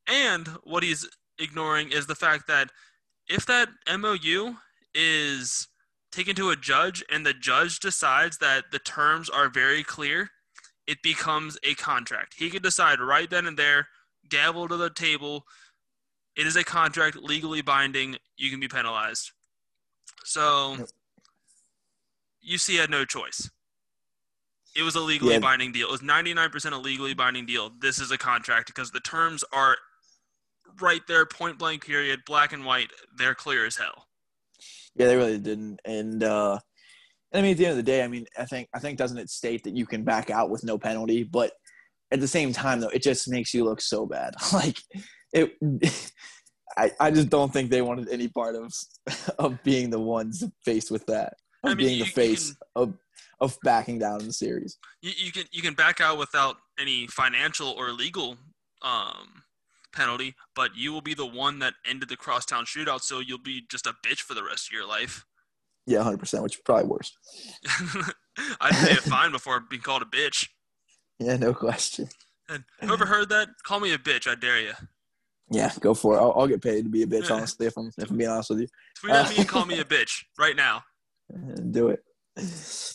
[0.07, 1.07] And what he's
[1.39, 2.71] ignoring is the fact that
[3.27, 4.55] if that MOU
[4.93, 5.67] is
[6.11, 10.29] taken to a judge and the judge decides that the terms are very clear,
[10.85, 12.35] it becomes a contract.
[12.37, 13.87] He can decide right then and there,
[14.29, 15.45] gavel to the table,
[16.35, 19.31] it is a contract legally binding, you can be penalized.
[20.23, 20.85] So.
[22.45, 23.49] UC had no choice.
[24.75, 25.39] It was a legally Yeah.
[25.39, 25.87] binding deal.
[25.87, 27.69] It was 99% a legally binding deal.
[27.69, 29.77] This is a contract because the terms are
[30.81, 32.89] right there, point blank period, black and white.
[33.17, 34.07] They're clear as hell.
[34.95, 35.79] Yeah, they really didn't.
[35.85, 36.59] And uh
[37.31, 38.97] and I mean at the end of the day, I mean, I think I think
[38.97, 41.51] doesn't it state that you can back out with no penalty, but
[42.11, 44.35] at the same time though, it just makes you look so bad.
[44.53, 44.77] like
[45.33, 45.53] it
[46.77, 48.73] I, I just don't think they wanted any part of
[49.39, 51.33] of being the ones faced with that.
[51.63, 52.93] Of I mean, being you- the face can- of
[53.39, 54.77] of backing down in the series.
[55.01, 58.37] You, you can you can back out without any financial or legal
[58.81, 59.42] um,
[59.93, 63.01] penalty, but you will be the one that ended the crosstown shootout.
[63.01, 65.25] So you'll be just a bitch for the rest of your life.
[65.85, 67.11] Yeah, hundred percent, which is probably worse.
[68.61, 70.47] I'd pay a fine before being called a bitch.
[71.19, 72.09] Yeah, no question.
[72.49, 74.27] And whoever heard that, call me a bitch.
[74.27, 74.73] I dare you.
[75.49, 76.19] Yeah, go for it.
[76.19, 78.49] I'll, I'll get paid to be a bitch, honestly, if I'm if I'm being honest
[78.49, 78.67] with you.
[78.99, 80.83] Tweet at me and call me a bitch right now.
[81.69, 82.03] do it.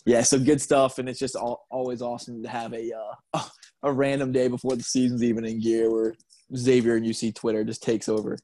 [0.05, 3.43] Yeah, so good stuff, and it's just all, always awesome to have a uh,
[3.83, 6.15] a random day before the season's even in gear where
[6.57, 8.39] Xavier and UC Twitter just takes over.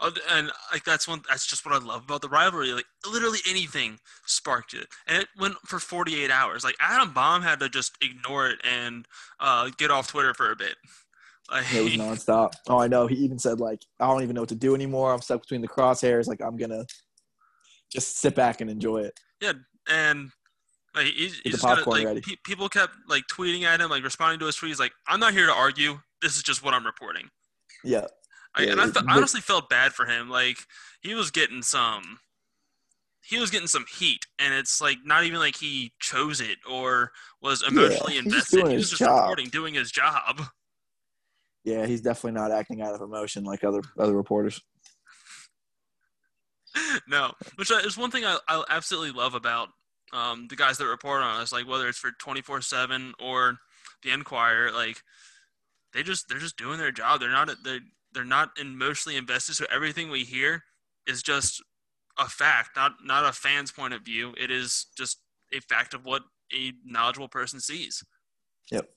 [0.00, 1.22] Oh, and like that's one.
[1.28, 2.72] That's just what I love about the rivalry.
[2.72, 6.64] Like literally anything sparked it, and it went for 48 hours.
[6.64, 9.06] Like Adam Baum had to just ignore it and
[9.38, 10.76] uh, get off Twitter for a bit.
[11.50, 11.92] Like, It was
[12.26, 12.54] nonstop.
[12.68, 13.06] Oh, I know.
[13.06, 15.12] He even said like, I don't even know what to do anymore.
[15.12, 16.26] I'm stuck between the crosshairs.
[16.26, 16.86] Like, I'm gonna
[17.92, 19.20] just sit back and enjoy it.
[19.40, 19.52] Yeah,
[19.88, 20.30] and
[20.94, 22.20] like he's, the he's just gonna, like ready.
[22.20, 24.78] pe- people kept like tweeting at him, like responding to his tweets.
[24.78, 26.00] Like I'm not here to argue.
[26.24, 27.28] This is just what I'm reporting.
[27.84, 28.06] Yeah,
[28.54, 30.30] I, Yeah, and I, I honestly felt bad for him.
[30.30, 30.56] Like
[31.02, 32.18] he was getting some,
[33.22, 37.12] he was getting some heat, and it's like not even like he chose it or
[37.42, 38.68] was emotionally just invested.
[38.68, 39.20] He was just job.
[39.20, 40.40] reporting, doing his job.
[41.64, 41.84] yeah.
[41.84, 44.62] He's definitely not acting out of emotion like other other reporters.
[47.06, 49.68] no, which is one thing I, I absolutely love about
[50.14, 53.58] um, the guys that report on us, like whether it's for twenty four seven or
[54.02, 55.02] the Enquirer, like
[55.94, 57.20] they just they're just doing their job.
[57.20, 57.80] They're not they're
[58.12, 60.64] they're not emotionally invested, so everything we hear
[61.06, 61.62] is just
[62.18, 64.34] a fact, not not a fan's point of view.
[64.38, 65.20] It is just
[65.52, 66.22] a fact of what
[66.52, 68.04] a knowledgeable person sees.
[68.70, 68.88] Yep.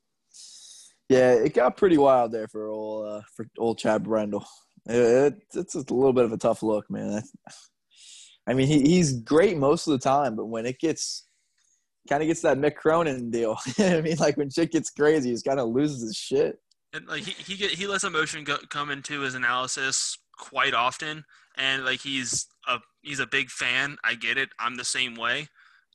[1.09, 4.45] Yeah, it got pretty wild there for old uh, for old Chad Brendel.
[4.89, 7.21] It, it's a little bit of a tough look, man.
[8.47, 11.25] I mean, he, he's great most of the time, but when it gets
[12.07, 15.43] kind of gets that Mick Cronin deal, I mean, like when shit gets crazy, he's
[15.43, 16.57] kind of loses his shit.
[16.97, 21.23] And like he he get, he lets emotion go, come into his analysis quite often,
[21.57, 23.97] and like he's a he's a big fan.
[24.03, 24.49] I get it.
[24.59, 25.47] I'm the same way.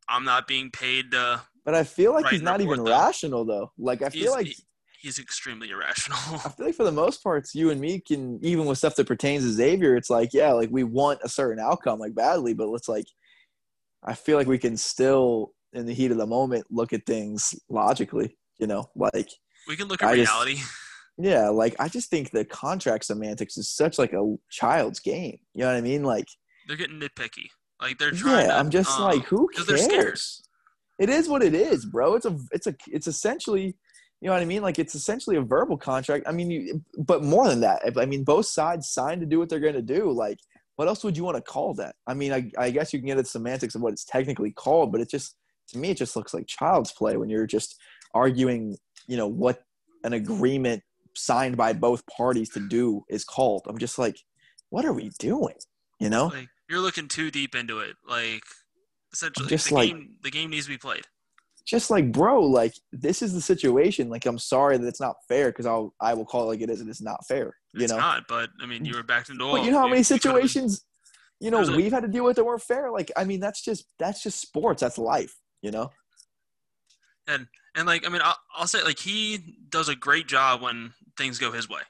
[0.09, 1.13] I'm not being paid.
[1.13, 2.91] To, But I feel like he's not even though.
[2.91, 3.71] rational though.
[3.79, 4.57] Like I he's, feel like he-
[5.01, 6.19] he's extremely irrational.
[6.45, 9.07] I feel like for the most parts, you and me can even with stuff that
[9.07, 12.69] pertains to Xavier, it's like yeah, like we want a certain outcome like badly, but
[12.75, 13.07] it's like
[14.05, 17.55] I feel like we can still in the heat of the moment look at things
[17.71, 18.37] logically.
[18.59, 19.29] You know, like
[19.69, 20.61] we can look at I just- reality.
[21.19, 25.39] yeah, like I just think the contract semantics is such like a child's game.
[25.55, 26.03] You know what I mean?
[26.03, 26.27] Like
[26.67, 27.49] They're getting nitpicky.
[27.81, 28.47] Like they're trying.
[28.47, 30.43] yeah, to, I'm just um, like who cares?
[30.99, 32.15] It is what it is, bro.
[32.15, 33.77] It's a it's a it's essentially
[34.23, 34.63] you know what I mean?
[34.63, 36.25] Like it's essentially a verbal contract.
[36.29, 37.83] I mean, you, but more than that.
[37.97, 40.13] I mean, both sides signed to do what they're going to do.
[40.13, 40.39] Like,
[40.77, 41.97] what else would you want to call that?
[42.07, 44.53] I mean, I, I guess you can get at the semantics of what it's technically
[44.53, 45.35] called, but it just
[45.71, 47.77] to me it just looks like child's play when you're just
[48.15, 48.77] arguing,
[49.09, 49.65] you know, what
[50.05, 50.85] an agreement
[51.15, 53.63] signed by both parties to do is called.
[53.69, 54.17] I'm just like,
[54.71, 55.57] what are we doing?
[56.01, 56.27] You know?
[56.27, 57.97] like you're looking too deep into it.
[58.09, 58.43] Like
[59.13, 61.05] essentially, Just the like- game the game needs to be played.
[61.65, 65.51] just like bro like this is the situation like i'm sorry that it's not fair
[65.51, 67.93] because i'll i will call it like it is and it's not fair you It's
[67.93, 69.53] know not, but I mean, you were backed into oil.
[69.59, 70.85] but you know how many You- you could've been- situations
[71.39, 73.85] you know we've had to deal with that weren't fair like i mean that's just
[74.01, 75.91] that's just sports that's life you know
[77.29, 80.93] And and like I mean, I'll, I'll say like he does a great job when
[81.17, 81.81] things go his way.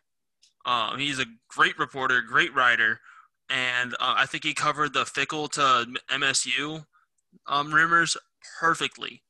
[0.65, 3.01] Um, he's a great reporter, great writer,
[3.51, 6.85] and uh, I think he covered the Fickell to MSU
[7.47, 8.17] um, rumors
[8.61, 9.23] perfectly.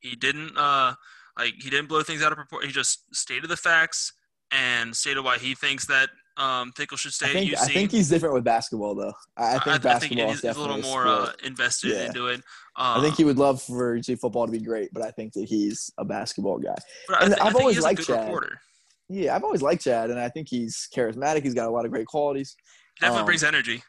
[0.00, 0.94] He didn't uh,
[1.38, 2.68] like he didn't blow things out of proportion.
[2.68, 4.12] He just stated the facts
[4.52, 7.56] and stated why he thinks that um, Fickell should stay I think.
[7.58, 9.12] I think he's different with basketball though.
[9.36, 12.06] I, I think basketball he's, is he's a little more uh, invested Yeah.
[12.06, 12.40] into it.
[12.76, 15.48] Uh, I think he would love for football to be great, but I think that
[15.48, 16.76] he's a basketball guy.
[17.08, 18.26] but I, and I I've think always liked Chad.
[18.26, 18.60] reporter.
[19.08, 21.42] Yeah, I've always liked Chad, and I think he's charismatic.
[21.42, 22.54] He's got a lot of great qualities.
[23.00, 23.82] Definitely Um, brings energy.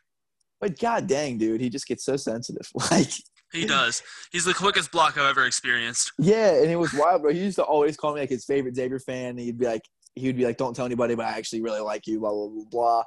[0.62, 2.68] But god dang, dude, he just gets so sensitive.
[2.92, 3.10] Like,
[3.52, 4.04] He does.
[4.32, 6.12] He's the quickest block I've ever experienced.
[6.20, 7.34] yeah, and it was wild, bro.
[7.34, 9.30] He used to always call me like his favorite Xavier fan.
[9.32, 9.82] And he'd be like,
[10.16, 12.48] he would be like, "Don't tell anybody, but I actually really like you." Blah blah
[12.48, 13.04] blah blah.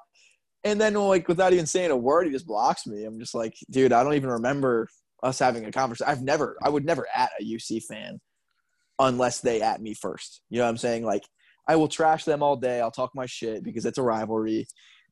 [0.65, 3.05] And then like without even saying a word, he just blocks me.
[3.05, 4.89] I'm just like, dude, I don't even remember
[5.23, 6.11] us having a conversation.
[6.11, 8.21] I've never, I would never at a UC fan
[8.99, 10.41] unless they at me first.
[10.51, 11.05] You know what I'm saying?
[11.05, 11.23] Like,
[11.69, 12.81] I will trash them all day.
[12.81, 14.67] I'll talk my shit because it's a rivalry.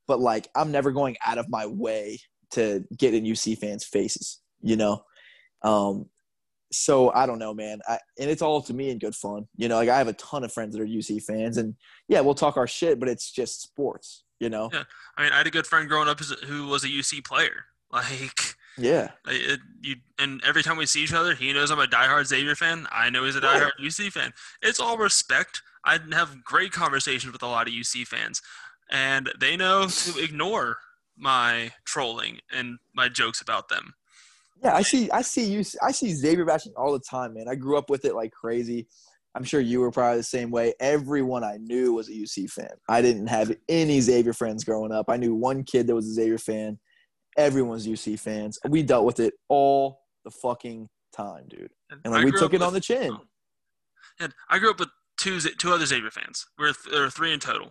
[0.06, 2.18] But like, I'm never going out of my way
[2.52, 4.40] to get in UC fans' faces.
[4.62, 5.04] You know.
[5.62, 6.06] Um,
[6.72, 7.80] so I don't know, man.
[7.88, 9.46] I, and it's all to me in good fun.
[9.56, 11.74] You know, like I have a ton of friends that are UC fans, and
[12.08, 14.24] yeah, we'll talk our shit, but it's just sports.
[14.38, 14.70] You know?
[14.72, 14.84] Yeah.
[15.18, 17.64] I mean, I had a good friend growing up who was a UC player.
[17.92, 19.10] Like, Yeah.
[19.26, 22.54] it, you, and every time we see each other, he knows I'm a diehard Xavier
[22.54, 22.86] fan.
[22.92, 24.32] I know he's a diehard UC fan.
[24.62, 25.60] It's all respect.
[25.84, 28.42] I have great conversations with a lot of UC fans,
[28.90, 30.78] and they know to ignore
[31.16, 33.94] my trolling and my jokes about them.
[34.62, 35.10] Yeah, I see.
[35.10, 35.64] I see you.
[35.82, 37.48] I see Xavier bashing all the time, man.
[37.48, 38.88] I grew up with it like crazy.
[39.34, 40.74] I'm sure you were probably the same way.
[40.80, 42.72] Everyone I knew was a UC fan.
[42.88, 45.06] I didn't have any Xavier friends growing up.
[45.08, 46.78] I knew one kid that was a Xavier fan.
[47.38, 48.58] Everyone's UC fans.
[48.68, 51.70] We dealt with it all the fucking time, dude.
[52.04, 53.16] And like we took it on the chin.
[54.18, 54.88] And I grew up with
[55.20, 56.46] two two other Xavier fans.
[56.58, 57.70] We're th- there were three in total.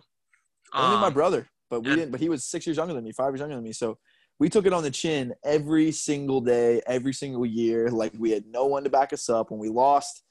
[0.72, 2.12] Only my Um, brother, but we and- didn't.
[2.12, 3.72] But he was six years younger than me, five years younger than me.
[3.72, 3.98] So
[4.38, 7.90] we took it on the chin every single day, every single year.
[7.90, 9.50] Like we had no one to back us up.
[9.50, 10.22] When we lost,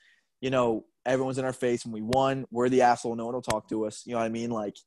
[0.42, 1.86] you know, everyone's in our face.
[1.86, 3.16] When we won, we're the asshole.
[3.16, 4.04] No one will talk to us.
[4.06, 4.50] You know what I mean?
[4.50, 4.78] Like,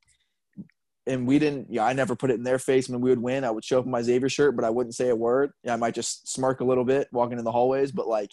[1.07, 1.67] and we didn't.
[1.71, 3.45] Yeah, I never put it in their face when we would win.
[3.45, 5.53] I would show up in my Xavier shirt, but I wouldn't say a word.
[5.65, 8.31] Yeah, I might just smirk a little bit walking in the hallways, but like.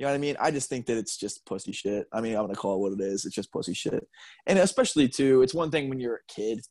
[0.00, 0.36] You know what I mean?
[0.40, 2.08] I just think that it's just pussy shit.
[2.12, 3.24] I mean, I'm gonna call it what it is.
[3.24, 4.08] It's just pussy shit.
[4.46, 6.62] And especially too, it's one thing when you're a kid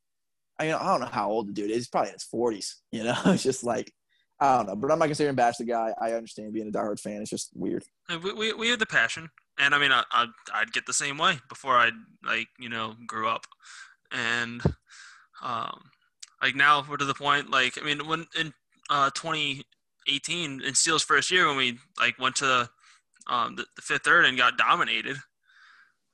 [0.59, 1.77] I mean, I don't know how old the dude is.
[1.77, 2.81] He's probably in his forties.
[2.91, 3.91] You know, it's just like
[4.39, 4.75] I don't know.
[4.75, 5.93] But I'm not gonna here and bash the guy.
[5.99, 7.21] I understand being a diehard fan.
[7.21, 7.83] It's just weird.
[8.09, 11.17] We, we, we had the passion, and I mean, I, I'd, I'd get the same
[11.17, 11.91] way before I
[12.25, 13.45] like you know grew up,
[14.11, 14.61] and
[15.41, 15.79] um,
[16.43, 18.53] like now we're to the point like I mean when in
[18.89, 22.69] uh 2018 in Steele's first year when we like went to
[23.29, 25.17] um the, the fifth third and got dominated,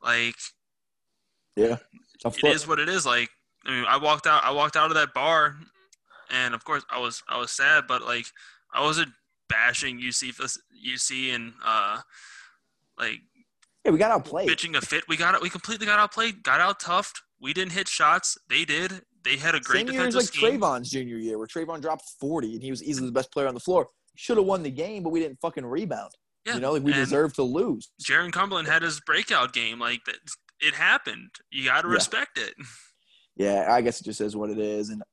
[0.04, 0.36] like
[1.56, 1.78] Yeah,
[2.26, 3.06] it is what it is.
[3.06, 3.30] Like
[3.66, 5.56] I mean, I walked out I walked out of that bar,
[6.30, 8.26] and of course I was I was sad, but like
[8.74, 9.10] I wasn't
[9.50, 10.34] bashing UC
[10.88, 12.00] UC and uh
[12.98, 13.20] like
[13.84, 14.48] Yeah, we got outplayed.
[14.48, 15.04] pitching a fit.
[15.08, 15.42] We got.
[15.42, 16.44] We completely got outplayed.
[16.44, 17.22] Got out toughed.
[17.42, 18.38] We didn't hit shots.
[18.50, 19.02] They did.
[19.24, 20.60] They had a great Same year as like scheme.
[20.60, 23.56] Trevon's junior year, where Trevon dropped 40 and he was easily the best player on
[23.56, 23.88] the floor.
[24.16, 26.12] Should have won the game, but we didn't fucking rebound.
[26.46, 27.90] Yeah, You know, like we and deserved to lose.
[28.04, 29.80] Jarron Cumberland had his breakout game.
[29.80, 30.18] Like that,
[30.60, 31.32] it happened.
[31.50, 31.94] You got to Yeah.
[31.96, 32.54] respect it.
[33.38, 35.04] Yeah, I guess it just is what it is, and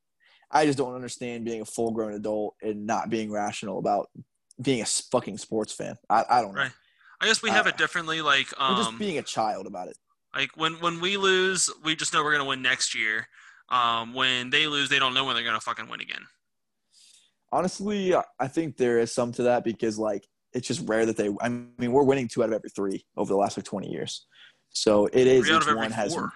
[0.49, 4.11] I just don't understand being a full-grown adult and not being rational about
[4.61, 5.97] being a fucking sports fan.
[6.09, 6.61] I, I don't know.
[6.61, 6.71] Right.
[7.21, 8.23] I guess we have it differently.
[8.23, 9.97] Like Or just um, being a child about it.
[10.37, 13.27] like when when we lose, we just know we're gonna win next year.
[13.71, 16.23] Um, when they lose, they don't know when they're gonna fucking win again.
[17.51, 21.31] Honestly, I think there is some to that because like it's just rare that they.
[21.41, 24.27] I mean, we're winning two out of every three over the last like twenty years,
[24.71, 26.15] so it is Three each one has.
[26.15, 26.33] four.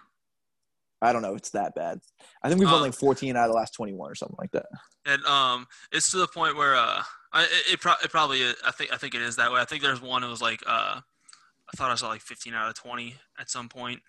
[1.02, 1.34] I don't know.
[1.34, 2.01] It's that bad.
[2.43, 4.51] I think we've won Uh, like fourteen out of the last twenty-one or something like
[4.52, 4.66] that.
[5.05, 7.02] And um, it's to the point where uh,
[7.32, 9.60] I it, it, pro- it probably is, I think I think it is that way.
[9.60, 12.68] I think there's one that was like uh, I thought I saw like 15 out
[12.68, 14.01] of 20 at some point.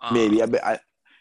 [0.00, 0.78] Um, Maybe I, I.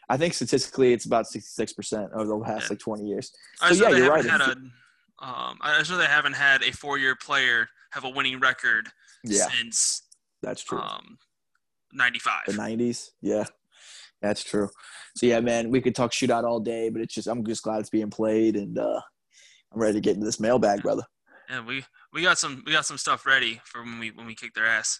[0.08, 2.68] I think statistically it's about sixty-six percent over the last Yeah.
[2.70, 3.32] like twenty years.
[3.60, 4.24] I So yeah, you're right.
[4.24, 4.52] had a
[5.18, 8.90] um, I just know they haven't had a four-year player have a winning record
[9.24, 10.04] Yeah, since
[10.44, 10.80] that's true.
[10.80, 11.18] um,
[11.94, 12.42] 95.
[12.48, 13.12] the nineties.
[13.22, 13.46] Yeah,
[14.22, 14.70] that's true.
[15.16, 17.80] So yeah, man, we could talk shootout all day, but it's just I'm just glad
[17.80, 19.00] it's being played, and uh,
[19.74, 21.04] I'm ready to get into this mailbag, brother.
[21.50, 24.36] Yeah, we we got some we got some stuff ready for when we when we
[24.36, 25.00] kick their ass.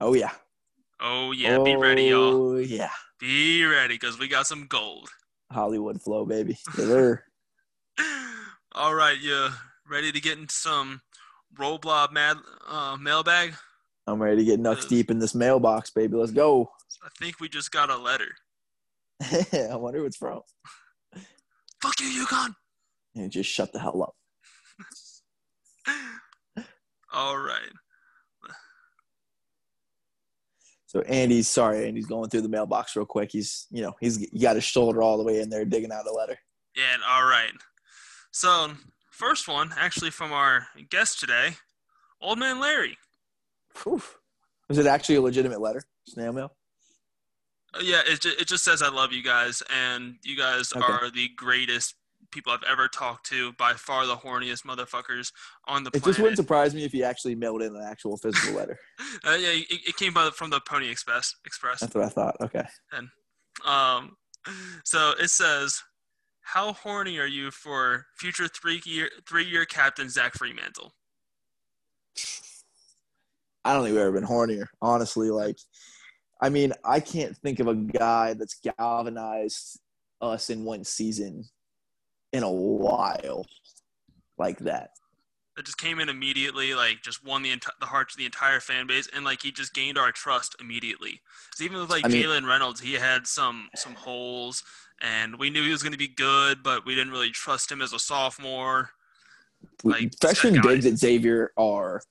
[0.00, 0.32] Oh yeah.
[1.00, 2.54] Oh yeah, be ready, y'all.
[2.54, 2.90] Oh yeah.
[3.20, 5.08] Be ready, cause we got some gold.
[5.52, 6.58] Hollywood flow, baby.
[8.74, 9.48] All right, you
[9.88, 11.02] ready to get into some
[11.58, 12.38] Roblox mad
[12.68, 13.54] uh, mailbag?
[14.06, 16.16] I'm ready to get nuts deep in this mailbox, baby.
[16.16, 16.70] Let's go.
[17.04, 18.28] I think we just got a letter.
[19.22, 20.40] I wonder who it's from.
[21.80, 22.54] Fuck you, UConn.
[23.14, 24.14] And just shut the hell up.
[27.12, 27.72] All right.
[30.86, 33.30] So Andy's sorry, Andy's going through the mailbox real quick.
[33.32, 36.06] He's you know he's he got his shoulder all the way in there digging out
[36.06, 36.36] a letter.
[36.76, 37.52] Yeah, all right.
[38.30, 38.72] So,
[39.12, 41.50] first one, actually from our guest today,
[42.20, 42.98] Old Man Larry.
[43.82, 44.02] Whew.
[44.68, 45.82] Was it actually a legitimate letter?
[46.08, 46.52] Snail mail?
[47.74, 50.84] Uh, yeah, it just, it just says I love you guys, and you guys Okay.
[50.84, 51.94] are the greatest
[52.30, 53.52] people I've ever talked to.
[53.54, 55.32] By far, the horniest motherfuckers
[55.66, 56.04] on the It planet.
[56.06, 58.78] just wouldn't surprise me if he actually mailed in an actual physical letter.
[59.26, 61.34] uh, yeah, it, it came by the, from the Pony Express.
[61.44, 61.80] Express.
[61.80, 62.36] That's what I thought.
[62.40, 62.64] Okay.
[62.92, 63.08] And
[63.66, 64.16] Um,
[64.84, 65.80] so it says,
[66.42, 70.92] "How horny are you for future three year three year captain Zach Freemantle?"
[73.64, 75.30] I don't think we've ever been hornier, honestly.
[75.30, 75.56] Like,
[76.40, 79.78] I mean, I can't think of a guy that's galvanized
[80.20, 81.44] us in one season
[82.32, 83.46] in a while
[84.38, 84.90] like that.
[85.56, 88.58] That just came in immediately, like just won the enti- the hearts of the entire
[88.58, 91.20] fan base, and like he just gained our trust immediately.
[91.50, 94.64] 'Cause even with like I mean- Jalen Reynolds, he had some some holes,
[95.02, 97.82] and we knew he was going to be good, but we didn't really trust him
[97.82, 98.92] as a sophomore.
[99.84, 102.02] Like, Freshman bigs at Xavier are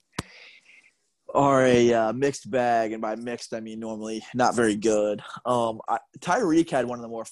[1.33, 5.23] are a uh, mixed bag, and by mixed I mean normally not very good.
[5.45, 7.25] Um, I, Tyrique had one of the more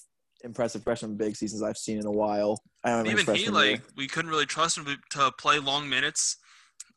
[0.43, 2.61] impressive freshman big seasons I've seen in a while.
[2.83, 3.71] I his Even he, freshman year.
[3.73, 6.37] like, we couldn't really trust him to, play long minutes.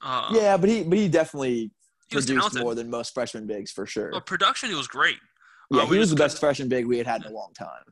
[0.01, 1.71] Uh, yeah, but he but he definitely
[2.09, 2.63] he produced talented.
[2.63, 4.11] more than most freshman bigs for sure.
[4.11, 5.17] Well, production, he was great.
[5.71, 7.85] Yeah, Uh, he was the best freshman big we had had in a long time.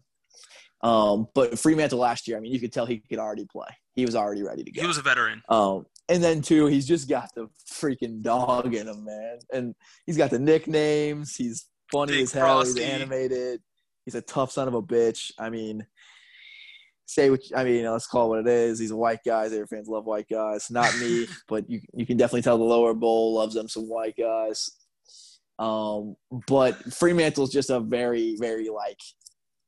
[0.83, 3.69] Um, but Freemantle last year, I mean, you could tell he could already play.
[3.95, 4.81] He was already ready to go.
[4.81, 5.43] He was a veteran.
[5.49, 9.39] um, and then too, he's just got the freaking dog in him, man.
[9.53, 9.75] And
[10.07, 11.37] he's got the nicknames.
[11.37, 12.63] He's funny Big as hell.
[12.63, 12.83] Frosty.
[12.83, 13.61] He's animated.
[14.05, 15.31] He's a tough son of a bitch.
[15.39, 15.87] I mean,
[17.07, 17.85] say what I mean.
[17.91, 18.79] Let's call it what it is.
[18.79, 19.49] He's a white guy.
[19.49, 20.71] Their fans love white guys.
[20.71, 24.17] Not me, but you you can definitely tell the lower bowl loves them some white
[24.17, 24.69] guys.
[25.59, 26.17] Um,
[26.49, 28.99] but Freemantle's just a very very like.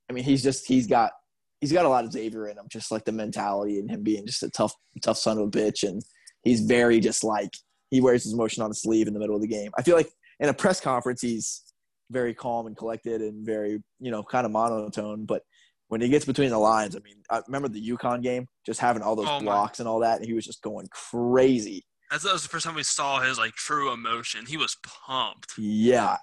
[0.08, 1.12] I mean, he's just he's got
[1.60, 4.26] he's got a lot of Xavier in him, just like the mentality and him being
[4.26, 6.02] just a tough tough son of a bitch, and
[6.42, 7.50] he's very just like
[7.90, 9.70] he wears his emotion on his sleeve in the middle of the game.
[9.76, 10.10] I feel like
[10.40, 11.62] in a press conference he's
[12.12, 15.42] very calm and collected and very you know kind of monotone, but
[15.88, 19.02] when he gets between the lines, I mean, I remember the UConn game, just having
[19.02, 21.84] all those Oh, blocks and all that, and he was just going crazy.
[22.10, 24.46] That's that was the first time we saw his like true emotion.
[24.46, 25.52] He was pumped.
[25.58, 26.16] Yeah,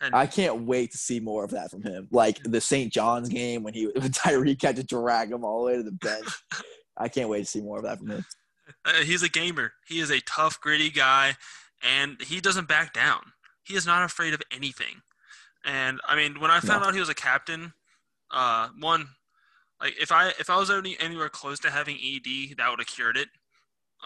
[0.00, 2.08] And I can't wait to see more of that from him.
[2.12, 2.92] Like the St.
[2.92, 5.92] John's game when he when Tyrique had to drag him all the way to the
[5.92, 6.28] bench.
[6.96, 8.24] I can't wait to see more of that from him.
[8.84, 9.72] Uh, he's a gamer.
[9.86, 11.36] He is a tough, gritty guy,
[11.82, 13.32] and he doesn't back down.
[13.64, 15.02] He is not afraid of anything.
[15.68, 17.74] And I mean, when I found out he was a captain,
[18.30, 19.08] uh, one,
[19.80, 22.86] like if I if I was only anywhere close to having ED, that would have
[22.86, 23.28] cured it.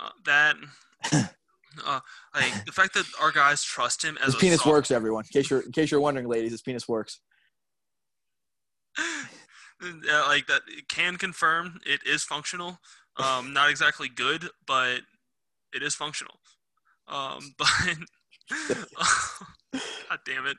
[0.01, 0.57] Uh, that,
[1.87, 2.01] uh,
[2.35, 5.25] like the fact that our guys trust him as His a penis works, everyone.
[5.25, 7.21] In case you're in case you're wondering, ladies, his penis works.
[9.85, 12.79] Uh, like that can confirm it is functional.
[13.17, 15.01] Um, not exactly good, but
[15.75, 16.37] it is functional.
[17.09, 17.67] Um, but
[19.73, 20.57] God damn it!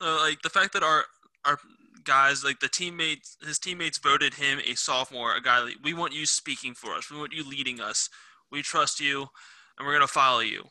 [0.00, 1.04] Uh, like the fact that our
[1.44, 1.58] our
[2.04, 5.60] guys, like the teammates, his teammates voted him a sophomore, a guy.
[5.60, 7.10] Like, we want you speaking for us.
[7.10, 8.08] We want you leading us.
[8.50, 9.26] We trust you,
[9.78, 10.64] and we're gonna follow you.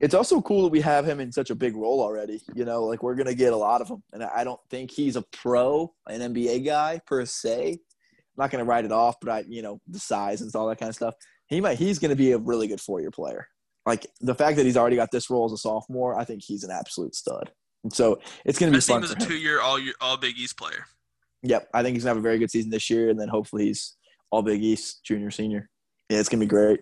[0.00, 2.40] It's also cool that we have him in such a big role already.
[2.54, 5.16] You know, like we're gonna get a lot of him, and I don't think he's
[5.16, 7.72] a pro, an NBA guy per se.
[7.72, 10.78] I'm not gonna write it off, but I, you know, the size and all that
[10.78, 11.14] kind of stuff.
[11.48, 13.46] He might, he's gonna be a really good four-year player.
[13.84, 16.62] Like the fact that he's already got this role as a sophomore, I think he's
[16.62, 17.50] an absolute stud.
[17.84, 19.16] And so it's gonna be see him fun.
[19.16, 20.86] as a two-year all year, all Big East player.
[21.42, 23.66] Yep, I think he's gonna have a very good season this year, and then hopefully
[23.66, 23.96] he's
[24.30, 25.68] all Big East, junior, senior.
[26.08, 26.80] Yeah, it's gonna be great.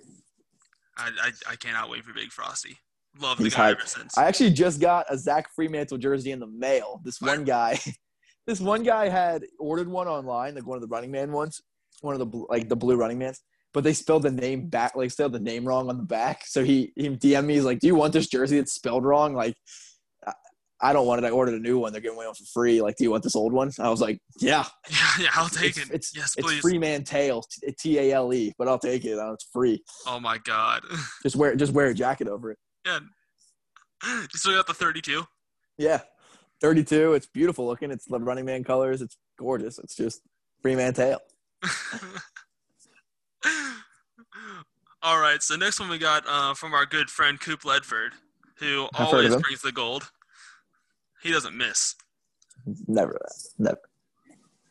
[0.96, 2.78] I, I, I cannot wait for Big Frosty.
[3.20, 3.78] Love the guy hyped.
[3.78, 4.18] ever since.
[4.18, 7.00] I actually just got a Zach Freemantle jersey in the mail.
[7.04, 7.78] This one guy,
[8.46, 11.60] this one guy had ordered one online, like one of the Running Man ones,
[12.00, 13.40] one of the like the blue Running Mans,
[13.72, 16.46] but they spelled the name back, like spelled the name wrong on the back.
[16.46, 19.34] So he he DM'd me, he's like, "Do you want this jersey that's spelled wrong?"
[19.34, 19.56] Like,
[20.80, 21.26] I, don't want it.
[21.26, 21.92] I ordered a new one.
[21.92, 22.80] They're giving away one for free.
[22.82, 23.70] Like, do you want this old one?
[23.78, 25.90] I was like, "Yeah, yeah, yeah, I'll take it's, it.
[25.92, 26.60] It's yes, it's please.
[26.60, 27.44] Freeman Tail,
[27.78, 29.18] T A L E, but I'll take it.
[29.18, 29.82] It's free.
[30.06, 30.82] Oh my god.
[31.22, 32.58] Just wear just wear a jacket over it.
[32.84, 33.00] yeah.
[34.04, 35.24] You still got the 32?
[35.78, 36.00] Yeah.
[36.60, 37.14] 32.
[37.14, 37.90] It's beautiful looking.
[37.90, 39.00] It's the running man colors.
[39.02, 39.78] It's gorgeous.
[39.78, 40.20] It's just
[40.62, 41.18] Freeman tail.
[45.02, 48.10] All right, so next one we got uh, from our good friend Coop Ledford,
[48.56, 50.10] who I've always brings the gold.
[51.26, 51.96] He doesn't miss.
[52.86, 53.20] Never.
[53.58, 53.80] Never.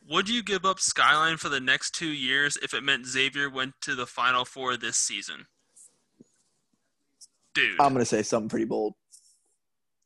[0.09, 3.73] Would you give up Skyline for the next two years if it meant Xavier went
[3.81, 5.47] to the Final Four this season?
[7.53, 8.93] Dude, I'm gonna say something pretty bold.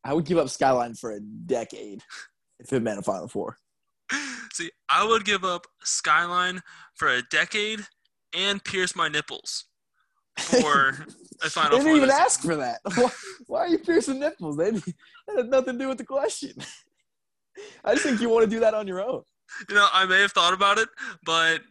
[0.03, 2.01] I would give up Skyline for a decade
[2.59, 3.57] if it meant a Final Four.
[4.53, 6.61] See, I would give up Skyline
[6.95, 7.81] for a decade
[8.35, 9.65] and pierce my nipples
[10.40, 10.90] for
[11.41, 11.95] a They Final didn't Four.
[11.98, 12.80] even this ask for that.
[12.95, 13.10] Why,
[13.48, 14.57] why are you piercing nipples?
[14.57, 14.94] They that
[15.36, 16.53] had nothing to do with the question.
[17.86, 19.24] I just think you want to do that on your own.
[19.68, 20.88] you know, I may have thought about it,
[21.26, 21.61] but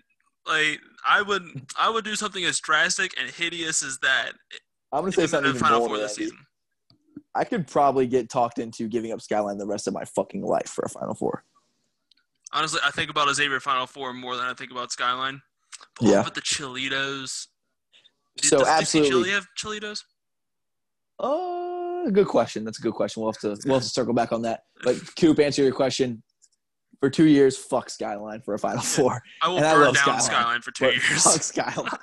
[0.47, 1.43] like I would,
[1.79, 4.33] I would do something as drastic and hideous as that
[4.93, 5.87] I'm gonna say in something the even Final.
[5.87, 6.25] Four this Andy.
[6.31, 6.39] season.
[7.35, 10.69] I could probably get talked into giving up Skyline the rest of my fucking life
[10.69, 11.45] for a Final Four.
[12.53, 15.41] Honestly, I think about a Xavier Final Four more than I think about Skyline.
[15.97, 16.21] Pull Yeah.
[16.21, 17.47] up with the Chilitos.
[18.43, 19.11] So does absolutely.
[19.11, 20.03] Chili have Chilitos?
[21.19, 22.65] Uh, good question.
[22.65, 23.23] That's a good question.
[23.23, 24.63] We'll have to we'll have to circle back on that.
[24.85, 26.23] But Coop, answer your question.
[27.01, 29.21] For two years, fuck Skyline for a Final Four.
[29.43, 31.23] I will And I burn love down Skyline, Skyline, for two But years.
[31.23, 31.99] fuck Skyline.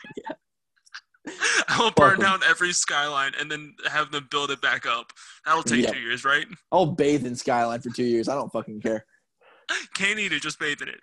[1.67, 5.11] I will burn down every Skyline and then have them build it back up.
[5.45, 5.93] That'll take Yep.
[5.93, 6.45] two years, right?
[6.71, 8.29] I'll bathe in Skyline for two years.
[8.29, 9.05] I don't fucking care.
[9.95, 10.99] Can't eat it, just bathe in it.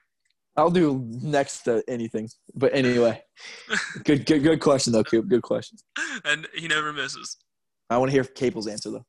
[0.57, 2.29] I'll do next to anything.
[2.55, 3.23] But anyway,
[4.05, 5.29] good good good question though, Coop.
[5.29, 5.79] Good question.
[6.25, 7.37] And he never misses.
[7.91, 9.07] I want to hear Capel's answer though.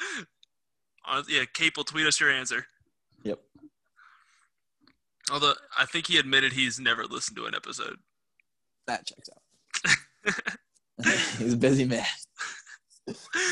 [1.04, 2.64] Uh, yeah, Cape will tweet us your answer.
[3.24, 3.40] Yep.
[5.32, 7.96] Although I think he admitted he's never listened to an episode.
[8.86, 10.56] That checks out.
[11.38, 12.06] He's a busy man.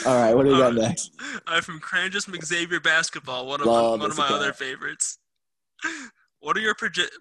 [0.07, 1.11] All right, what do we got Uh, next?
[1.49, 4.35] Uh, from Cranjus McXavier Basketball, one of Love my, one of my guy.
[4.37, 5.19] other favorites.
[6.41, 6.75] What are your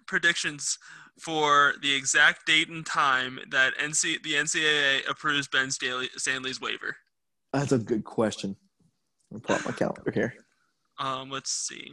[0.06, 0.78] predictions
[1.20, 6.96] for the exact date and time that NC the NCAA approves Ben Stanley, Stanley's waiver?
[7.52, 8.56] That's a good question.
[9.30, 10.34] Me pull up my calendar here.
[10.98, 11.92] Um, let's see.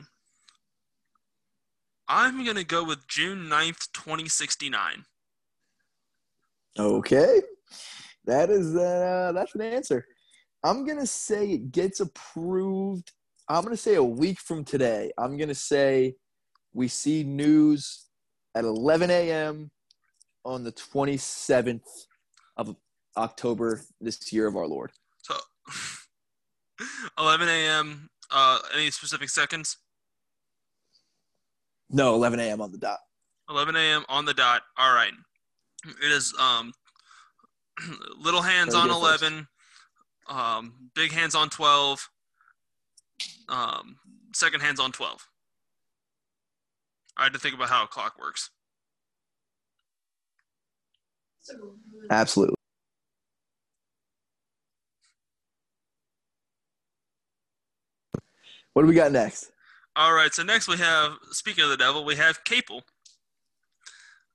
[2.08, 5.04] I'm gonna go with June 9th, 2069.
[6.80, 7.42] Okay,
[8.26, 10.06] that is uh, that's an answer.
[10.64, 13.12] I'm gonna say it gets approved.
[13.50, 15.12] I'm gonna say a week from today.
[15.18, 16.16] I'm gonna say
[16.78, 18.06] we see news
[18.54, 19.72] at 11 a.m.
[20.46, 21.82] on the 27th
[22.56, 22.76] of
[23.18, 24.92] October this year of our Lord.
[25.24, 25.36] So,
[27.18, 28.10] 11 a.m.
[28.30, 29.78] Uh, any specific seconds?
[31.90, 32.62] No, 11 a.m.
[32.62, 33.00] on the dot.
[33.50, 34.06] 11 a.m.
[34.08, 34.62] on the dot.
[34.78, 35.14] All right.
[35.84, 36.72] It is um,
[38.20, 39.48] little hands on 11,
[40.30, 42.08] um, big hands on 12,
[43.50, 43.96] um,
[44.34, 45.28] second hands on 12.
[47.18, 48.52] I had to think about how a clock works.
[52.10, 52.56] Absolutely.
[58.74, 59.52] What do we got next?
[59.96, 60.32] All right.
[60.32, 62.84] So next we have, speaking of the devil, we have Capel.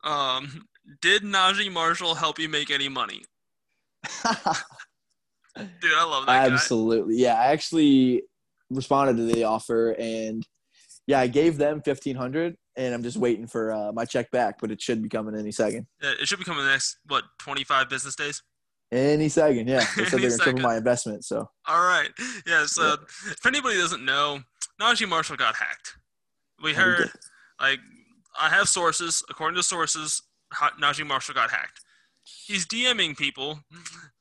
[0.03, 0.67] Um,
[1.01, 3.23] did Naji Marshall help you make any money?
[5.57, 6.53] Dude, I love that guy.
[6.53, 7.19] Absolutely.
[7.19, 8.25] Yeah, I actually
[8.71, 10.45] responded to the offer and
[11.07, 14.71] yeah, I gave them 1500 and I'm just waiting for uh, my check back, but
[14.71, 15.87] it should be coming any second.
[16.03, 18.43] Yeah, It should be coming the next, what, 25 business days?
[18.91, 19.85] Any second, yeah.
[19.97, 22.11] They said they're going to triple my investment, so All right.
[22.47, 22.67] Yeah.
[22.67, 22.97] So
[23.31, 24.41] if anybody doesn't know,
[24.81, 25.97] Naji Marshall got hacked.
[26.63, 27.11] We heard,
[27.61, 27.81] like,
[28.39, 29.23] I have sources.
[29.31, 30.23] According to sources,
[30.81, 31.81] Naji Marshall got hacked.
[32.25, 33.61] He's DMing people,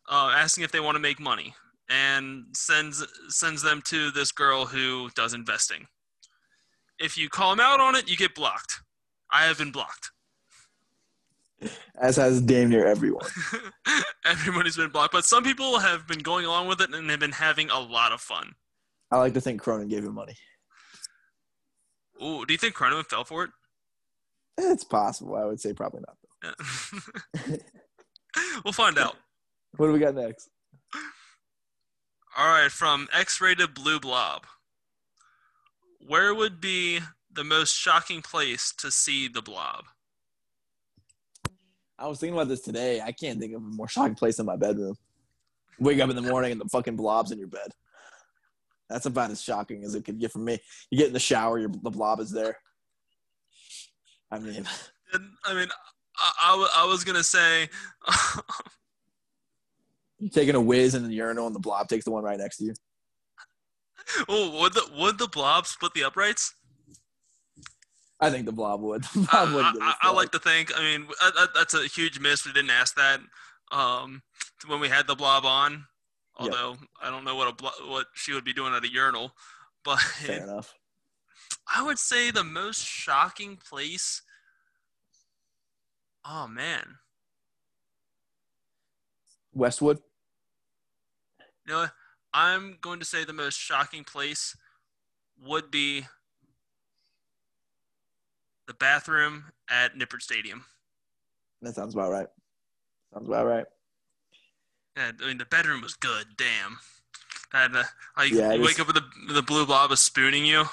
[0.10, 1.54] uh, asking if they want to make money,
[1.90, 5.86] and sends sends them to this girl who does investing.
[7.02, 8.82] If you call him out on it, you get blocked.
[9.32, 10.12] I have been blocked.
[12.00, 13.28] as has damn near everyone.
[14.26, 17.32] Everybody's been blocked, but some people have been going along with it and have been
[17.32, 18.54] having a lot of fun.
[19.10, 20.36] I like to think Cronin gave him money.
[22.24, 23.50] Ooh, do you think Cronin fell for it?
[24.58, 25.36] It's possible.
[25.36, 26.18] I would say probably not.
[27.48, 27.58] Yeah.
[28.64, 29.16] we'll find out.
[29.78, 30.50] What do we got next?
[32.38, 34.46] All right, from X-rated Blue Blob.
[36.08, 37.00] Where would be
[37.32, 39.86] the most shocking place to see the blob?
[41.98, 43.00] I was thinking about this today.
[43.00, 44.96] I can't think of a more shocking place than my bedroom.
[45.80, 47.72] Wake up in the morning and the fucking blob's in your bed.
[48.90, 50.60] That's about as shocking as it could get from me.
[50.90, 52.58] You get in the shower, your, the blob is there.
[54.32, 54.66] I mean,
[55.14, 55.68] And, I mean,
[56.18, 57.70] I, I, I was gonna say,
[60.20, 62.58] you're taking a whiz in the urinal and the blob takes the one right next
[62.58, 62.74] to you.
[64.28, 66.54] Oh, would the would the blob split the uprights?
[68.20, 69.04] I think the blob would.
[69.14, 70.72] The blob I, wouldn't give a I, I like to think.
[70.78, 72.46] I mean, that, that's a huge miss.
[72.46, 73.20] We didn't ask that
[73.72, 74.22] um,
[74.68, 75.86] when we had the blob on.
[76.40, 76.54] Yep.
[76.54, 79.34] Although I don't know what a blo- what she would be doing at a urinal,
[79.84, 80.74] but Fair enough.
[81.74, 84.22] I would say the most shocking place.
[86.26, 86.98] Oh man,
[89.54, 90.00] Westwood.
[91.68, 91.88] you know,
[92.34, 94.56] I'm going to say the most shocking place
[95.44, 96.06] would be
[98.68, 100.66] the bathroom at Nippert Stadium.
[101.62, 102.28] That sounds about right.
[103.14, 103.66] Sounds about right.
[104.96, 106.26] And, I mean, the bedroom was good.
[106.38, 106.80] Damn.
[107.54, 107.84] And uh,
[108.18, 110.64] like Yeah, you it wake up with the the blue blob is spooning you.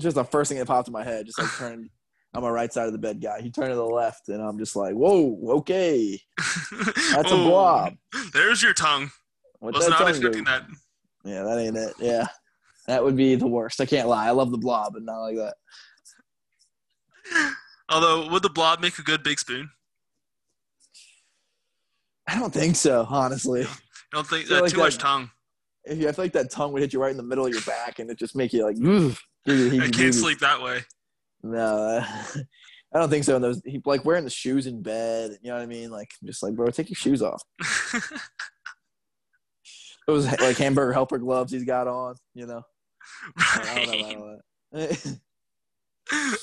[0.00, 1.88] Just the first thing that popped in my head, just like turning.
[2.34, 3.40] I'm a right side of the bed guy.
[3.40, 7.94] He turned to the left, and I'm just like, "Whoa, okay, that's a Oh, blob."
[8.32, 9.10] There's your tongue.
[9.60, 10.50] What Was that not tongue expecting do?
[10.50, 10.64] that.
[11.26, 11.94] Yeah, that ain't it.
[11.98, 12.26] Yeah,
[12.86, 13.80] that would be the worst.
[13.80, 14.26] I can't lie.
[14.26, 15.54] I love the blob, but not like that.
[17.88, 19.70] Although, would the blob make a good big spoon?
[22.28, 23.62] I don't think so, honestly.
[24.12, 25.30] I don't think uh, like too much tongue.
[25.84, 27.52] If you, I feel like that tongue would hit you right in the middle of
[27.52, 29.16] your back, and it just make you like, "Ugh."
[29.46, 30.80] give you the I can't sleep that way.
[31.42, 32.04] No,
[32.94, 33.36] I don't think so.
[33.36, 35.38] And those, he, like wearing the shoes in bed.
[35.42, 35.90] You know what I mean?
[35.90, 37.42] Like, just like, bro, take your shoes off.
[40.06, 42.14] Those like hamburger helper gloves he's got on.
[42.34, 42.62] You know.
[43.36, 44.16] I right.
[44.16, 44.38] about
[44.72, 45.18] that.
[46.12, 46.36] I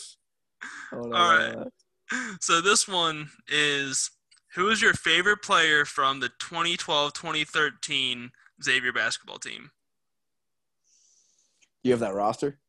[0.92, 1.68] don't know All right.
[2.42, 4.12] So this one is
[4.56, 8.30] who is your favorite player from the 2012-2013
[8.64, 9.72] Xavier basketball team?
[11.82, 12.60] You have that roster?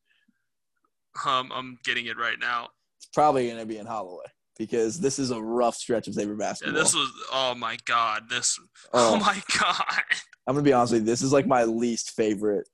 [1.26, 2.68] Um, I'm getting it right now.
[2.98, 4.24] It's probably going to be in Holloway
[4.58, 6.74] because this is a rough stretch of Xavier Yeah, basketball.
[6.82, 8.58] this was oh my god, this
[8.92, 10.02] oh, Oh, my god.
[10.46, 11.06] I'm gonna be honest with you.
[11.06, 12.68] This is like my least favorite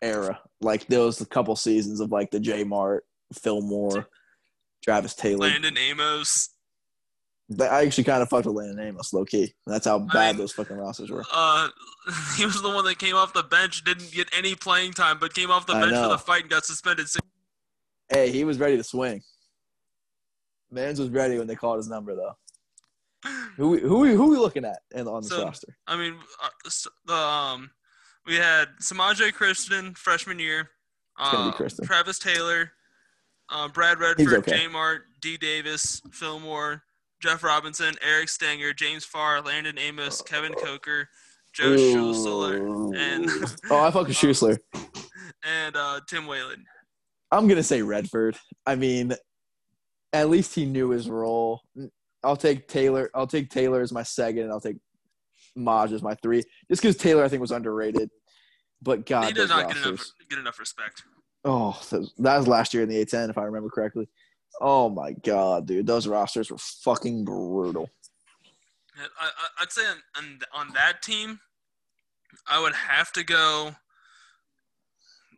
[0.00, 0.40] era.
[0.60, 4.06] Like those couple seasons of like the J Mart, Philmore,
[4.84, 5.48] Travis Taylor.
[5.48, 6.50] Landon Amos.
[7.50, 9.52] But I actually kind of fucked with Landon Amos, low key.
[9.66, 11.24] That's how I bad mean- those fucking rosters were.
[11.32, 11.68] Uh,
[12.36, 15.34] he was the one that came off the bench, didn't get any playing time, but
[15.34, 17.08] came off the I bench for the fight and got suspended.
[18.08, 19.22] Hey, he was ready to swing.
[20.70, 22.36] Mans was ready when they called his number, though.
[23.56, 25.76] Who we- who we- who we looking at in, on this So- roster?
[25.86, 26.48] I mean, uh,
[27.04, 27.70] the um,
[28.26, 30.70] we had Semaj Christon freshman year,
[31.18, 31.54] um,
[31.84, 32.72] Travis Taylor,
[33.48, 34.58] uh, Brad Redford, okay.
[34.58, 36.82] J Mart, Dee Davis, Philmore,
[37.20, 41.08] Jeff Robinson, Erik Stanger, James Farr, Landon Amos, Kevin Coker,
[41.52, 42.94] Joe Schussler, Ooh.
[42.94, 43.26] and
[43.70, 44.58] oh, I fucking Schussler.
[45.44, 46.64] and uh, Tim Whalen.
[47.30, 48.36] I'm gonna say Redford.
[48.66, 49.14] I mean,
[50.12, 51.62] at least he knew his role.
[52.24, 53.10] I'll take Taylor.
[53.14, 54.76] I'll take Taylor as my second, and I'll take
[55.56, 56.42] Maj as my three.
[56.70, 58.10] Just because Taylor, I think, was underrated.
[58.80, 61.04] But God, he did not get enough get enough respect.
[61.44, 64.08] Oh, that was last year in the A10, if I remember correctly.
[64.60, 67.88] Oh my God, dude, those rosters were fucking brutal.
[68.96, 69.30] I, I,
[69.62, 71.40] I'd say on, on on that team,
[72.46, 73.74] I would have to go.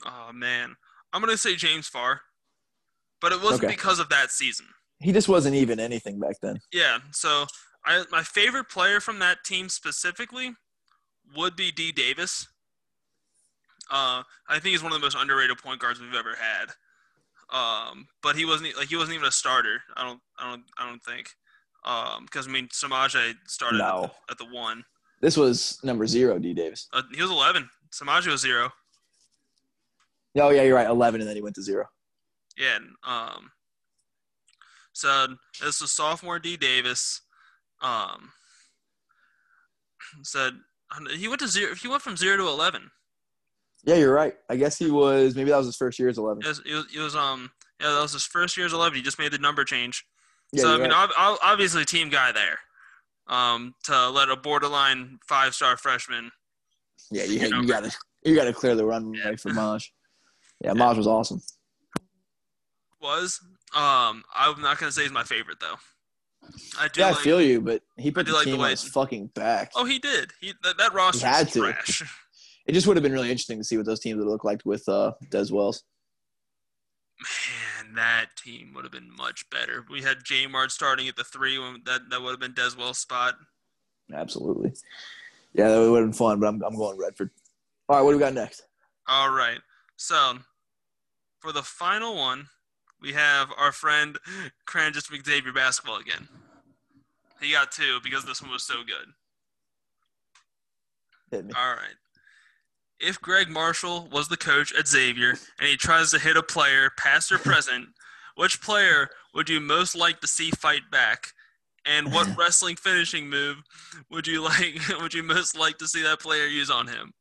[0.04, 0.76] Oh man,
[1.12, 2.20] I'm gonna say James Farr,
[3.20, 3.72] but it wasn't Okay.
[3.74, 4.66] because of that season.
[5.04, 6.58] He just wasn't even anything back then.
[6.72, 7.44] Yeah, so
[7.84, 10.54] I my favorite player from that team specifically
[11.36, 12.48] would be Dee Davis.
[13.90, 16.70] Uh, I think he's one of the most underrated point guards we've ever had.
[17.52, 19.82] Um, but he wasn't like he wasn't even a starter.
[19.94, 21.28] I don't I don't I don't think.
[21.84, 24.84] Um, because I mean Semaj started at, the, at the one.
[25.20, 26.88] This was number zero, Dee Davis.
[26.94, 27.68] Uh, he was 11.
[27.92, 28.70] Semaj was zero.
[30.36, 31.84] Oh yeah, you're right, eleven, and then he went to zero.
[32.56, 32.76] Yeah.
[32.76, 33.50] and, Um.
[34.94, 35.26] So
[35.62, 37.20] this was sophomore Dee Davis.
[37.82, 38.30] Um.
[40.22, 40.54] Said
[41.14, 41.74] he went to zero.
[41.74, 42.90] He went from zero to eleven.
[43.84, 44.34] Yeah, you're right.
[44.48, 46.42] I guess he was maybe that was his first year as eleven.
[46.42, 47.50] It was, it was, it was um.
[47.80, 48.96] Yeah, that was his first year as eleven.
[48.96, 50.04] He just made the number change.
[50.52, 51.04] Yeah, so I mean, right.
[51.04, 52.58] ob- ob- obviously, team guy there.
[53.26, 56.30] Um, to let a borderline five star freshman.
[57.10, 57.90] yeah, you, your you gotta
[58.22, 59.36] you gotta clear the runway Yeah.
[59.36, 59.92] for Maj.
[60.62, 61.42] Yeah, Maj was awesome.
[63.02, 63.40] Was
[63.74, 64.24] um.
[64.34, 65.76] I'm not gonna say he's my favorite though.
[66.78, 68.66] I do Yeah, like, I feel you, but he put the like the team way-
[68.66, 69.72] on his fucking back.
[69.74, 70.32] Oh, he did.
[70.40, 71.60] He that, that roster had to.
[71.60, 72.02] trash.
[72.66, 74.62] It just would have been really interesting to see what those teams would look like
[74.64, 75.82] with uh, Dez Wells.
[77.20, 79.84] Man, that team would have been much better.
[79.90, 81.58] We had J Mart starting at the three.
[81.58, 83.34] When that that would have been Dez Wells' spot.
[84.14, 84.72] Absolutely.
[85.52, 87.30] Yeah, that would have been fun, but I'm, I'm going Redford.
[87.88, 88.62] All right, what do we got next?
[89.06, 89.58] All right.
[89.96, 90.38] So
[91.40, 92.48] for the final one,
[93.04, 94.18] we have our friend
[94.66, 96.26] Cranjus McXavier basketball again.
[97.40, 99.12] He got two because this one was so good.
[101.54, 101.96] All right.
[102.98, 106.90] If Gregg Marshall was the coach at Xavier and he tries to hit a player,
[106.96, 107.88] past or present,
[108.36, 111.26] which player would you most like to see fight back?
[111.84, 113.58] And what wrestling finishing move
[114.10, 117.12] would you like would you most like to see that player use on him?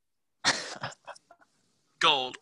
[1.99, 2.37] Gold.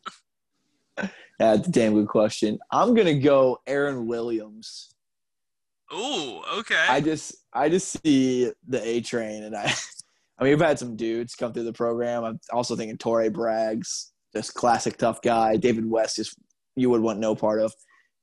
[1.42, 2.60] That's a damn good question.
[2.72, 4.94] I'm gonna go Aaron Williams.
[5.92, 6.86] Ooh, okay.
[6.88, 9.74] I just I just see the A train and I
[10.38, 12.24] I mean, we've had some dudes come through the program.
[12.24, 15.56] I'm also thinking Torrey Braggs, just classic tough guy.
[15.56, 16.38] David West, just
[16.76, 17.74] you would want no part of.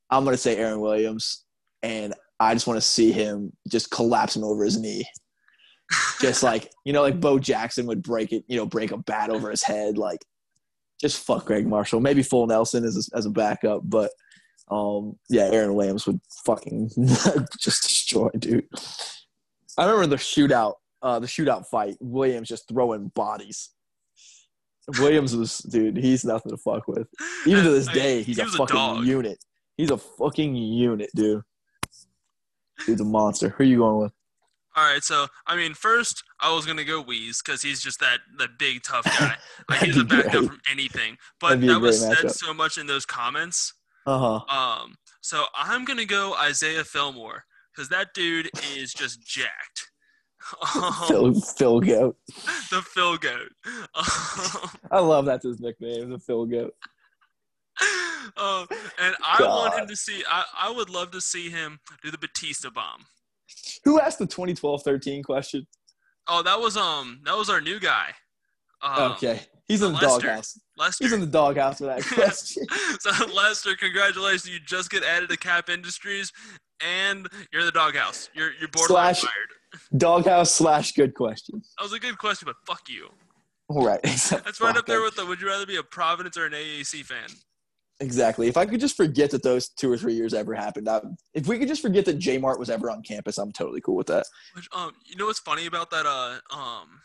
[0.09, 1.43] I'm gonna say Aaron Williams,
[1.83, 5.05] and I just want to see him just collapsing over his knee,
[6.21, 9.29] just like you know, like Bo Jackson would break it, you know, break a bat
[9.29, 10.19] over his head, like
[10.99, 11.99] just fuck Gregg Marshall.
[11.99, 14.11] Maybe Full Nelson as a, as a backup, but
[14.69, 16.89] um, yeah, Aaron Williams would fucking
[17.59, 18.67] just destroy, dude.
[19.77, 21.95] I remember the shootout, uh, the shootout fight.
[21.99, 23.69] Williams just throwing bodies.
[24.99, 25.97] Williams was, dude.
[25.97, 27.07] He's nothing to fuck with.
[27.45, 29.43] Even to this day, he's he a was a fucking unit.
[29.77, 31.41] He's a fucking unit, dude.
[32.85, 33.49] Dude's a monster.
[33.49, 34.13] Who are you going with?
[34.75, 38.19] All right, so I mean, first I was gonna go Wheeze because he's just that
[38.37, 39.35] that big tough guy.
[39.69, 41.17] Like he's a be backup from anything.
[41.39, 42.31] But That'd be a that was said matchup.
[42.31, 43.73] so much in those comments.
[44.05, 44.55] Uh huh.
[44.55, 47.43] Um, so I'm gonna go Isaiah Philmore
[47.75, 49.91] because that dude is just jacked.
[50.75, 52.17] Um, Phil, Phil Goat.
[52.71, 53.51] the Phil goat.
[53.65, 56.73] Um, I love that's his nickname, the Phil Goat.
[58.37, 58.65] um,
[58.99, 60.23] and I want him to see.
[60.27, 63.05] I, I would love to see him do the Batista bomb.
[63.85, 65.65] Who asked the 2012-13 question?
[66.27, 68.11] Oh, that was um that was our new guy.
[68.81, 70.27] Um, okay, he's in the Lester.
[70.27, 70.59] doghouse.
[70.77, 71.03] Lester.
[71.03, 72.65] He's in the doghouse for that question.
[72.99, 74.47] so Lester, congratulations!
[74.49, 76.31] You just get added to Cap Industries,
[76.79, 78.29] and you're in the doghouse.
[78.33, 79.89] You're you're borderline Slash- fired.
[79.99, 81.61] doghouse slash good question.
[81.77, 83.09] That was a good question, but fuck you.
[83.67, 84.01] All right.
[84.03, 85.25] That's right up there with the.
[85.25, 87.27] Would you rather be a Providence or an AAC fan?
[88.01, 88.47] Exactly.
[88.47, 91.01] If I could just forget that those two or three years ever happened, I,
[91.33, 93.95] if we could just forget that J Mart was ever on campus, I'm totally cool
[93.95, 94.25] with that.
[94.55, 97.01] Which um, you know what's funny about that uh um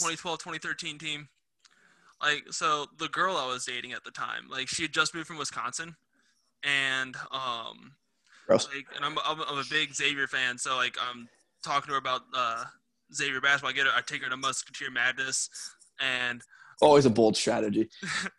[0.00, 1.28] 2012-2013 team?
[2.20, 5.26] Like, so the girl I was dating at the time, like she had just moved
[5.26, 5.96] from Wisconsin,
[6.64, 7.94] and um,
[8.46, 8.68] Gross.
[8.72, 11.28] like, and I'm, I'm I'm a big Xavier fan, so like I'm
[11.64, 12.64] talking to her about uh
[13.14, 13.70] Xavier basketball.
[13.70, 15.50] I get her, I take her to Musketeer Madness,
[16.00, 16.42] and
[16.82, 17.88] Always a bold strategy.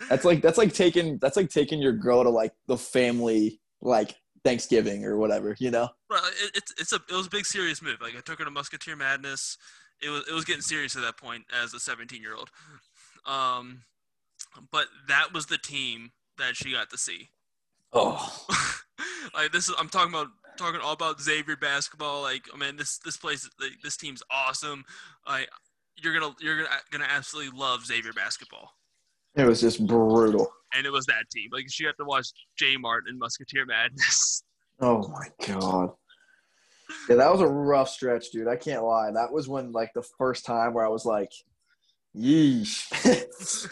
[0.09, 4.15] That's like that's like taking that's like taking your girl to like the family like
[4.43, 5.89] Thanksgiving or whatever, you know?
[6.09, 7.97] Right, it, it's it's a it was a big serious move.
[8.01, 9.57] Like I took her to Musketeer Madness.
[10.01, 12.49] It was it was getting serious at that point as a 17 year old.
[13.25, 13.83] Um,
[14.71, 17.29] but that was the team that she got to see.
[17.93, 18.45] Oh,
[19.33, 22.21] like this is I'm talking about talking all about Xavier basketball.
[22.21, 24.83] Like I mean, this this place like, this team's awesome.
[25.27, 25.49] Like
[26.01, 28.71] you're gonna you're gonna gonna absolutely love Xavier basketball.
[29.35, 30.51] it was just brutal.
[30.75, 31.49] And it was that team.
[31.51, 34.43] Like you have to watch J Mart and Musketeer Madness.
[34.79, 35.91] Oh my god.
[37.07, 38.47] Yeah, that was a rough stretch, dude.
[38.47, 39.11] I can't lie.
[39.11, 41.31] That was when like the first time where I was like,
[42.17, 42.91] yeesh.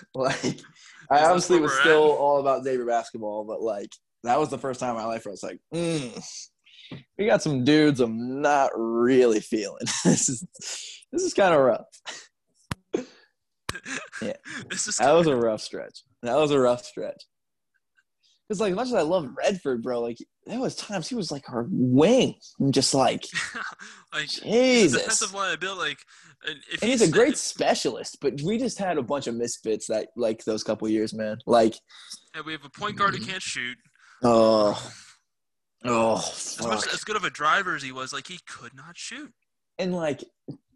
[0.16, 0.62] like
[1.10, 2.18] I obviously was still at?
[2.18, 3.92] all about Xavier basketball, but like
[4.24, 6.24] that was the first time in my life where I was like, mm,
[7.18, 9.86] we got some dudes I'm not really feeling.
[10.06, 10.46] this is
[11.12, 11.86] this is kind of rough.
[14.22, 14.34] Yeah.
[14.70, 16.04] this is That was a rough stretch.
[16.24, 17.24] That was a rough stretch.
[18.50, 21.32] Cause like as much as I love Redford, bro, like there was times he was
[21.32, 22.36] like our wing.
[22.60, 23.26] I'm just like,
[24.14, 25.02] like he's a Jesus.
[25.04, 25.90] defensive liability.
[25.92, 26.00] Like,
[26.46, 29.36] and if And he's a said- great specialist, but we just had a bunch of
[29.36, 31.38] misfits that like those couple years, man.
[31.46, 31.76] Like,
[32.36, 33.78] and we have a point guard who can't shoot.
[34.22, 34.92] oh,
[35.86, 38.98] oh, As much as good of a driver as he was, like he could not
[38.98, 39.32] shoot.
[39.80, 40.24] And like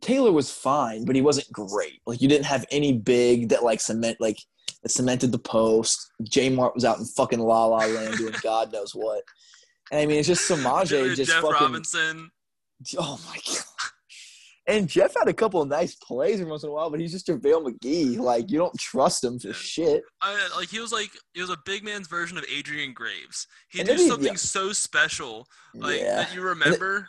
[0.01, 2.01] Taylor was fine, but he wasn't great.
[2.05, 4.37] Like you didn't have any big that like cement like
[4.83, 6.11] that cemented the post.
[6.23, 9.23] J Mart was out in fucking La La Land doing God knows what.
[9.91, 11.51] And I mean, it's just Semaj Jeff just fucking.
[11.51, 12.31] Robinson.
[12.97, 13.63] Oh my god.
[14.67, 17.11] And Jeff had a couple of nice plays every once in a while, but he's
[17.11, 18.17] just JaVale McGee.
[18.17, 20.01] Like you don't trust him for shit.
[20.23, 23.45] I, like he was like he was a big man's version of Adrian Graves.
[23.69, 24.33] He And did he- something yeah.
[24.33, 25.45] so special,
[25.75, 26.15] like yeah.
[26.15, 27.07] that you remember.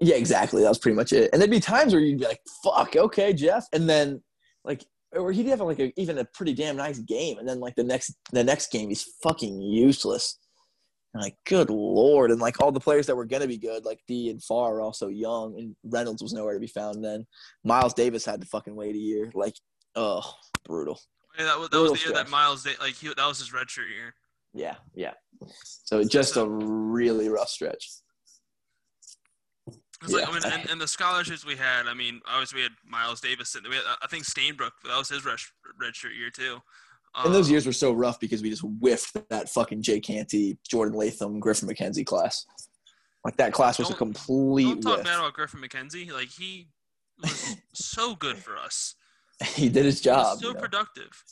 [0.00, 0.62] Yeah, exactly.
[0.62, 1.30] That was pretty much it.
[1.32, 4.22] And there'd be times where you'd be like, "Fuck, okay, Jeff," and then
[4.64, 7.74] like, or he'd have like a, even a pretty damn nice game, and then like
[7.76, 10.38] the next the next game he's fucking useless.
[11.14, 12.30] And like, good lord!
[12.30, 14.80] And like all the players that were gonna be good, like D and Farr, are
[14.82, 17.04] also young, and Reynolds was nowhere to be found.
[17.04, 17.26] Then
[17.64, 19.30] Myles Davis had to fucking wait a year.
[19.34, 19.54] Like,
[19.96, 20.34] oh,
[20.64, 21.00] brutal.
[21.38, 22.28] Yeah, that was that was the year that.
[22.28, 24.14] Myles like he, that was his redshirt year.
[24.54, 25.14] Yeah, yeah.
[25.62, 27.90] So just a really rough stretch.
[30.02, 30.34] It's like I Yeah.
[30.50, 31.86] mean, and, and the scholarships we had.
[31.86, 33.56] I mean, obviously we had Myles Davis.
[33.68, 34.70] We had, I think Stainbrook.
[34.84, 35.38] That was his red
[35.82, 36.60] redshirt year too.
[37.14, 40.58] And those Um, years were so rough because we just whiffed that fucking Jay Canty,
[40.68, 42.44] Jordan Latham, Griffin McKenzie class.
[43.24, 45.06] Like that class was a complete Don't talk whiff.
[45.06, 46.12] bad about Griffin McKenzie.
[46.12, 46.68] Like he
[47.20, 48.94] was so good for us.
[49.54, 50.38] he did his He was job.
[50.38, 50.60] so you know.
[50.60, 51.24] productive.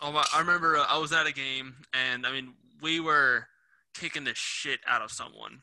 [0.00, 3.46] Oh, my, I remember uh, I was at a game, and I mean, we were
[3.94, 5.62] kicking the shit out of someone,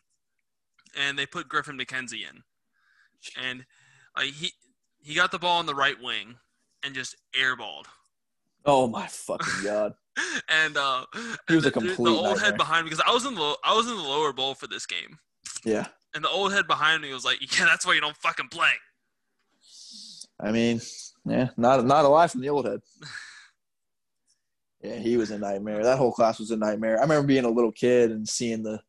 [0.97, 2.43] and they put Griffin McKenzie in,
[3.41, 3.65] and
[4.17, 4.51] like he,
[5.01, 6.35] he got the ball on the right wing
[6.83, 7.85] and just airballed.
[8.65, 9.93] Oh my fucking god.
[10.49, 11.05] and uh,
[11.47, 12.45] He was a the- complete the old nightmare.
[12.45, 14.67] head behind me because I was in the I was in the lower bowl for
[14.67, 15.17] this game,
[15.65, 15.87] Yeah.
[16.13, 18.71] and the old head behind me was like, "Yeah, that's why you don't fucking play."
[20.39, 20.81] I mean,
[21.25, 22.81] yeah, not not alive from the old head.
[24.81, 25.81] Yeah, he was a nightmare.
[25.83, 26.97] That whole class was a nightmare.
[26.99, 28.81] I remember being a little kid and seeing the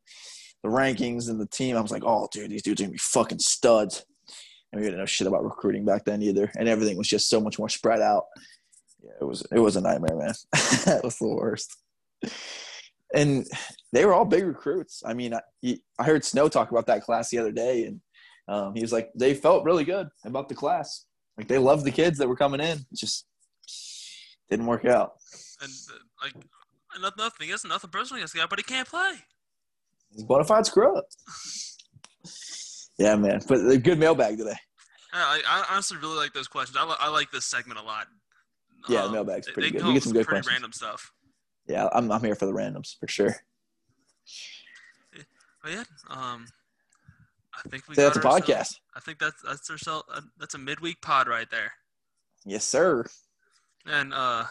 [0.65, 1.77] the rankings and the team.
[1.77, 4.05] I was like, oh, dude, these dudes are gonna be fucking studs.
[4.73, 6.51] And we didn't know shit about recruiting back then either.
[6.59, 8.25] And everything was just so much more spread out.
[9.03, 10.35] Yeah, it was it was a nightmare, man.
[10.87, 11.77] that was the worst.
[13.15, 13.47] And
[13.93, 15.03] they were all big recruits.
[15.07, 18.01] I mean, I, he- I heard Snow talk about that class the other day, and
[18.49, 21.05] um, he was like, they felt really good about the class.
[21.37, 22.79] Like they loved the kids that were coming in.
[22.79, 23.27] It just
[24.49, 25.13] didn't work out.
[25.61, 26.35] And uh, like,
[27.01, 27.51] not, nothing.
[27.51, 29.15] It's nothing personally against the guy, but he can't play.
[30.15, 31.01] He's bona fide screw.
[32.99, 33.41] Yeah, man.
[33.49, 34.57] But a good mailbag today.
[35.13, 36.77] I, I honestly really like those questions.
[36.81, 38.07] I, li- I like this segment a lot.
[38.89, 39.85] Yeah, Um, mailbag's pretty good.
[39.85, 40.53] We get some good pretty questions.
[40.55, 41.11] random stuff.
[41.67, 43.35] Yeah, I'm I'm here for the randoms for sure.
[45.63, 46.47] But yeah, um,
[47.55, 48.75] I think we So that's a podcast.
[48.95, 50.05] I think that's that's ourselves.
[50.13, 51.73] Uh, that's a midweek pod right there.
[52.45, 53.07] Yes, sir.
[53.87, 54.45] And uh,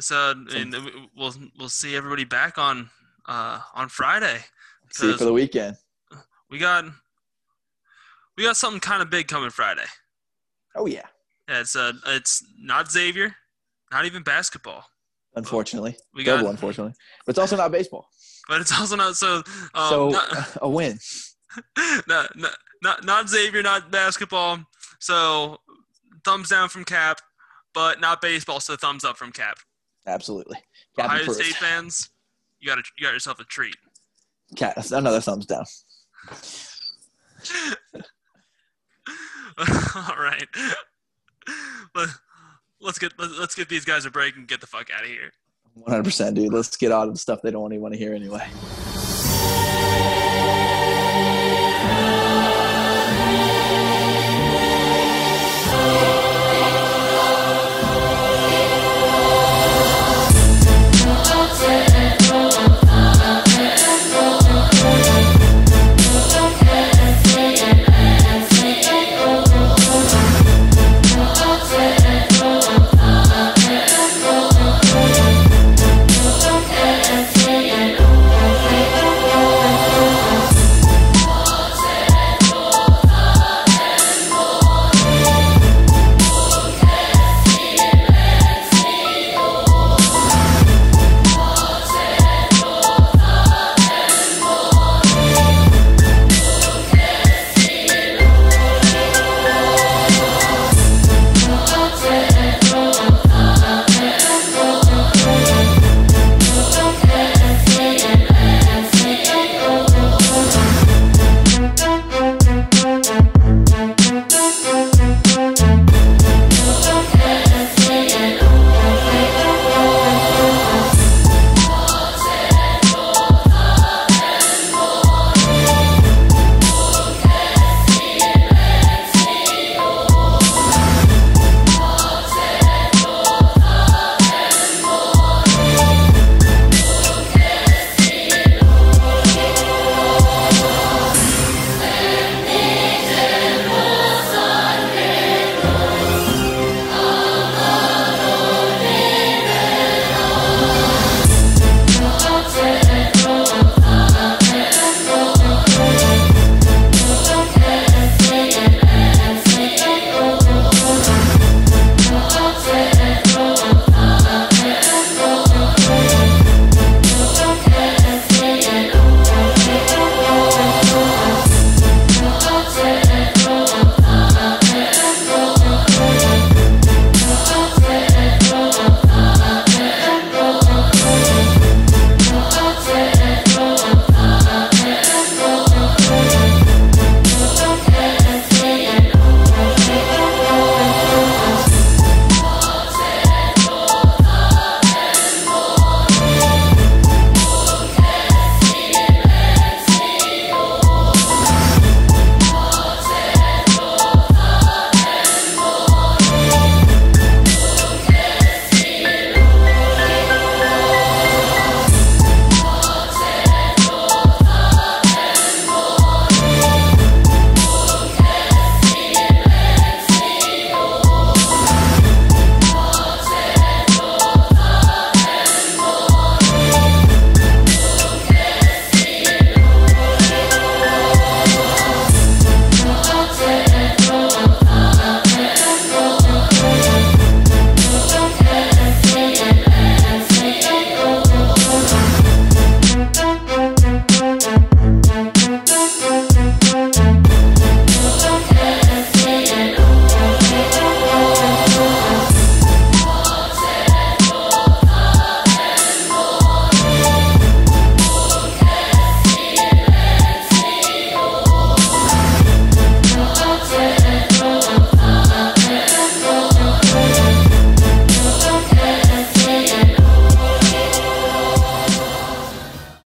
[0.00, 0.74] so and
[1.16, 2.90] we'll we'll see everybody back on
[3.28, 4.38] uh on Friday.
[4.90, 5.76] See you for the weekend.
[6.50, 6.86] We got
[8.36, 9.84] we got something kind of big coming Friday.
[10.74, 11.06] Oh yeah.
[11.48, 13.36] Yeah, it's uh it's not Xavier,
[13.92, 14.84] not even basketball.
[15.34, 16.94] Unfortunately, We got double unfortunately,
[17.24, 18.08] but it's also not baseball.
[18.48, 19.42] but it's also not so
[19.74, 20.98] um, so not, a win.
[22.08, 24.58] not, not not not Xavier, not basketball.
[25.00, 25.58] So
[26.24, 27.20] thumbs down from Cap,
[27.74, 28.60] but not baseball.
[28.60, 29.58] So thumbs up from Cap.
[30.06, 30.58] Absolutely.
[30.96, 31.32] Captain Ohio.
[31.32, 32.10] State fans,
[32.60, 33.76] you got you got yourself a treat.
[34.56, 35.64] Cat, another thumbs down.
[39.58, 40.46] All right.
[41.94, 42.08] Let,
[42.80, 45.08] let's get let, let's get these guys a break and get the fuck out of
[45.08, 45.32] here.
[45.86, 46.52] 100%, dude.
[46.52, 48.48] Let's get out of the stuff they don't even want to hear anyway.